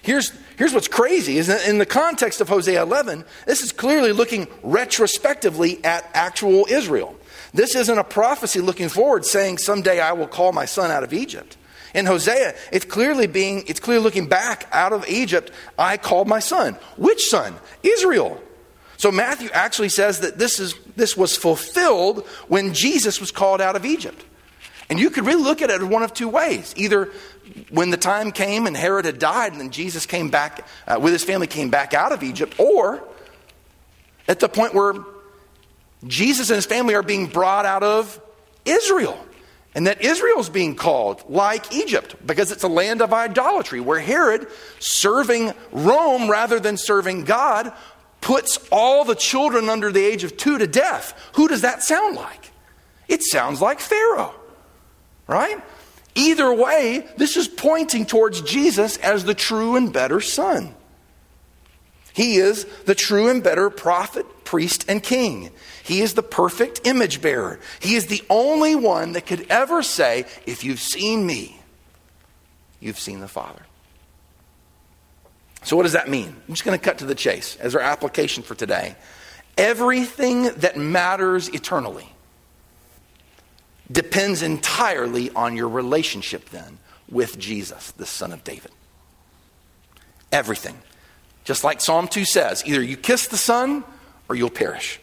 Here's, 0.00 0.32
here's 0.56 0.72
what's 0.72 0.88
crazy 0.88 1.38
is 1.38 1.48
in 1.48 1.78
the 1.78 1.86
context 1.86 2.40
of 2.40 2.48
Hosea 2.48 2.82
11, 2.82 3.24
this 3.46 3.62
is 3.62 3.72
clearly 3.72 4.12
looking 4.12 4.46
retrospectively 4.62 5.82
at 5.84 6.08
actual 6.14 6.66
Israel. 6.68 7.16
This 7.52 7.74
isn't 7.74 7.98
a 7.98 8.04
prophecy 8.04 8.60
looking 8.60 8.88
forward 8.88 9.24
saying, 9.24 9.58
someday 9.58 10.00
I 10.00 10.12
will 10.12 10.26
call 10.26 10.52
my 10.52 10.66
son 10.66 10.90
out 10.90 11.04
of 11.04 11.12
Egypt. 11.12 11.56
In 11.94 12.06
Hosea, 12.06 12.54
it's 12.72 12.84
clearly 12.84 13.26
being, 13.26 13.64
it's 13.66 13.80
clearly 13.80 14.02
looking 14.04 14.26
back 14.26 14.68
out 14.72 14.92
of 14.92 15.08
Egypt, 15.08 15.50
I 15.78 15.96
called 15.96 16.28
my 16.28 16.40
son. 16.40 16.74
Which 16.96 17.24
son? 17.26 17.54
Israel. 17.82 18.42
So 19.04 19.12
Matthew 19.12 19.50
actually 19.52 19.90
says 19.90 20.20
that 20.20 20.38
this, 20.38 20.58
is, 20.58 20.74
this 20.96 21.14
was 21.14 21.36
fulfilled 21.36 22.26
when 22.48 22.72
Jesus 22.72 23.20
was 23.20 23.30
called 23.30 23.60
out 23.60 23.76
of 23.76 23.84
Egypt. 23.84 24.24
And 24.88 24.98
you 24.98 25.10
could 25.10 25.26
really 25.26 25.42
look 25.42 25.60
at 25.60 25.68
it 25.68 25.82
one 25.82 26.02
of 26.02 26.14
two 26.14 26.30
ways. 26.30 26.72
Either 26.74 27.10
when 27.68 27.90
the 27.90 27.98
time 27.98 28.32
came 28.32 28.66
and 28.66 28.74
Herod 28.74 29.04
had 29.04 29.18
died 29.18 29.52
and 29.52 29.60
then 29.60 29.68
Jesus 29.68 30.06
came 30.06 30.30
back, 30.30 30.66
uh, 30.88 30.98
with 30.98 31.12
his 31.12 31.22
family 31.22 31.46
came 31.46 31.68
back 31.68 31.92
out 31.92 32.12
of 32.12 32.22
Egypt, 32.22 32.54
or 32.56 33.06
at 34.26 34.40
the 34.40 34.48
point 34.48 34.72
where 34.72 34.94
Jesus 36.06 36.48
and 36.48 36.56
his 36.56 36.64
family 36.64 36.94
are 36.94 37.02
being 37.02 37.26
brought 37.26 37.66
out 37.66 37.82
of 37.82 38.18
Israel. 38.64 39.22
And 39.74 39.86
that 39.86 40.02
Israel's 40.02 40.48
being 40.48 40.76
called 40.76 41.24
like 41.28 41.74
Egypt 41.74 42.14
because 42.24 42.52
it's 42.52 42.62
a 42.62 42.68
land 42.68 43.02
of 43.02 43.12
idolatry 43.12 43.80
where 43.80 43.98
Herod, 43.98 44.46
serving 44.78 45.52
Rome 45.72 46.30
rather 46.30 46.58
than 46.58 46.76
serving 46.78 47.24
God, 47.24 47.72
puts 48.24 48.58
all 48.72 49.04
the 49.04 49.14
children 49.14 49.68
under 49.68 49.92
the 49.92 50.04
age 50.04 50.24
of 50.24 50.36
two 50.36 50.56
to 50.56 50.66
death. 50.66 51.30
Who 51.34 51.46
does 51.46 51.60
that 51.60 51.82
sound 51.82 52.16
like? 52.16 52.50
It 53.06 53.22
sounds 53.22 53.60
like 53.60 53.80
Pharaoh, 53.80 54.34
right? 55.26 55.62
Either 56.14 56.52
way, 56.52 57.06
this 57.18 57.36
is 57.36 57.46
pointing 57.46 58.06
towards 58.06 58.40
Jesus 58.40 58.96
as 58.96 59.24
the 59.24 59.34
true 59.34 59.76
and 59.76 59.92
better 59.92 60.22
Son. 60.22 60.74
He 62.14 62.36
is 62.36 62.64
the 62.86 62.94
true 62.94 63.28
and 63.28 63.42
better 63.42 63.68
prophet, 63.68 64.24
priest, 64.44 64.86
and 64.88 65.02
king. 65.02 65.50
He 65.82 66.00
is 66.00 66.14
the 66.14 66.22
perfect 66.22 66.80
image 66.84 67.20
bearer. 67.20 67.60
He 67.80 67.94
is 67.94 68.06
the 68.06 68.22
only 68.30 68.74
one 68.74 69.12
that 69.12 69.26
could 69.26 69.46
ever 69.50 69.82
say, 69.82 70.24
If 70.46 70.64
you've 70.64 70.80
seen 70.80 71.26
me, 71.26 71.60
you've 72.80 73.00
seen 73.00 73.20
the 73.20 73.28
Father. 73.28 73.62
So, 75.64 75.76
what 75.76 75.84
does 75.84 75.92
that 75.92 76.08
mean? 76.08 76.28
I'm 76.28 76.54
just 76.54 76.64
going 76.64 76.78
to 76.78 76.84
cut 76.84 76.98
to 76.98 77.06
the 77.06 77.14
chase 77.14 77.56
as 77.56 77.74
our 77.74 77.80
application 77.80 78.42
for 78.42 78.54
today. 78.54 78.96
Everything 79.56 80.44
that 80.44 80.76
matters 80.76 81.48
eternally 81.48 82.08
depends 83.90 84.42
entirely 84.42 85.30
on 85.30 85.56
your 85.56 85.68
relationship 85.68 86.50
then 86.50 86.78
with 87.08 87.38
Jesus, 87.38 87.92
the 87.92 88.06
Son 88.06 88.32
of 88.32 88.44
David. 88.44 88.72
Everything. 90.32 90.76
Just 91.44 91.64
like 91.64 91.80
Psalm 91.80 92.08
2 92.08 92.24
says 92.24 92.62
either 92.66 92.82
you 92.82 92.96
kiss 92.96 93.28
the 93.28 93.36
Son 93.36 93.84
or 94.28 94.36
you'll 94.36 94.50
perish. 94.50 95.00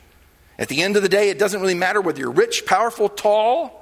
At 0.59 0.68
the 0.68 0.84
end 0.84 0.95
of 0.95 1.01
the 1.01 1.09
day, 1.09 1.30
it 1.30 1.39
doesn't 1.39 1.62
really 1.62 1.74
matter 1.74 2.01
whether 2.01 2.20
you're 2.20 2.32
rich, 2.32 2.66
powerful, 2.66 3.09
tall. 3.09 3.81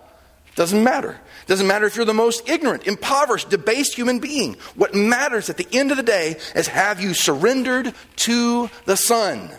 Doesn't 0.59 0.83
matter. 0.83 1.17
Doesn't 1.47 1.67
matter 1.67 1.85
if 1.85 1.95
you're 1.95 2.03
the 2.03 2.13
most 2.13 2.49
ignorant, 2.49 2.85
impoverished, 2.85 3.49
debased 3.49 3.95
human 3.95 4.19
being. 4.19 4.55
What 4.75 4.93
matters 4.93 5.49
at 5.49 5.55
the 5.55 5.65
end 5.71 5.91
of 5.91 5.95
the 5.95 6.03
day 6.03 6.35
is 6.53 6.67
have 6.67 6.99
you 6.99 7.13
surrendered 7.13 7.93
to 8.17 8.69
the 8.83 8.97
Son? 8.97 9.51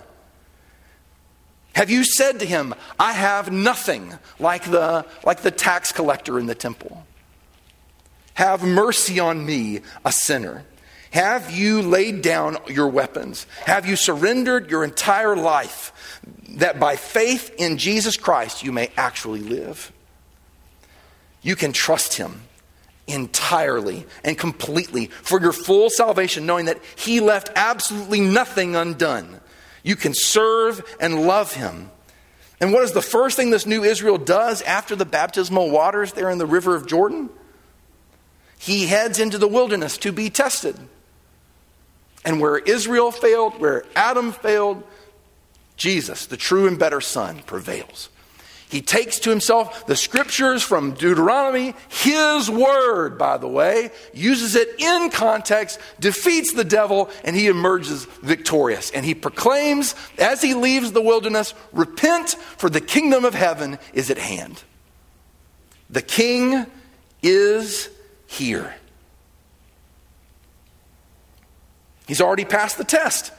Have 1.75 1.89
you 1.89 2.05
said 2.05 2.41
to 2.41 2.45
him, 2.45 2.75
I 2.99 3.15
have 3.15 3.51
nothing 3.51 4.13
like 4.39 4.71
the, 4.71 5.07
like 5.25 5.41
the 5.41 5.51
tax 5.51 5.91
collector 5.91 6.39
in 6.39 6.45
the 6.45 6.55
temple? 6.55 7.07
Have 8.35 8.63
mercy 8.63 9.19
on 9.19 9.47
me, 9.47 9.81
a 10.05 10.13
sinner. 10.13 10.67
Have 11.13 11.51
you 11.51 11.81
laid 11.81 12.21
down 12.21 12.59
your 12.67 12.89
weapons? 12.89 13.47
Have 13.65 13.87
you 13.87 13.97
surrendered 13.97 14.71
your 14.71 14.85
entire 14.85 15.35
life 15.35 15.95
that 16.59 16.79
by 16.79 16.97
faith 16.97 17.55
in 17.57 17.79
Jesus 17.79 18.19
Christ 18.19 18.63
you 18.63 18.71
may 18.71 18.91
actually 18.99 19.41
live? 19.41 19.95
You 21.43 21.57
can 21.57 21.73
trust 21.73 22.17
Him 22.17 22.43
entirely 23.07 24.07
and 24.25 24.39
completely 24.39 25.07
for 25.07 25.41
your 25.41 25.53
full 25.53 25.91
salvation, 25.91 26.47
knowing 26.47 26.67
that 26.67 26.81
He 26.97 27.21
left 27.21 27.51
absolutely 27.57 28.21
nothing 28.21 28.77
undone. 28.77 29.41
You 29.83 29.97
can 29.97 30.15
serve 30.15 30.83
and 31.01 31.27
love 31.27 31.53
Him. 31.53 31.91
And 32.61 32.73
what 32.73 32.85
is 32.85 32.93
the 32.93 33.03
first 33.03 33.37
thing 33.37 33.51
this 33.51 33.65
new 33.65 33.83
Israel 33.83 34.19
does 34.19 34.61
after 34.63 34.95
the 34.95 35.07
baptismal 35.07 35.71
waters 35.71 36.13
there 36.13 36.31
in 36.31 36.39
the 36.39 36.47
river 36.47 36.75
of 36.75 36.87
Jordan? 36.87 37.31
He 38.59 38.87
heads 38.87 39.19
into 39.19 39.39
the 39.39 39.49
wilderness 39.49 39.97
to 39.99 40.13
be 40.13 40.29
tested. 40.29 40.77
And 42.23 42.39
where 42.39 42.59
Israel 42.59 43.11
failed, 43.11 43.59
where 43.59 43.85
Adam 43.97 44.33
failed, 44.33 44.83
Jesus, 45.79 46.27
the 46.27 46.37
true 46.37 46.67
and 46.67 46.79
better 46.79 47.01
Son, 47.01 47.41
prevails. 47.47 48.10
He 48.71 48.83
takes 48.83 49.19
to 49.21 49.31
himself 49.31 49.87
the 49.87 49.97
scriptures 49.97 50.63
from 50.63 50.93
Deuteronomy, 50.93 51.75
his 51.89 52.49
word, 52.49 53.19
by 53.19 53.37
the 53.37 53.49
way, 53.49 53.91
uses 54.15 54.55
it 54.55 54.69
in 54.79 55.11
context, 55.11 55.81
defeats 55.99 56.53
the 56.53 56.63
devil, 56.63 57.11
and 57.25 57.35
he 57.35 57.49
emerges 57.49 58.05
victorious. 58.23 58.93
And 58.93 59.05
he 59.05 59.17
proclaims, 59.17 59.97
as 60.19 60.41
he 60.41 60.55
leaves 60.55 60.93
the 60.93 61.03
wilderness, 61.03 61.53
Repent, 61.73 62.37
for 62.59 62.71
the 62.71 62.81
kingdom 62.81 63.25
of 63.25 63.35
heaven 63.35 63.77
is 63.93 64.09
at 64.09 64.19
hand. 64.19 64.63
The 65.91 66.03
king 66.03 66.65
is 67.25 67.89
here. 68.29 68.73
He's 72.07 72.21
already 72.21 72.45
passed 72.45 72.79
the 72.79 72.85
test. 72.85 73.33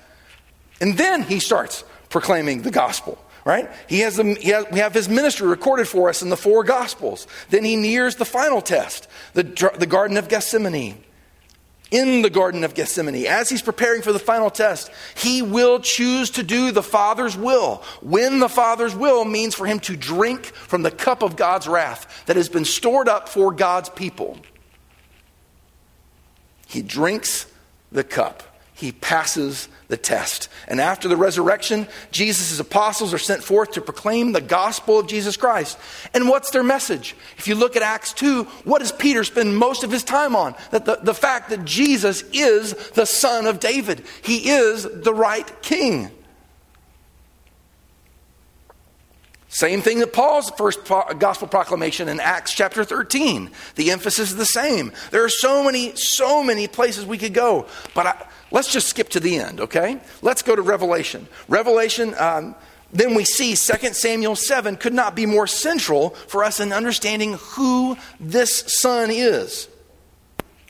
And 0.81 0.97
then 0.97 1.23
he 1.23 1.39
starts 1.39 1.85
proclaiming 2.09 2.63
the 2.63 2.71
gospel. 2.71 3.17
Right? 3.45 3.69
He 3.87 3.99
has, 3.99 4.15
the, 4.15 4.35
he 4.35 4.49
has, 4.49 4.65
we 4.71 4.79
have 4.79 4.93
his 4.93 5.09
ministry 5.09 5.47
recorded 5.47 5.87
for 5.87 6.09
us 6.09 6.21
in 6.21 6.29
the 6.29 6.37
four 6.37 6.63
Gospels. 6.63 7.27
Then 7.49 7.63
he 7.63 7.75
nears 7.75 8.15
the 8.15 8.25
final 8.25 8.61
test, 8.61 9.07
the, 9.33 9.43
the 9.77 9.87
Garden 9.87 10.17
of 10.17 10.29
Gethsemane. 10.29 11.03
In 11.89 12.21
the 12.21 12.29
Garden 12.29 12.63
of 12.63 12.73
Gethsemane, 12.73 13.25
as 13.25 13.49
he's 13.49 13.61
preparing 13.61 14.01
for 14.01 14.13
the 14.13 14.19
final 14.19 14.49
test, 14.49 14.89
he 15.13 15.41
will 15.41 15.81
choose 15.81 16.29
to 16.31 16.43
do 16.43 16.71
the 16.71 16.81
Father's 16.81 17.35
will. 17.35 17.83
When 18.01 18.39
the 18.39 18.47
Father's 18.47 18.95
will 18.95 19.25
means 19.25 19.55
for 19.55 19.65
him 19.65 19.81
to 19.81 19.97
drink 19.97 20.45
from 20.45 20.83
the 20.83 20.91
cup 20.91 21.21
of 21.21 21.35
God's 21.35 21.67
wrath 21.67 22.23
that 22.27 22.37
has 22.37 22.47
been 22.47 22.63
stored 22.63 23.09
up 23.09 23.27
for 23.27 23.51
God's 23.51 23.89
people. 23.89 24.37
He 26.65 26.81
drinks 26.81 27.45
the 27.91 28.05
cup 28.05 28.51
he 28.81 28.91
passes 28.91 29.69
the 29.91 29.97
test. 29.97 30.47
And 30.69 30.79
after 30.79 31.09
the 31.09 31.17
resurrection, 31.17 31.85
Jesus' 32.11 32.59
apostles 32.59 33.13
are 33.13 33.19
sent 33.19 33.43
forth 33.43 33.73
to 33.73 33.81
proclaim 33.81 34.31
the 34.31 34.41
gospel 34.41 34.97
of 34.97 35.05
Jesus 35.05 35.35
Christ. 35.35 35.77
And 36.13 36.29
what's 36.29 36.49
their 36.51 36.63
message? 36.63 37.13
If 37.37 37.47
you 37.47 37.55
look 37.55 37.75
at 37.75 37.83
Acts 37.83 38.13
2, 38.13 38.45
what 38.63 38.79
does 38.79 38.93
Peter 38.93 39.25
spend 39.25 39.55
most 39.55 39.83
of 39.83 39.91
his 39.91 40.03
time 40.03 40.33
on? 40.33 40.55
That 40.71 40.85
the, 40.85 40.99
the 41.03 41.13
fact 41.13 41.49
that 41.49 41.65
Jesus 41.65 42.23
is 42.31 42.73
the 42.91 43.05
son 43.05 43.45
of 43.45 43.59
David, 43.59 44.03
he 44.23 44.49
is 44.49 44.83
the 44.83 45.13
right 45.13 45.61
king. 45.61 46.09
Same 49.49 49.81
thing 49.81 49.99
that 49.99 50.13
Paul's 50.13 50.49
first 50.51 50.85
gospel 50.85 51.49
proclamation 51.49 52.07
in 52.07 52.21
Acts 52.21 52.53
chapter 52.53 52.85
13. 52.85 53.51
The 53.75 53.91
emphasis 53.91 54.31
is 54.31 54.37
the 54.37 54.45
same. 54.45 54.93
There 55.11 55.25
are 55.25 55.29
so 55.29 55.65
many, 55.65 55.93
so 55.97 56.41
many 56.41 56.69
places 56.69 57.05
we 57.05 57.17
could 57.17 57.33
go. 57.33 57.65
But 57.93 58.07
I, 58.07 58.27
let's 58.51 58.71
just 58.71 58.87
skip 58.87 59.09
to 59.09 59.19
the 59.19 59.37
end, 59.37 59.61
okay? 59.61 59.99
Let's 60.21 60.41
go 60.41 60.55
to 60.55 60.61
Revelation. 60.61 61.27
Revelation, 61.47 62.13
um, 62.17 62.55
then 62.93 63.15
we 63.15 63.25
see 63.25 63.55
2 63.55 63.93
Samuel 63.93 64.35
7 64.35 64.75
could 64.77 64.93
not 64.93 65.15
be 65.15 65.25
more 65.25 65.47
central 65.47 66.11
for 66.11 66.43
us 66.43 66.59
in 66.59 66.73
understanding 66.73 67.37
who 67.39 67.97
this 68.19 68.63
son 68.79 69.09
is. 69.11 69.67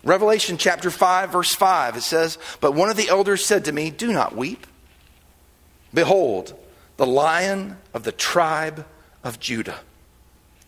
Revelation 0.03 0.57
chapter 0.57 0.89
5, 0.89 1.31
verse 1.31 1.53
5, 1.53 1.97
it 1.97 2.01
says, 2.01 2.37
But 2.59 2.73
one 2.73 2.89
of 2.89 2.97
the 2.97 3.09
elders 3.09 3.45
said 3.45 3.65
to 3.65 3.71
me, 3.71 3.91
Do 3.91 4.11
not 4.11 4.35
weep. 4.35 4.65
Behold, 5.93 6.57
the 6.97 7.05
lion 7.05 7.77
of 7.93 8.03
the 8.03 8.11
tribe 8.11 8.85
of 9.23 9.39
Judah, 9.39 9.79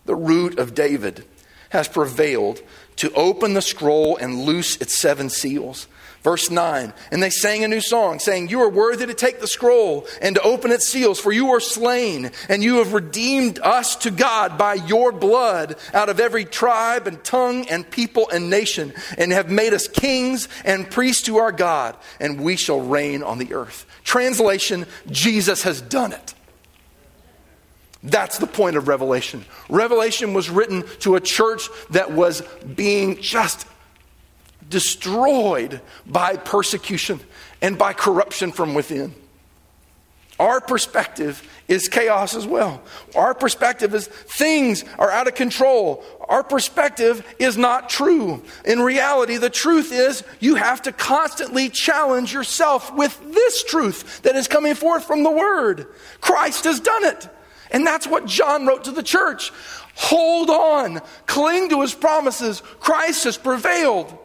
the 0.04 0.14
root 0.14 0.58
of 0.58 0.74
David, 0.74 1.24
has 1.70 1.88
prevailed 1.88 2.62
to 2.96 3.12
open 3.14 3.54
the 3.54 3.62
scroll 3.62 4.16
and 4.16 4.44
loose 4.44 4.76
its 4.76 5.00
seven 5.00 5.28
seals. 5.30 5.88
Verse 6.24 6.50
9, 6.50 6.94
and 7.10 7.22
they 7.22 7.28
sang 7.28 7.64
a 7.64 7.68
new 7.68 7.82
song, 7.82 8.18
saying, 8.18 8.48
You 8.48 8.62
are 8.62 8.70
worthy 8.70 9.04
to 9.04 9.12
take 9.12 9.40
the 9.40 9.46
scroll 9.46 10.06
and 10.22 10.34
to 10.36 10.42
open 10.42 10.72
its 10.72 10.88
seals, 10.88 11.20
for 11.20 11.30
you 11.32 11.50
are 11.50 11.60
slain, 11.60 12.30
and 12.48 12.64
you 12.64 12.78
have 12.78 12.94
redeemed 12.94 13.58
us 13.58 13.94
to 13.96 14.10
God 14.10 14.56
by 14.56 14.72
your 14.72 15.12
blood 15.12 15.76
out 15.92 16.08
of 16.08 16.20
every 16.20 16.46
tribe 16.46 17.06
and 17.06 17.22
tongue 17.22 17.68
and 17.68 17.88
people 17.90 18.30
and 18.30 18.48
nation, 18.48 18.94
and 19.18 19.32
have 19.32 19.50
made 19.50 19.74
us 19.74 19.86
kings 19.86 20.48
and 20.64 20.90
priests 20.90 21.24
to 21.24 21.36
our 21.36 21.52
God, 21.52 21.94
and 22.18 22.40
we 22.40 22.56
shall 22.56 22.80
reign 22.80 23.22
on 23.22 23.36
the 23.36 23.52
earth. 23.52 23.84
Translation 24.02 24.86
Jesus 25.10 25.64
has 25.64 25.82
done 25.82 26.12
it. 26.12 26.33
That's 28.04 28.36
the 28.36 28.46
point 28.46 28.76
of 28.76 28.86
Revelation. 28.86 29.46
Revelation 29.70 30.34
was 30.34 30.50
written 30.50 30.84
to 31.00 31.16
a 31.16 31.20
church 31.20 31.68
that 31.90 32.12
was 32.12 32.42
being 32.74 33.20
just 33.22 33.66
destroyed 34.68 35.80
by 36.06 36.36
persecution 36.36 37.20
and 37.62 37.78
by 37.78 37.94
corruption 37.94 38.52
from 38.52 38.74
within. 38.74 39.14
Our 40.38 40.60
perspective 40.60 41.48
is 41.68 41.88
chaos 41.88 42.34
as 42.34 42.46
well. 42.46 42.82
Our 43.14 43.34
perspective 43.34 43.94
is 43.94 44.08
things 44.08 44.84
are 44.98 45.10
out 45.10 45.28
of 45.28 45.36
control. 45.36 46.04
Our 46.28 46.42
perspective 46.42 47.24
is 47.38 47.56
not 47.56 47.88
true. 47.88 48.42
In 48.64 48.80
reality, 48.80 49.36
the 49.36 49.48
truth 49.48 49.92
is 49.92 50.24
you 50.40 50.56
have 50.56 50.82
to 50.82 50.92
constantly 50.92 51.70
challenge 51.70 52.34
yourself 52.34 52.92
with 52.94 53.18
this 53.32 53.62
truth 53.64 54.22
that 54.22 54.34
is 54.34 54.48
coming 54.48 54.74
forth 54.74 55.04
from 55.04 55.22
the 55.22 55.30
Word. 55.30 55.86
Christ 56.20 56.64
has 56.64 56.80
done 56.80 57.04
it. 57.04 57.28
And 57.74 57.84
that's 57.84 58.06
what 58.06 58.24
John 58.24 58.66
wrote 58.66 58.84
to 58.84 58.92
the 58.92 59.02
church. 59.02 59.50
Hold 59.96 60.48
on, 60.48 61.02
cling 61.26 61.70
to 61.70 61.82
his 61.82 61.92
promises. 61.92 62.62
Christ 62.78 63.24
has 63.24 63.36
prevailed. 63.36 64.16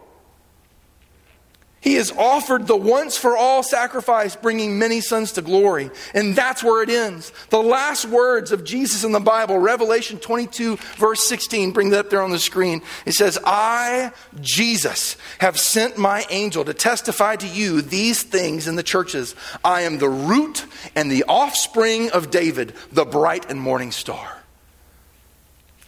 He 1.81 1.93
has 1.95 2.11
offered 2.11 2.67
the 2.67 2.75
once 2.75 3.17
for 3.17 3.37
all 3.37 3.63
sacrifice, 3.63 4.35
bringing 4.35 4.77
many 4.77 4.99
sons 4.99 5.31
to 5.33 5.41
glory. 5.41 5.89
And 6.13 6.35
that's 6.35 6.61
where 6.61 6.83
it 6.83 6.89
ends. 6.89 7.31
The 7.51 7.61
last 7.61 8.05
words 8.05 8.51
of 8.51 8.65
Jesus 8.65 9.05
in 9.05 9.13
the 9.13 9.21
Bible, 9.21 9.57
Revelation 9.57 10.19
22, 10.19 10.75
verse 10.97 11.23
16, 11.23 11.71
bring 11.71 11.91
that 11.91 11.99
up 11.99 12.09
there 12.09 12.21
on 12.21 12.31
the 12.31 12.39
screen. 12.39 12.81
It 13.05 13.13
says, 13.13 13.39
I, 13.45 14.11
Jesus, 14.41 15.15
have 15.39 15.57
sent 15.57 15.97
my 15.97 16.25
angel 16.29 16.65
to 16.65 16.73
testify 16.73 17.37
to 17.37 17.47
you 17.47 17.81
these 17.81 18.23
things 18.23 18.67
in 18.67 18.75
the 18.75 18.83
churches. 18.83 19.33
I 19.63 19.81
am 19.81 19.99
the 19.99 20.09
root 20.09 20.65
and 20.95 21.09
the 21.09 21.23
offspring 21.29 22.11
of 22.11 22.29
David, 22.29 22.73
the 22.91 23.05
bright 23.05 23.49
and 23.49 23.59
morning 23.59 23.91
star. 23.91 24.37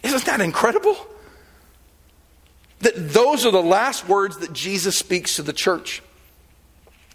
Isn't 0.02 0.24
that 0.24 0.40
incredible? 0.40 0.96
That 2.82 2.94
those 2.96 3.46
are 3.46 3.50
the 3.50 3.62
last 3.62 4.08
words 4.08 4.38
that 4.38 4.52
Jesus 4.52 4.98
speaks 4.98 5.36
to 5.36 5.42
the 5.42 5.52
church. 5.52 6.02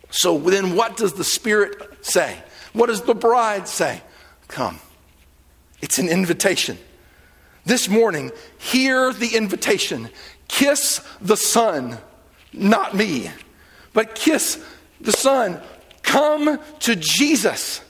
So 0.09 0.37
then, 0.37 0.75
what 0.75 0.97
does 0.97 1.13
the 1.13 1.23
Spirit 1.23 2.05
say? 2.05 2.37
What 2.73 2.87
does 2.87 3.01
the 3.01 3.13
bride 3.15 3.67
say? 3.67 4.01
Come. 4.47 4.79
It's 5.81 5.99
an 5.99 6.09
invitation. 6.09 6.77
This 7.65 7.89
morning, 7.89 8.31
hear 8.57 9.11
the 9.11 9.35
invitation. 9.35 10.09
Kiss 10.47 11.01
the 11.19 11.35
Son, 11.35 11.97
not 12.53 12.95
me, 12.95 13.29
but 13.93 14.15
kiss 14.15 14.63
the 15.01 15.11
Son. 15.11 15.59
Come 16.01 16.59
to 16.79 16.95
Jesus. 16.95 17.81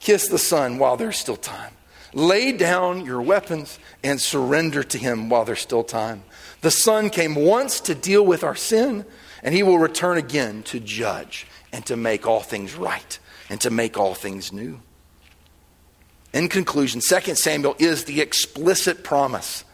Kiss 0.00 0.26
the 0.26 0.38
Son 0.38 0.78
while 0.78 0.96
there's 0.96 1.16
still 1.16 1.36
time. 1.36 1.72
Lay 2.14 2.52
down 2.52 3.04
your 3.04 3.20
weapons 3.20 3.78
and 4.02 4.20
surrender 4.20 4.82
to 4.82 4.98
Him 4.98 5.28
while 5.28 5.44
there's 5.44 5.60
still 5.60 5.84
time. 5.84 6.22
The 6.62 6.70
Son 6.70 7.10
came 7.10 7.34
once 7.34 7.80
to 7.80 7.94
deal 7.94 8.24
with 8.24 8.42
our 8.42 8.56
sin, 8.56 9.04
and 9.42 9.54
He 9.54 9.62
will 9.62 9.78
return 9.78 10.16
again 10.16 10.62
to 10.64 10.80
judge 10.80 11.46
and 11.72 11.84
to 11.86 11.96
make 11.96 12.26
all 12.26 12.40
things 12.40 12.74
right 12.74 13.18
and 13.50 13.60
to 13.60 13.70
make 13.70 13.98
all 13.98 14.14
things 14.14 14.52
new. 14.52 14.80
In 16.32 16.48
conclusion, 16.48 17.00
2 17.00 17.34
Samuel 17.34 17.76
is 17.78 18.04
the 18.04 18.20
explicit 18.20 19.02
promise. 19.02 19.64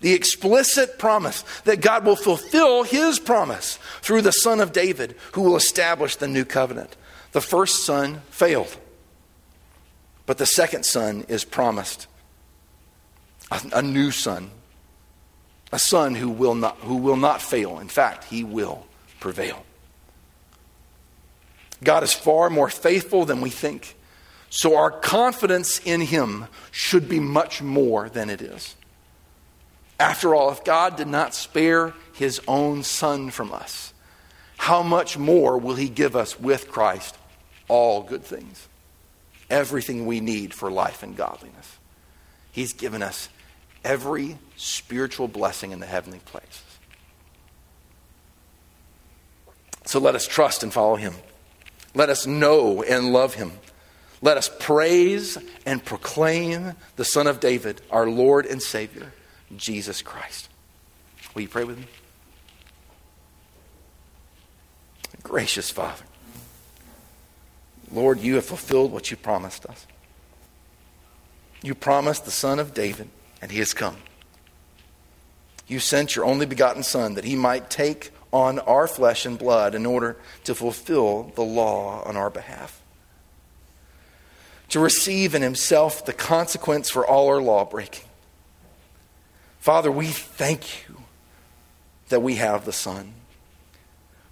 The 0.00 0.12
explicit 0.12 0.98
promise 0.98 1.44
that 1.64 1.80
God 1.80 2.04
will 2.04 2.16
fulfill 2.16 2.82
his 2.82 3.18
promise 3.18 3.78
through 4.02 4.22
the 4.22 4.32
Son 4.32 4.60
of 4.60 4.72
David 4.72 5.16
who 5.32 5.42
will 5.42 5.56
establish 5.56 6.16
the 6.16 6.28
new 6.28 6.44
covenant. 6.44 6.96
The 7.32 7.40
first 7.40 7.84
son 7.84 8.20
failed. 8.28 8.76
But 10.26 10.38
the 10.38 10.46
second 10.46 10.84
son 10.84 11.24
is 11.28 11.44
promised 11.44 12.06
a, 13.50 13.60
a 13.74 13.82
new 13.82 14.10
son, 14.10 14.50
a 15.72 15.78
son 15.78 16.14
who 16.14 16.28
will, 16.28 16.54
not, 16.54 16.76
who 16.78 16.96
will 16.96 17.16
not 17.16 17.42
fail. 17.42 17.78
In 17.78 17.88
fact, 17.88 18.24
he 18.24 18.44
will 18.44 18.86
prevail. 19.20 19.64
God 21.82 22.02
is 22.02 22.14
far 22.14 22.48
more 22.48 22.70
faithful 22.70 23.24
than 23.24 23.40
we 23.40 23.50
think. 23.50 23.96
So 24.48 24.76
our 24.76 24.90
confidence 24.90 25.80
in 25.84 26.00
him 26.00 26.46
should 26.70 27.08
be 27.08 27.20
much 27.20 27.60
more 27.60 28.08
than 28.08 28.30
it 28.30 28.40
is. 28.40 28.76
After 29.98 30.34
all, 30.34 30.50
if 30.50 30.64
God 30.64 30.96
did 30.96 31.08
not 31.08 31.34
spare 31.34 31.92
his 32.12 32.40
own 32.48 32.82
son 32.82 33.30
from 33.30 33.52
us, 33.52 33.92
how 34.56 34.82
much 34.82 35.18
more 35.18 35.58
will 35.58 35.74
he 35.74 35.88
give 35.88 36.16
us 36.16 36.38
with 36.38 36.70
Christ 36.70 37.16
all 37.68 38.02
good 38.02 38.24
things? 38.24 38.68
Everything 39.50 40.06
we 40.06 40.20
need 40.20 40.54
for 40.54 40.70
life 40.70 41.02
and 41.02 41.16
godliness. 41.16 41.78
He's 42.52 42.72
given 42.72 43.02
us 43.02 43.28
every 43.84 44.38
spiritual 44.56 45.28
blessing 45.28 45.72
in 45.72 45.80
the 45.80 45.86
heavenly 45.86 46.20
places. 46.20 46.62
So 49.84 50.00
let 50.00 50.14
us 50.14 50.26
trust 50.26 50.62
and 50.62 50.72
follow 50.72 50.96
him. 50.96 51.14
Let 51.94 52.10
us 52.10 52.26
know 52.26 52.82
and 52.82 53.12
love 53.12 53.34
him. 53.34 53.52
Let 54.22 54.38
us 54.38 54.50
praise 54.58 55.36
and 55.66 55.84
proclaim 55.84 56.72
the 56.96 57.04
Son 57.04 57.26
of 57.26 57.40
David, 57.40 57.82
our 57.90 58.08
Lord 58.08 58.46
and 58.46 58.62
Savior, 58.62 59.12
Jesus 59.56 60.00
Christ. 60.00 60.48
Will 61.34 61.42
you 61.42 61.48
pray 61.48 61.64
with 61.64 61.78
me? 61.78 61.84
Gracious 65.22 65.70
Father. 65.70 66.04
Lord, 67.94 68.20
you 68.20 68.34
have 68.34 68.44
fulfilled 68.44 68.92
what 68.92 69.10
you 69.10 69.16
promised 69.16 69.64
us. 69.64 69.86
You 71.62 71.74
promised 71.74 72.26
the 72.26 72.30
Son 72.30 72.58
of 72.58 72.74
David, 72.74 73.08
and 73.40 73.50
he 73.50 73.60
has 73.60 73.72
come. 73.72 73.96
You 75.66 75.78
sent 75.78 76.14
your 76.14 76.26
only 76.26 76.44
begotten 76.44 76.82
Son 76.82 77.14
that 77.14 77.24
he 77.24 77.36
might 77.36 77.70
take 77.70 78.10
on 78.32 78.58
our 78.58 78.86
flesh 78.86 79.24
and 79.24 79.38
blood 79.38 79.74
in 79.74 79.86
order 79.86 80.16
to 80.42 80.54
fulfill 80.54 81.32
the 81.36 81.42
law 81.42 82.02
on 82.04 82.16
our 82.16 82.30
behalf. 82.30 82.82
to 84.68 84.80
receive 84.80 85.34
in 85.36 85.42
himself 85.42 86.04
the 86.04 86.12
consequence 86.12 86.90
for 86.90 87.06
all 87.06 87.28
our 87.28 87.40
law 87.40 87.64
breaking. 87.64 88.04
Father, 89.60 89.90
we 89.90 90.08
thank 90.08 90.88
you 90.88 90.96
that 92.08 92.20
we 92.20 92.34
have 92.36 92.64
the 92.64 92.72
Son, 92.72 93.12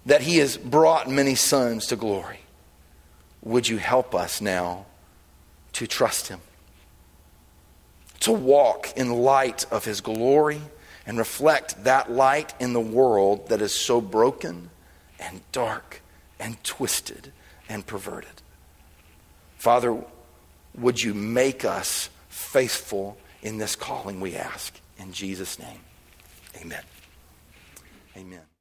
that 0.05 0.21
he 0.21 0.37
has 0.37 0.57
brought 0.57 1.09
many 1.09 1.33
sons 1.33 1.85
to 1.87 1.95
glory. 1.95 2.41
Would 3.43 3.67
you 3.67 3.77
help 3.77 4.15
us 4.15 4.41
now 4.41 4.85
to 5.73 5.87
trust 5.87 6.29
him, 6.29 6.39
to 8.21 8.31
walk 8.31 8.93
in 8.95 9.11
light 9.11 9.65
of 9.71 9.85
his 9.85 10.01
glory 10.01 10.61
and 11.05 11.17
reflect 11.17 11.83
that 11.83 12.11
light 12.11 12.53
in 12.59 12.73
the 12.73 12.79
world 12.79 13.49
that 13.49 13.61
is 13.61 13.73
so 13.73 13.99
broken 13.99 14.69
and 15.19 15.41
dark 15.51 16.01
and 16.39 16.63
twisted 16.63 17.33
and 17.67 17.85
perverted? 17.85 18.41
Father, 19.57 20.01
would 20.75 21.01
you 21.01 21.13
make 21.13 21.65
us 21.65 22.09
faithful 22.29 23.17
in 23.41 23.57
this 23.57 23.75
calling 23.75 24.21
we 24.21 24.35
ask? 24.35 24.79
In 24.97 25.11
Jesus' 25.11 25.59
name, 25.59 25.79
amen. 26.61 26.83
Amen. 28.15 28.52